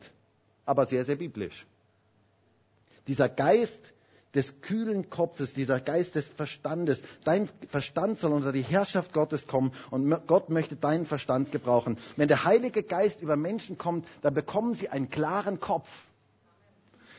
aber 0.64 0.86
sehr, 0.86 1.04
sehr 1.04 1.16
biblisch. 1.16 1.66
Dieser 3.08 3.28
Geist 3.28 3.80
des 4.34 4.60
kühlen 4.60 5.10
Kopfes, 5.10 5.54
dieser 5.54 5.80
Geist 5.80 6.14
des 6.14 6.28
Verstandes. 6.28 7.00
Dein 7.24 7.48
Verstand 7.68 8.18
soll 8.18 8.32
unter 8.32 8.52
die 8.52 8.62
Herrschaft 8.62 9.12
Gottes 9.12 9.46
kommen 9.46 9.72
und 9.90 10.26
Gott 10.26 10.50
möchte 10.50 10.76
deinen 10.76 11.06
Verstand 11.06 11.52
gebrauchen. 11.52 11.98
Wenn 12.16 12.28
der 12.28 12.44
Heilige 12.44 12.82
Geist 12.82 13.20
über 13.20 13.36
Menschen 13.36 13.78
kommt, 13.78 14.06
dann 14.22 14.34
bekommen 14.34 14.74
sie 14.74 14.88
einen 14.88 15.10
klaren 15.10 15.60
Kopf. 15.60 15.88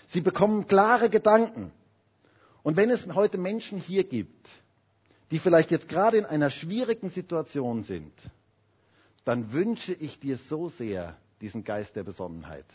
Sie 0.07 0.21
bekommen 0.21 0.67
klare 0.67 1.09
Gedanken. 1.09 1.71
Und 2.63 2.77
wenn 2.77 2.89
es 2.89 3.05
heute 3.13 3.37
Menschen 3.37 3.77
hier 3.79 4.03
gibt, 4.03 4.49
die 5.31 5.39
vielleicht 5.39 5.71
jetzt 5.71 5.87
gerade 5.89 6.17
in 6.17 6.25
einer 6.25 6.49
schwierigen 6.49 7.09
Situation 7.09 7.83
sind, 7.83 8.13
dann 9.23 9.53
wünsche 9.53 9.93
ich 9.93 10.19
dir 10.19 10.37
so 10.37 10.69
sehr 10.69 11.15
diesen 11.41 11.63
Geist 11.63 11.95
der 11.95 12.03
Besonnenheit. 12.03 12.65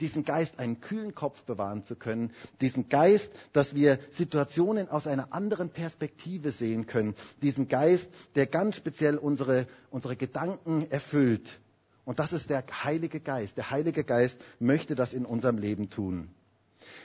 Diesen 0.00 0.24
Geist, 0.24 0.58
einen 0.58 0.80
kühlen 0.80 1.14
Kopf 1.14 1.42
bewahren 1.44 1.84
zu 1.84 1.94
können. 1.94 2.32
Diesen 2.60 2.88
Geist, 2.88 3.30
dass 3.52 3.74
wir 3.74 3.98
Situationen 4.12 4.88
aus 4.88 5.06
einer 5.06 5.32
anderen 5.32 5.70
Perspektive 5.70 6.50
sehen 6.50 6.86
können. 6.86 7.14
Diesen 7.42 7.68
Geist, 7.68 8.08
der 8.34 8.46
ganz 8.46 8.76
speziell 8.76 9.16
unsere, 9.16 9.66
unsere 9.90 10.16
Gedanken 10.16 10.90
erfüllt. 10.90 11.60
Und 12.04 12.18
das 12.18 12.32
ist 12.32 12.50
der 12.50 12.64
Heilige 12.82 13.20
Geist. 13.20 13.56
Der 13.56 13.70
Heilige 13.70 14.04
Geist 14.04 14.38
möchte 14.58 14.94
das 14.94 15.12
in 15.12 15.24
unserem 15.24 15.58
Leben 15.58 15.90
tun. 15.90 16.28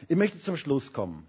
Ich 0.07 0.17
möchte 0.17 0.41
zum 0.41 0.57
Schluss 0.57 0.91
kommen. 0.91 1.25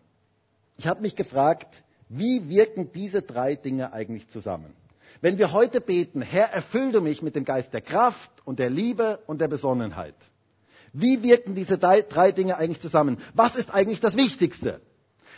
Ich 0.79 0.87
habe 0.87 1.03
mich 1.03 1.15
gefragt, 1.15 1.85
wie 2.09 2.49
wirken 2.49 2.91
diese 2.93 3.23
drei 3.23 3.55
Dinge 3.55 3.93
eigentlich 3.93 4.29
zusammen? 4.29 4.75
Wenn 5.21 5.39
wir 5.39 5.53
heute 5.53 5.81
beten, 5.81 6.23
Herr, 6.23 6.51
erfüll 6.51 6.93
du 6.93 7.01
mich 7.01 7.21
mit 7.23 7.37
dem 7.37 7.45
Geist 7.45 7.73
der 7.75 7.83
Kraft 7.83 8.31
und 8.45 8.59
der 8.59 8.71
Liebe 8.71 9.19
und 9.27 9.41
der 9.41 9.49
Besonnenheit. 9.49 10.15
Wie 10.93 11.23
wirken 11.23 11.55
diese 11.55 11.79
drei 11.79 12.33
Dinge 12.33 12.57
eigentlich 12.57 12.81
zusammen? 12.81 13.19
Was 13.35 13.57
ist 13.57 13.73
eigentlich 13.73 14.01
das 14.01 14.17
Wichtigste? 14.17 14.81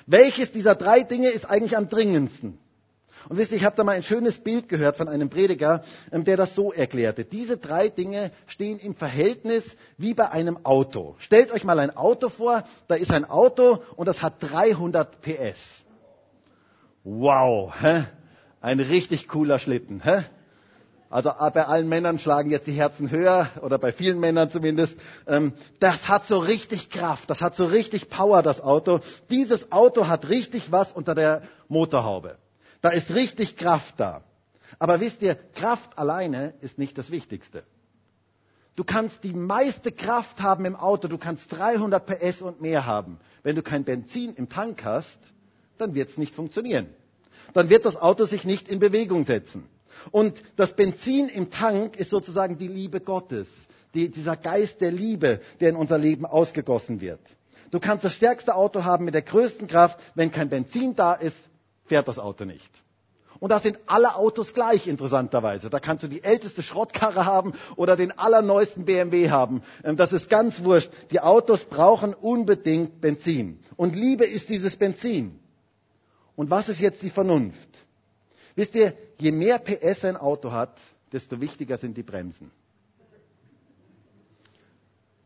Welches 0.07 0.53
dieser 0.53 0.75
drei 0.75 1.03
Dinge 1.03 1.29
ist 1.29 1.45
eigentlich 1.45 1.77
am 1.77 1.89
dringendsten? 1.89 2.59
Und 3.29 3.37
wisst 3.37 3.53
ihr, 3.53 3.59
ich 3.59 3.65
habe 3.65 3.77
da 3.77 3.85
mal 3.85 3.93
ein 3.93 4.03
schönes 4.03 4.39
Bild 4.39 4.69
gehört 4.69 4.97
von 4.97 5.09
einem 5.09 5.31
Prediger, 5.31 5.85
ähm, 6.11 6.25
der 6.25 6.37
das 6.37 6.57
so 6.57 6.73
erklärte. 6.73 7.25
Diese 7.25 7.57
drei 7.57 7.89
Dinge 7.89 8.33
stehen 8.47 8.81
im 8.81 8.97
Verhältnis 8.97 9.65
wie 9.97 10.13
bei 10.13 10.31
einem 10.31 10.65
Auto. 10.65 11.15
Stellt 11.19 11.53
euch 11.53 11.63
mal 11.63 11.79
ein 11.79 11.97
Auto 11.97 12.31
vor, 12.31 12.65
da 12.89 12.97
ist 12.97 13.13
ein 13.13 13.25
Auto 13.25 13.81
und 13.95 14.09
das 14.09 14.23
hat 14.23 14.43
300 14.43 15.21
PS. 15.21 15.85
Wow, 17.05 17.73
hä? 17.81 18.07
ein 18.63 18.81
richtig 18.81 19.29
cooler 19.29 19.59
Schlitten. 19.59 20.03
Hä? 20.03 20.25
Also 21.13 21.29
äh, 21.29 21.51
bei 21.51 21.67
allen 21.67 21.91
Männern 21.91 22.19
schlagen 22.19 22.51
jetzt 22.51 22.67
die 22.67 22.73
Herzen 22.73 23.11
höher, 23.11 23.51
oder 23.61 23.79
bei 23.79 23.93
vielen 23.93 24.19
Männern 24.19 24.51
zumindest. 24.51 24.97
Ähm, 25.27 25.53
das 25.79 26.09
hat 26.09 26.27
so 26.27 26.39
richtig 26.39 26.89
Kraft, 26.89 27.29
das 27.29 27.43
hat 27.43 27.55
so 27.55 27.67
richtig 27.67 28.09
Power, 28.09 28.43
das 28.43 28.63
Auto. 28.63 29.01
Dieses 29.29 29.71
Auto 29.71 30.09
hat 30.09 30.31
richtig 30.31 30.73
was 30.73 30.91
unter 30.91 31.15
der 31.15 31.43
Motorhaube. 31.69 32.39
Da 32.81 32.89
ist 32.89 33.11
richtig 33.11 33.59
Kraft 33.59 33.95
da. 33.99 34.23
Aber 34.79 35.01
wisst 35.01 35.21
ihr, 35.21 35.35
Kraft 35.35 35.99
alleine 35.99 36.55
ist 36.63 36.79
nicht 36.79 36.97
das 36.97 37.11
Wichtigste. 37.11 37.63
Du 38.75 38.83
kannst 38.83 39.23
die 39.23 39.35
meiste 39.35 39.93
Kraft 39.93 40.41
haben 40.41 40.65
im 40.65 40.77
Auto, 40.77 41.09
du 41.09 41.19
kannst 41.19 41.53
300 41.53 42.07
PS 42.07 42.41
und 42.41 42.63
mehr 42.63 42.87
haben. 42.87 43.21
Wenn 43.43 43.55
du 43.55 43.63
kein 43.63 43.85
Benzin 43.85 44.35
im 44.35 44.49
Tank 44.49 44.83
hast, 44.83 45.19
dann 45.77 45.95
wird 45.95 46.09
es 46.09 46.17
nicht 46.17 46.35
funktionieren. 46.35 46.87
Dann 47.53 47.69
wird 47.69 47.85
das 47.85 47.97
Auto 47.97 48.25
sich 48.25 48.45
nicht 48.45 48.67
in 48.67 48.79
Bewegung 48.79 49.27
setzen. 49.27 49.69
Und 50.11 50.43
das 50.57 50.75
Benzin 50.75 51.29
im 51.29 51.51
Tank 51.51 51.97
ist 51.97 52.11
sozusagen 52.11 52.59
die 52.59 52.69
Liebe 52.69 53.01
Gottes, 53.01 53.49
die, 53.95 54.11
dieser 54.11 54.37
Geist 54.37 54.81
der 54.81 54.91
Liebe, 54.91 55.41
der 55.61 55.71
in 55.71 55.77
unser 55.77 55.99
Leben 55.99 56.27
ausgegossen 56.27 57.01
wird. 57.01 57.21
Du 57.71 57.81
kannst 57.81 58.05
das 58.05 58.15
stärkste 58.15 58.55
Auto 58.55 58.85
haben 58.85 59.05
mit 59.05 59.15
der 59.15 59.23
größten 59.23 59.67
Kraft, 59.67 59.99
wenn 60.15 60.31
kein 60.31 60.51
Benzin 60.51 60.95
da 60.95 61.15
ist, 61.15 61.37
fährt 61.87 62.09
das 62.09 62.19
Auto 62.19 62.45
nicht. 62.45 62.71
Und 63.43 63.49
da 63.49 63.59
sind 63.59 63.81
alle 63.87 64.15
Autos 64.15 64.55
gleich, 64.55 64.87
interessanterweise. 64.87 65.69
Da 65.69 65.81
kannst 65.81 66.05
du 66.05 66.09
die 66.09 66.23
älteste 66.23 66.63
Schrottkarre 66.63 67.27
haben 67.27 67.55
oder 67.75 67.97
den 67.97 68.17
allerneuesten 68.17 68.85
BMW 68.85 69.31
haben. 69.31 69.63
Ähm, 69.83 69.97
das 69.97 70.13
ist 70.13 70.31
ganz 70.31 70.63
wurscht. 70.63 70.93
Die 71.11 71.19
Autos 71.19 71.65
brauchen 71.65 72.15
unbedingt 72.15 73.01
Benzin. 73.01 73.59
Und 73.77 73.97
Liebe 73.97 74.25
ist 74.25 74.49
dieses 74.49 74.77
Benzin. 74.77 75.41
Und 76.37 76.51
was 76.51 76.69
ist 76.69 76.79
jetzt 76.79 77.03
die 77.03 77.11
Vernunft? 77.11 77.69
Wisst 78.55 78.75
ihr, 78.75 78.95
je 79.19 79.33
mehr 79.33 79.59
PS 79.59 80.05
ein 80.05 80.17
Auto 80.17 80.53
hat, 80.53 80.77
desto 81.13 81.41
wichtiger 81.41 81.79
sind 81.79 81.97
die 81.97 82.03
Bremsen. 82.03 82.51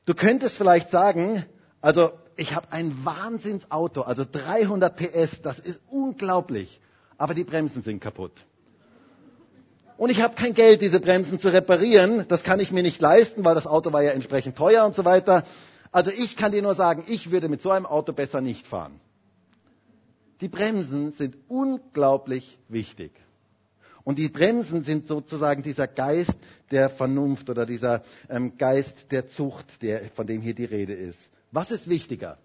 Du 0.05 0.14
könntest 0.14 0.57
vielleicht 0.57 0.91
sagen, 0.91 1.45
also 1.81 2.12
ich 2.37 2.55
habe 2.55 2.70
ein 2.70 3.05
Wahnsinnsauto, 3.05 4.03
also 4.03 4.24
300 4.31 4.95
PS, 4.97 5.41
das 5.43 5.59
ist 5.59 5.81
unglaublich, 5.89 6.81
aber 7.18 7.35
die 7.35 7.45
Bremsen 7.45 7.83
sind 7.83 8.01
kaputt. 8.01 8.33
Und 9.97 10.11
ich 10.11 10.20
habe 10.20 10.35
kein 10.35 10.53
Geld, 10.53 10.83
diese 10.83 11.01
Bremsen 11.01 11.41
zu 11.41 11.49
reparieren, 11.49 12.27
das 12.29 12.43
kann 12.43 12.61
ich 12.61 12.70
mir 12.70 12.83
nicht 12.83 13.01
leisten, 13.01 13.45
weil 13.45 13.55
das 13.55 13.66
Auto 13.66 13.93
war 13.93 14.03
ja 14.03 14.11
entsprechend 14.12 14.57
teuer 14.57 14.85
und 14.85 14.95
so 14.95 15.05
weiter. 15.05 15.45
Also 15.91 16.11
ich 16.11 16.37
kann 16.37 16.53
dir 16.53 16.61
nur 16.62 16.74
sagen, 16.74 17.05
ich 17.07 17.31
würde 17.31 17.49
mit 17.49 17.62
so 17.62 17.70
einem 17.70 17.87
Auto 17.87 18.12
besser 18.12 18.41
nicht 18.43 18.66
fahren. 18.66 19.01
Die 20.41 20.49
Bremsen 20.49 21.12
sind 21.12 21.37
unglaublich 21.49 22.59
wichtig. 22.68 23.12
Und 24.05 24.18
die 24.18 24.28
Bremsen 24.28 24.84
sind 24.84 25.09
sozusagen 25.09 25.62
dieser 25.62 25.89
Geist 25.89 26.37
der 26.70 26.91
Vernunft 26.91 27.51
oder 27.51 27.66
dieser 27.66 28.03
ähm, 28.28 28.57
Geist 28.57 28.95
der 29.11 29.28
Zucht, 29.28 29.82
der, 29.82 30.05
von 30.11 30.26
dem 30.26 30.43
hier 30.43 30.55
die 30.55 30.64
Rede 30.64 30.93
ist. 30.93 31.18
Was 31.51 31.70
ist 31.70 31.89
wichtiger? 31.89 32.39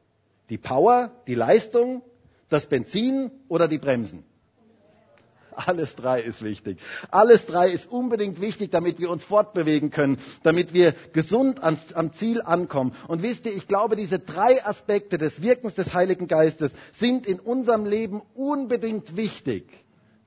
Die 0.50 0.58
Power, 0.58 1.12
die 1.28 1.36
Leistung, 1.36 2.02
das 2.50 2.66
Benzin 2.66 3.30
oder 3.48 3.68
die 3.68 3.78
Bremsen? 3.78 4.24
Alles 5.56 5.96
drei 5.96 6.22
ist 6.22 6.44
wichtig. 6.44 6.78
Alles 7.10 7.46
drei 7.46 7.70
ist 7.70 7.90
unbedingt 7.92 8.40
wichtig, 8.42 8.72
damit 8.72 9.00
wir 9.00 9.10
uns 9.10 9.24
fortbewegen 9.24 9.90
können, 9.90 10.18
damit 10.44 10.74
wir 10.74 10.94
gesund 11.14 11.62
ans, 11.64 11.94
am 11.94 12.14
Ziel 12.14 12.42
ankommen. 12.42 12.94
Und 13.08 13.22
wisst 13.22 13.46
ihr, 13.46 13.54
ich 13.54 13.68
glaube, 13.68 13.96
diese 13.96 14.20
drei 14.20 14.66
Aspekte 14.66 15.18
des 15.18 15.42
Wirkens 15.42 15.76
des 15.76 15.94
Heiligen 15.94 16.28
Geistes 16.28 16.72
sind 16.94 17.26
in 17.26 17.40
unserem 17.40 17.86
Leben 17.86 18.22
unbedingt 18.34 19.16
wichtig, 19.18 19.66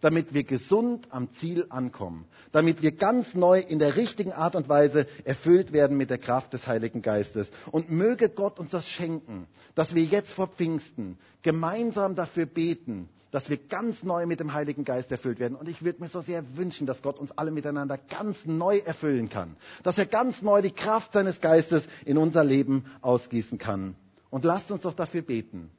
damit 0.00 0.34
wir 0.34 0.44
gesund 0.44 1.06
am 1.10 1.32
Ziel 1.32 1.66
ankommen, 1.70 2.26
damit 2.52 2.82
wir 2.82 2.92
ganz 2.92 3.34
neu 3.34 3.60
in 3.60 3.78
der 3.78 3.96
richtigen 3.96 4.32
Art 4.32 4.54
und 4.54 4.68
Weise 4.68 5.06
erfüllt 5.24 5.72
werden 5.72 5.96
mit 5.96 6.10
der 6.10 6.18
Kraft 6.18 6.52
des 6.52 6.66
Heiligen 6.66 7.00
Geistes. 7.00 7.50
Und 7.70 7.90
möge 7.90 8.28
Gott 8.28 8.58
uns 8.58 8.70
das 8.70 8.86
schenken, 8.86 9.46
dass 9.74 9.94
wir 9.94 10.02
jetzt 10.04 10.32
vor 10.32 10.48
Pfingsten 10.48 11.18
gemeinsam 11.42 12.14
dafür 12.14 12.44
beten, 12.46 13.08
dass 13.34 13.50
wir 13.50 13.56
ganz 13.56 14.04
neu 14.04 14.26
mit 14.26 14.38
dem 14.38 14.54
Heiligen 14.54 14.84
Geist 14.84 15.10
erfüllt 15.10 15.40
werden. 15.40 15.56
Und 15.56 15.68
ich 15.68 15.82
würde 15.82 16.00
mir 16.00 16.08
so 16.08 16.20
sehr 16.20 16.56
wünschen, 16.56 16.86
dass 16.86 17.02
Gott 17.02 17.18
uns 17.18 17.32
alle 17.32 17.50
miteinander 17.50 17.98
ganz 17.98 18.46
neu 18.46 18.78
erfüllen 18.78 19.28
kann. 19.28 19.56
Dass 19.82 19.98
er 19.98 20.06
ganz 20.06 20.40
neu 20.40 20.62
die 20.62 20.70
Kraft 20.70 21.14
seines 21.14 21.40
Geistes 21.40 21.84
in 22.04 22.16
unser 22.16 22.44
Leben 22.44 22.84
ausgießen 23.00 23.58
kann. 23.58 23.96
Und 24.30 24.44
lasst 24.44 24.70
uns 24.70 24.82
doch 24.82 24.94
dafür 24.94 25.22
beten, 25.22 25.72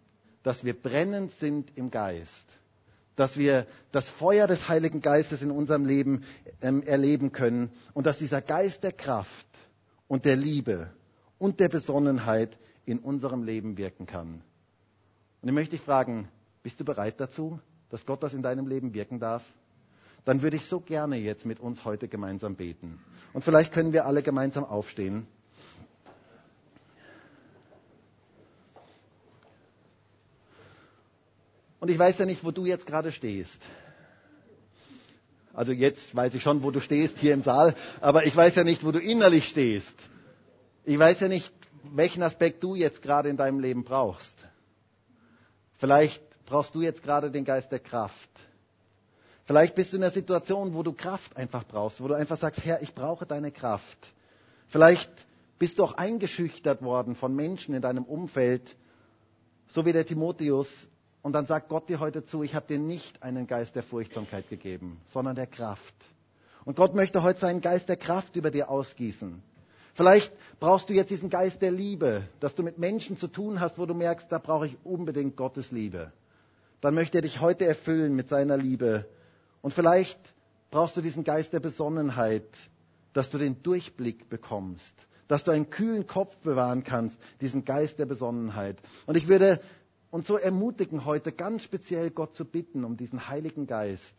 dass 0.43 0.65
wir 0.65 0.73
brennend 0.73 1.31
sind 1.39 1.71
im 1.77 1.91
Geist. 1.91 2.45
Dass 3.15 3.37
wir 3.37 3.67
das 3.93 4.09
Feuer 4.09 4.47
des 4.47 4.67
Heiligen 4.67 4.99
Geistes 4.99 5.41
in 5.41 5.49
unserem 5.49 5.85
Leben 5.85 6.25
ähm, 6.61 6.83
erleben 6.83 7.31
können. 7.31 7.71
Und 7.93 8.05
dass 8.05 8.17
dieser 8.17 8.41
Geist 8.41 8.83
der 8.83 8.91
Kraft 8.91 9.47
und 10.09 10.25
der 10.25 10.35
Liebe 10.35 10.89
und 11.37 11.61
der 11.61 11.69
Besonnenheit 11.69 12.57
in 12.85 12.99
unserem 12.99 13.43
Leben 13.43 13.77
wirken 13.77 14.07
kann. 14.07 14.41
Und 15.41 15.47
ich 15.47 15.55
möchte 15.55 15.77
dich 15.77 15.85
fragen, 15.85 16.27
bist 16.65 16.79
du 16.79 16.83
bereit 16.83 17.19
dazu, 17.19 17.59
dass 17.91 18.07
Gott 18.07 18.23
das 18.23 18.33
in 18.33 18.41
deinem 18.41 18.65
Leben 18.65 18.95
wirken 18.95 19.19
darf? 19.19 19.43
Dann 20.25 20.41
würde 20.41 20.57
ich 20.57 20.65
so 20.65 20.79
gerne 20.79 21.15
jetzt 21.15 21.45
mit 21.45 21.59
uns 21.59 21.85
heute 21.85 22.07
gemeinsam 22.07 22.55
beten. 22.55 22.99
Und 23.33 23.43
vielleicht 23.43 23.71
können 23.71 23.93
wir 23.93 24.07
alle 24.07 24.23
gemeinsam 24.23 24.63
aufstehen. 24.65 25.27
Und 31.79 31.91
ich 31.91 31.99
weiß 31.99 32.17
ja 32.17 32.25
nicht, 32.25 32.43
wo 32.43 32.49
du 32.49 32.65
jetzt 32.65 32.87
gerade 32.87 33.11
stehst. 33.11 33.61
Also 35.53 35.71
jetzt 35.71 36.15
weiß 36.15 36.33
ich 36.33 36.41
schon, 36.41 36.63
wo 36.63 36.71
du 36.71 36.79
stehst 36.79 37.19
hier 37.19 37.35
im 37.35 37.43
Saal, 37.43 37.75
aber 38.01 38.25
ich 38.25 38.35
weiß 38.35 38.55
ja 38.55 38.63
nicht, 38.63 38.83
wo 38.83 38.91
du 38.91 38.97
innerlich 38.99 39.45
stehst. 39.49 39.93
Ich 40.83 40.97
weiß 40.97 41.19
ja 41.19 41.27
nicht, 41.27 41.53
welchen 41.93 42.23
Aspekt 42.23 42.63
du 42.63 42.73
jetzt 42.73 43.03
gerade 43.03 43.29
in 43.29 43.37
deinem 43.37 43.59
Leben 43.59 43.83
brauchst. 43.83 44.35
Vielleicht 45.77 46.23
brauchst 46.45 46.75
du 46.75 46.81
jetzt 46.81 47.03
gerade 47.03 47.31
den 47.31 47.45
Geist 47.45 47.71
der 47.71 47.79
Kraft. 47.79 48.29
Vielleicht 49.45 49.75
bist 49.75 49.93
du 49.93 49.97
in 49.97 50.03
einer 50.03 50.11
Situation, 50.11 50.73
wo 50.73 50.81
du 50.81 50.93
Kraft 50.93 51.37
einfach 51.37 51.63
brauchst, 51.65 52.01
wo 52.01 52.07
du 52.07 52.15
einfach 52.15 52.39
sagst, 52.39 52.65
Herr, 52.65 52.81
ich 52.81 52.95
brauche 52.95 53.25
deine 53.25 53.51
Kraft. 53.51 53.97
Vielleicht 54.67 55.11
bist 55.59 55.77
du 55.77 55.83
auch 55.83 55.93
eingeschüchtert 55.93 56.81
worden 56.81 57.15
von 57.15 57.35
Menschen 57.35 57.75
in 57.75 57.81
deinem 57.81 58.05
Umfeld, 58.05 58.75
so 59.67 59.85
wie 59.85 59.93
der 59.93 60.05
Timotheus. 60.05 60.67
Und 61.21 61.33
dann 61.33 61.45
sagt 61.45 61.69
Gott 61.69 61.89
dir 61.89 61.99
heute 61.99 62.23
zu, 62.23 62.43
ich 62.43 62.55
habe 62.55 62.67
dir 62.67 62.79
nicht 62.79 63.21
einen 63.21 63.45
Geist 63.45 63.75
der 63.75 63.83
Furchtsamkeit 63.83 64.49
gegeben, 64.49 64.99
sondern 65.07 65.35
der 65.35 65.47
Kraft. 65.47 65.93
Und 66.65 66.75
Gott 66.75 66.95
möchte 66.95 67.21
heute 67.21 67.39
seinen 67.39 67.61
Geist 67.61 67.87
der 67.87 67.97
Kraft 67.97 68.35
über 68.35 68.49
dir 68.49 68.69
ausgießen. 68.69 69.43
Vielleicht 69.93 70.33
brauchst 70.59 70.89
du 70.89 70.93
jetzt 70.93 71.11
diesen 71.11 71.29
Geist 71.29 71.61
der 71.61 71.71
Liebe, 71.71 72.27
dass 72.39 72.55
du 72.55 72.63
mit 72.63 72.79
Menschen 72.79 73.17
zu 73.17 73.27
tun 73.27 73.59
hast, 73.59 73.77
wo 73.77 73.85
du 73.85 73.93
merkst, 73.93 74.31
da 74.31 74.39
brauche 74.39 74.67
ich 74.67 74.77
unbedingt 74.83 75.37
Gottes 75.37 75.71
Liebe 75.71 76.11
dann 76.85 76.93
möchte 76.93 77.17
er 77.17 77.23
dich 77.23 77.41
heute 77.41 77.65
erfüllen 77.65 78.15
mit 78.15 78.29
seiner 78.29 78.57
Liebe. 78.57 79.07
Und 79.63 79.73
vielleicht 79.73 80.19
brauchst 80.69 80.95
du 80.95 81.01
diesen 81.01 81.23
Geist 81.23 81.51
der 81.51 81.59
Besonnenheit, 81.59 82.45
dass 83.13 83.31
du 83.31 83.39
den 83.39 83.63
Durchblick 83.63 84.29
bekommst, 84.29 84.93
dass 85.27 85.43
du 85.43 85.49
einen 85.49 85.71
kühlen 85.71 86.05
Kopf 86.05 86.37
bewahren 86.37 86.83
kannst, 86.83 87.17
diesen 87.41 87.65
Geist 87.65 87.97
der 87.97 88.05
Besonnenheit. 88.05 88.77
Und 89.07 89.17
ich 89.17 89.27
würde 89.27 89.61
uns 90.11 90.27
so 90.27 90.37
ermutigen, 90.37 91.05
heute 91.05 91.31
ganz 91.31 91.63
speziell 91.63 92.11
Gott 92.11 92.35
zu 92.35 92.45
bitten 92.45 92.83
um 92.85 92.97
diesen 92.97 93.27
Heiligen 93.29 93.65
Geist, 93.65 94.13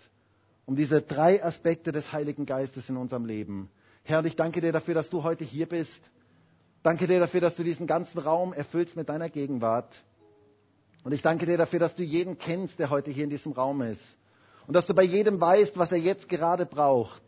um 0.64 0.74
diese 0.74 1.02
drei 1.02 1.44
Aspekte 1.44 1.92
des 1.92 2.10
Heiligen 2.12 2.46
Geistes 2.46 2.88
in 2.88 2.96
unserem 2.96 3.26
Leben. 3.26 3.70
Herr, 4.02 4.24
ich 4.24 4.34
danke 4.34 4.60
dir 4.60 4.72
dafür, 4.72 4.94
dass 4.94 5.08
du 5.08 5.22
heute 5.22 5.44
hier 5.44 5.66
bist. 5.66 6.00
Danke 6.82 7.06
dir 7.06 7.20
dafür, 7.20 7.40
dass 7.40 7.54
du 7.54 7.62
diesen 7.62 7.86
ganzen 7.86 8.18
Raum 8.18 8.52
erfüllst 8.52 8.96
mit 8.96 9.08
deiner 9.08 9.30
Gegenwart. 9.30 10.02
Und 11.06 11.12
ich 11.12 11.22
danke 11.22 11.46
dir 11.46 11.56
dafür, 11.56 11.78
dass 11.78 11.94
du 11.94 12.02
jeden 12.02 12.36
kennst, 12.36 12.80
der 12.80 12.90
heute 12.90 13.12
hier 13.12 13.22
in 13.22 13.30
diesem 13.30 13.52
Raum 13.52 13.80
ist. 13.80 14.02
Und 14.66 14.74
dass 14.74 14.88
du 14.88 14.92
bei 14.92 15.04
jedem 15.04 15.40
weißt, 15.40 15.78
was 15.78 15.92
er 15.92 15.98
jetzt 15.98 16.28
gerade 16.28 16.66
braucht. 16.66 17.22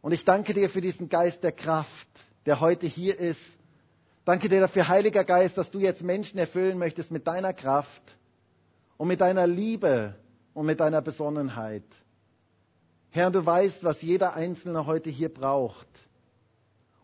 Und 0.00 0.12
ich 0.12 0.24
danke 0.24 0.54
dir 0.54 0.70
für 0.70 0.80
diesen 0.80 1.10
Geist 1.10 1.44
der 1.44 1.52
Kraft, 1.52 2.08
der 2.46 2.60
heute 2.60 2.86
hier 2.86 3.20
ist. 3.20 3.38
Danke 4.24 4.48
dir 4.48 4.60
dafür, 4.60 4.88
Heiliger 4.88 5.24
Geist, 5.24 5.58
dass 5.58 5.70
du 5.70 5.78
jetzt 5.78 6.02
Menschen 6.02 6.38
erfüllen 6.38 6.78
möchtest 6.78 7.10
mit 7.10 7.26
deiner 7.26 7.52
Kraft 7.52 8.16
und 8.96 9.08
mit 9.08 9.20
deiner 9.20 9.46
Liebe 9.46 10.14
und 10.54 10.64
mit 10.64 10.80
deiner 10.80 11.02
Besonnenheit. 11.02 11.84
Herr, 13.10 13.30
du 13.30 13.44
weißt, 13.44 13.84
was 13.84 14.00
jeder 14.00 14.32
Einzelne 14.32 14.86
heute 14.86 15.10
hier 15.10 15.28
braucht. 15.28 15.86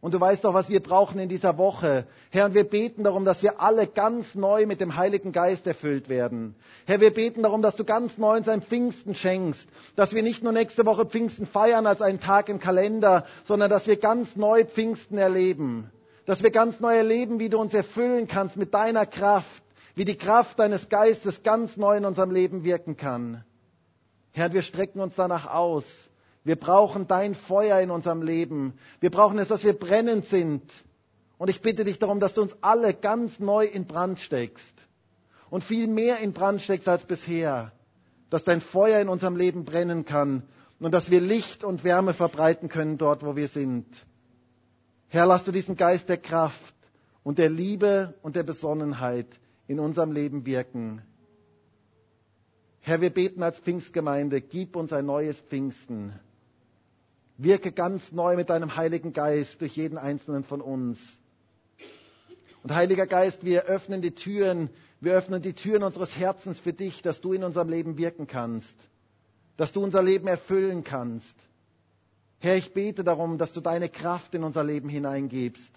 Und 0.00 0.14
du 0.14 0.20
weißt 0.20 0.44
doch, 0.44 0.54
was 0.54 0.70
wir 0.70 0.80
brauchen 0.80 1.18
in 1.20 1.28
dieser 1.28 1.58
Woche. 1.58 2.06
Herr, 2.30 2.46
und 2.46 2.54
wir 2.54 2.64
beten 2.64 3.04
darum, 3.04 3.26
dass 3.26 3.42
wir 3.42 3.60
alle 3.60 3.86
ganz 3.86 4.34
neu 4.34 4.64
mit 4.64 4.80
dem 4.80 4.96
Heiligen 4.96 5.30
Geist 5.32 5.66
erfüllt 5.66 6.08
werden. 6.08 6.54
Herr, 6.86 7.00
wir 7.00 7.12
beten 7.12 7.42
darum, 7.42 7.60
dass 7.60 7.76
du 7.76 7.84
ganz 7.84 8.16
neu 8.16 8.38
uns 8.38 8.48
ein 8.48 8.62
Pfingsten 8.62 9.14
schenkst. 9.14 9.68
Dass 9.96 10.14
wir 10.14 10.22
nicht 10.22 10.42
nur 10.42 10.52
nächste 10.52 10.86
Woche 10.86 11.04
Pfingsten 11.04 11.44
feiern 11.44 11.86
als 11.86 12.00
einen 12.00 12.18
Tag 12.20 12.48
im 12.48 12.60
Kalender, 12.60 13.26
sondern 13.44 13.68
dass 13.68 13.86
wir 13.86 13.96
ganz 13.96 14.36
neu 14.36 14.64
Pfingsten 14.64 15.18
erleben. 15.18 15.90
Dass 16.24 16.42
wir 16.42 16.50
ganz 16.50 16.80
neu 16.80 16.96
erleben, 16.96 17.38
wie 17.38 17.50
du 17.50 17.58
uns 17.58 17.74
erfüllen 17.74 18.26
kannst 18.26 18.56
mit 18.56 18.72
deiner 18.72 19.04
Kraft. 19.04 19.62
Wie 19.94 20.06
die 20.06 20.16
Kraft 20.16 20.58
deines 20.58 20.88
Geistes 20.88 21.42
ganz 21.42 21.76
neu 21.76 21.98
in 21.98 22.06
unserem 22.06 22.30
Leben 22.30 22.64
wirken 22.64 22.96
kann. 22.96 23.44
Herr, 24.32 24.54
wir 24.54 24.62
strecken 24.62 25.00
uns 25.00 25.14
danach 25.16 25.52
aus 25.52 25.84
wir 26.44 26.56
brauchen 26.56 27.06
dein 27.06 27.34
Feuer 27.34 27.80
in 27.80 27.90
unserem 27.90 28.22
Leben. 28.22 28.74
Wir 29.00 29.10
brauchen 29.10 29.38
es, 29.38 29.48
dass 29.48 29.62
wir 29.64 29.74
brennend 29.78 30.26
sind. 30.26 30.62
Und 31.38 31.50
ich 31.50 31.60
bitte 31.60 31.84
dich 31.84 31.98
darum, 31.98 32.20
dass 32.20 32.34
du 32.34 32.42
uns 32.42 32.56
alle 32.62 32.94
ganz 32.94 33.38
neu 33.40 33.64
in 33.66 33.86
Brand 33.86 34.18
steckst. 34.20 34.74
Und 35.50 35.64
viel 35.64 35.86
mehr 35.86 36.18
in 36.18 36.32
Brand 36.32 36.62
steckst 36.62 36.88
als 36.88 37.04
bisher. 37.04 37.72
Dass 38.30 38.44
dein 38.44 38.60
Feuer 38.60 39.00
in 39.00 39.08
unserem 39.08 39.36
Leben 39.36 39.64
brennen 39.64 40.04
kann. 40.04 40.44
Und 40.78 40.92
dass 40.92 41.10
wir 41.10 41.20
Licht 41.20 41.62
und 41.62 41.84
Wärme 41.84 42.14
verbreiten 42.14 42.68
können 42.68 42.96
dort, 42.96 43.22
wo 43.22 43.36
wir 43.36 43.48
sind. 43.48 43.86
Herr, 45.08 45.26
lass 45.26 45.44
du 45.44 45.52
diesen 45.52 45.76
Geist 45.76 46.08
der 46.08 46.18
Kraft 46.18 46.74
und 47.22 47.38
der 47.38 47.50
Liebe 47.50 48.14
und 48.22 48.36
der 48.36 48.44
Besonnenheit 48.44 49.26
in 49.66 49.78
unserem 49.78 50.12
Leben 50.12 50.46
wirken. 50.46 51.02
Herr, 52.80 53.00
wir 53.02 53.10
beten 53.10 53.42
als 53.42 53.58
Pfingstgemeinde, 53.58 54.40
gib 54.40 54.74
uns 54.74 54.92
ein 54.92 55.04
neues 55.04 55.38
Pfingsten. 55.40 56.18
Wirke 57.42 57.72
ganz 57.72 58.12
neu 58.12 58.36
mit 58.36 58.50
deinem 58.50 58.76
Heiligen 58.76 59.14
Geist 59.14 59.62
durch 59.62 59.74
jeden 59.74 59.96
einzelnen 59.96 60.44
von 60.44 60.60
uns. 60.60 60.98
Und 62.62 62.74
Heiliger 62.74 63.06
Geist, 63.06 63.44
wir 63.44 63.62
öffnen 63.64 64.02
die 64.02 64.10
Türen, 64.14 64.68
wir 65.00 65.14
öffnen 65.14 65.40
die 65.40 65.54
Türen 65.54 65.82
unseres 65.82 66.14
Herzens 66.14 66.60
für 66.60 66.74
dich, 66.74 67.00
dass 67.00 67.22
du 67.22 67.32
in 67.32 67.42
unserem 67.42 67.70
Leben 67.70 67.96
wirken 67.96 68.26
kannst, 68.26 68.76
dass 69.56 69.72
du 69.72 69.82
unser 69.82 70.02
Leben 70.02 70.28
erfüllen 70.28 70.84
kannst. 70.84 71.34
Herr, 72.40 72.56
ich 72.56 72.74
bete 72.74 73.04
darum, 73.04 73.38
dass 73.38 73.52
du 73.52 73.62
deine 73.62 73.88
Kraft 73.88 74.34
in 74.34 74.44
unser 74.44 74.62
Leben 74.62 74.90
hineingibst, 74.90 75.72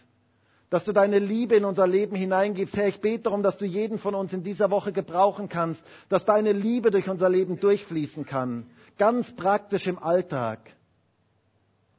dass 0.69 0.83
du 0.83 0.91
deine 0.91 1.19
Liebe 1.19 1.55
in 1.55 1.63
unser 1.63 1.87
Leben 1.87 2.17
hineingibst. 2.17 2.75
Herr, 2.75 2.89
ich 2.89 2.99
bete 2.99 3.23
darum, 3.23 3.41
dass 3.41 3.57
du 3.57 3.63
jeden 3.65 3.97
von 3.97 4.15
uns 4.15 4.33
in 4.33 4.43
dieser 4.43 4.69
Woche 4.69 4.91
gebrauchen 4.91 5.47
kannst, 5.47 5.81
dass 6.09 6.25
deine 6.25 6.51
Liebe 6.51 6.91
durch 6.91 7.09
unser 7.09 7.29
Leben 7.29 7.61
durchfließen 7.61 8.25
kann, 8.25 8.65
ganz 8.97 9.33
praktisch 9.33 9.87
im 9.87 9.97
Alltag. 9.97 10.59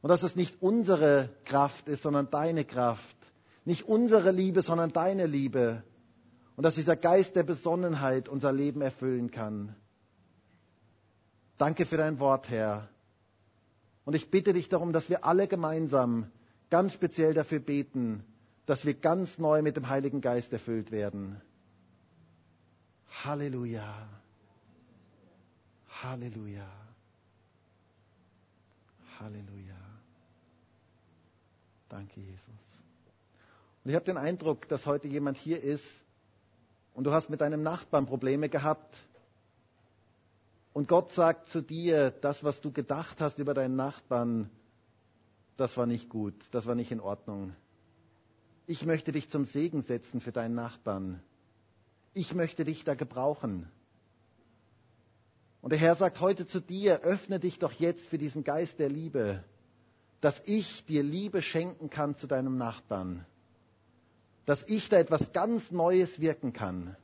Und 0.05 0.11
dass 0.11 0.23
es 0.23 0.37
nicht 0.37 0.61
unsere 0.61 1.31
Kraft 1.47 1.89
ist, 1.89 2.03
sondern 2.03 2.29
deine 2.29 2.67
Kraft. 2.67 3.17
Nicht 3.65 3.85
unsere 3.85 4.33
Liebe, 4.33 4.61
sondern 4.61 4.93
deine 4.93 5.25
Liebe. 5.25 5.83
Und 6.57 6.65
dass 6.65 6.75
dieser 6.75 6.95
Geist 6.95 7.37
der 7.37 7.43
Besonnenheit 7.43 8.29
unser 8.29 8.53
Leben 8.53 8.83
erfüllen 8.83 9.31
kann. 9.31 9.75
Danke 11.57 11.87
für 11.87 11.97
dein 11.97 12.19
Wort, 12.19 12.51
Herr. 12.51 12.91
Und 14.05 14.15
ich 14.15 14.31
bitte 14.31 14.53
dich 14.53 14.69
darum, 14.69 14.93
dass 14.93 15.09
wir 15.09 15.25
alle 15.25 15.49
gemeinsam 15.49 16.31
ganz 16.69 16.93
speziell 16.93 17.33
dafür 17.33 17.61
beten, 17.61 18.27
dass 18.67 18.85
wir 18.85 18.93
ganz 18.93 19.39
neu 19.39 19.63
mit 19.63 19.79
dem 19.79 19.89
Heiligen 19.89 20.21
Geist 20.21 20.53
erfüllt 20.53 20.91
werden. 20.91 21.41
Halleluja. 23.25 24.07
Halleluja. 26.03 26.69
Halleluja. 29.19 29.74
Danke, 31.95 32.21
Jesus. 32.21 32.49
Und 33.85 33.91
ich 33.91 33.95
habe 33.95 34.05
den 34.05 34.17
Eindruck, 34.17 34.67
dass 34.67 34.85
heute 34.85 35.07
jemand 35.07 35.37
hier 35.37 35.63
ist 35.63 35.87
und 36.93 37.05
du 37.05 37.13
hast 37.13 37.31
mit 37.31 37.41
deinem 37.41 37.63
Nachbarn 37.63 38.07
Probleme 38.07 38.49
gehabt. 38.49 38.99
Und 40.73 40.89
Gott 40.89 41.13
sagt 41.13 41.51
zu 41.51 41.61
dir, 41.61 42.11
das, 42.11 42.43
was 42.43 42.61
du 42.61 42.73
gedacht 42.73 43.21
hast 43.21 43.39
über 43.39 43.55
deinen 43.55 43.77
Nachbarn, 43.77 44.51
das 45.57 45.77
war 45.77 45.87
nicht 45.87 46.09
gut, 46.09 46.35
das 46.51 46.67
war 46.67 46.75
nicht 46.75 46.91
in 46.91 46.99
Ordnung. 46.99 47.55
Ich 48.67 48.85
möchte 48.85 49.13
dich 49.13 49.29
zum 49.31 49.45
Segen 49.45 49.81
setzen 49.83 50.21
für 50.21 50.33
deinen 50.33 50.57
Nachbarn. 50.57 51.23
Ich 52.13 52.35
möchte 52.35 52.65
dich 52.65 52.83
da 52.83 52.97
gebrauchen. 52.97 53.71
Und 55.63 55.71
der 55.71 55.79
Herr 55.79 55.95
sagt 55.95 56.19
heute 56.19 56.45
zu 56.45 56.59
dir, 56.59 57.03
öffne 57.03 57.39
dich 57.39 57.61
doch 57.61 57.73
jetzt 57.75 58.09
für 58.09 58.19
diesen 58.19 58.43
Geist 58.43 58.81
der 58.81 58.89
Liebe 58.89 59.45
dass 60.25 60.41
ich 60.47 60.87
dir 60.87 61.03
Liebe 61.03 61.43
schenken 61.43 61.91
kann 61.91 62.17
zu 62.17 62.27
deinem 62.27 62.57
Nachbarn. 62.57 63.27
Dass 64.47 64.65
ich 64.67 64.89
da 64.89 64.97
etwas 64.97 65.35
ganz 65.35 65.71
Neues 65.71 66.19
wirken 66.19 66.55
kann. 66.55 66.97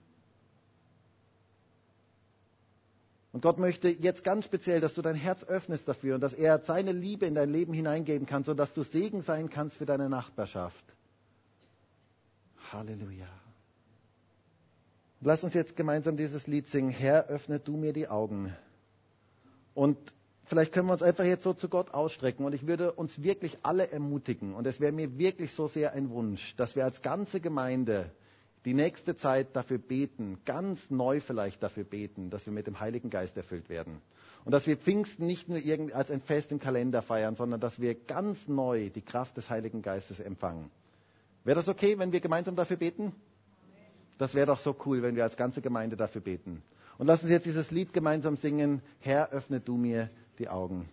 Und 3.33 3.43
Gott 3.43 3.59
möchte 3.59 3.91
jetzt 3.91 4.25
ganz 4.25 4.47
speziell, 4.47 4.81
dass 4.81 4.95
du 4.95 5.03
dein 5.03 5.17
Herz 5.17 5.45
öffnest 5.45 5.87
dafür 5.87 6.15
und 6.15 6.23
dass 6.23 6.33
er 6.33 6.61
seine 6.61 6.93
Liebe 6.93 7.27
in 7.27 7.35
dein 7.35 7.51
Leben 7.51 7.75
hineingeben 7.75 8.27
kann, 8.27 8.43
sodass 8.43 8.73
du 8.73 8.85
Segen 8.85 9.21
sein 9.21 9.51
kannst 9.51 9.77
für 9.77 9.85
deine 9.85 10.09
Nachbarschaft. 10.09 10.83
Halleluja. 12.73 13.29
Und 15.21 15.27
lass 15.27 15.45
uns 15.45 15.53
jetzt 15.53 15.77
gemeinsam 15.77 16.17
dieses 16.17 16.47
Lied 16.47 16.69
singen. 16.69 16.89
Herr, 16.89 17.27
öffne 17.27 17.61
du 17.61 17.77
mir 17.77 17.93
die 17.93 18.09
Augen. 18.09 18.57
Und 19.75 19.99
Vielleicht 20.51 20.73
können 20.73 20.89
wir 20.89 20.95
uns 20.95 21.03
einfach 21.05 21.23
jetzt 21.23 21.45
so 21.45 21.53
zu 21.55 21.69
Gott 21.69 21.95
ausstrecken 21.95 22.45
und 22.45 22.53
ich 22.57 22.67
würde 22.67 22.91
uns 22.91 23.23
wirklich 23.23 23.59
alle 23.63 23.93
ermutigen 23.93 24.55
und 24.55 24.67
es 24.67 24.81
wäre 24.81 24.91
mir 24.91 25.17
wirklich 25.17 25.53
so 25.55 25.69
sehr 25.69 25.93
ein 25.93 26.11
Wunsch, 26.11 26.57
dass 26.57 26.75
wir 26.75 26.83
als 26.85 27.03
ganze 27.03 27.41
Gemeinde 27.41 28.11
die 28.65 28.75
nächste 28.75 29.15
Zeit 29.17 29.55
dafür 29.55 29.79
beten, 29.79 30.41
ganz 30.45 30.91
neu 30.91 31.21
vielleicht 31.21 31.63
dafür 31.63 31.85
beten, 31.85 32.31
dass 32.31 32.47
wir 32.47 32.53
mit 32.53 32.67
dem 32.67 32.81
Heiligen 32.81 33.11
Geist 33.11 33.37
erfüllt 33.37 33.69
werden. 33.69 34.03
Und 34.45 34.51
dass 34.51 34.67
wir 34.67 34.77
Pfingsten 34.77 35.25
nicht 35.25 35.49
nur 35.49 35.61
als 35.95 36.11
ein 36.11 36.21
Fest 36.21 36.51
im 36.51 36.59
Kalender 36.59 37.01
feiern, 37.01 37.37
sondern 37.37 37.61
dass 37.61 37.81
wir 37.81 37.95
ganz 37.95 38.49
neu 38.49 38.91
die 38.91 39.03
Kraft 39.03 39.37
des 39.37 39.49
Heiligen 39.51 39.83
Geistes 39.83 40.19
empfangen. 40.19 40.69
Wäre 41.45 41.61
das 41.61 41.69
okay, 41.69 41.97
wenn 41.97 42.11
wir 42.11 42.19
gemeinsam 42.21 42.57
dafür 42.57 42.77
beten? 42.77 43.13
Das 44.19 44.35
wäre 44.35 44.47
doch 44.47 44.59
so 44.59 44.75
cool, 44.85 45.01
wenn 45.03 45.15
wir 45.15 45.23
als 45.23 45.37
ganze 45.37 45.63
Gemeinde 45.63 45.97
dafür 45.97 46.23
beten. 46.23 46.61
Und 46.99 47.07
lassen 47.07 47.29
Sie 47.29 47.33
jetzt 47.33 47.47
dieses 47.47 47.71
Lied 47.71 47.93
gemeinsam 47.93 48.37
singen. 48.37 48.83
Herr, 48.99 49.31
öffne 49.31 49.61
du 49.61 49.77
mir 49.77 50.11
die 50.41 50.49
Augen. 50.49 50.89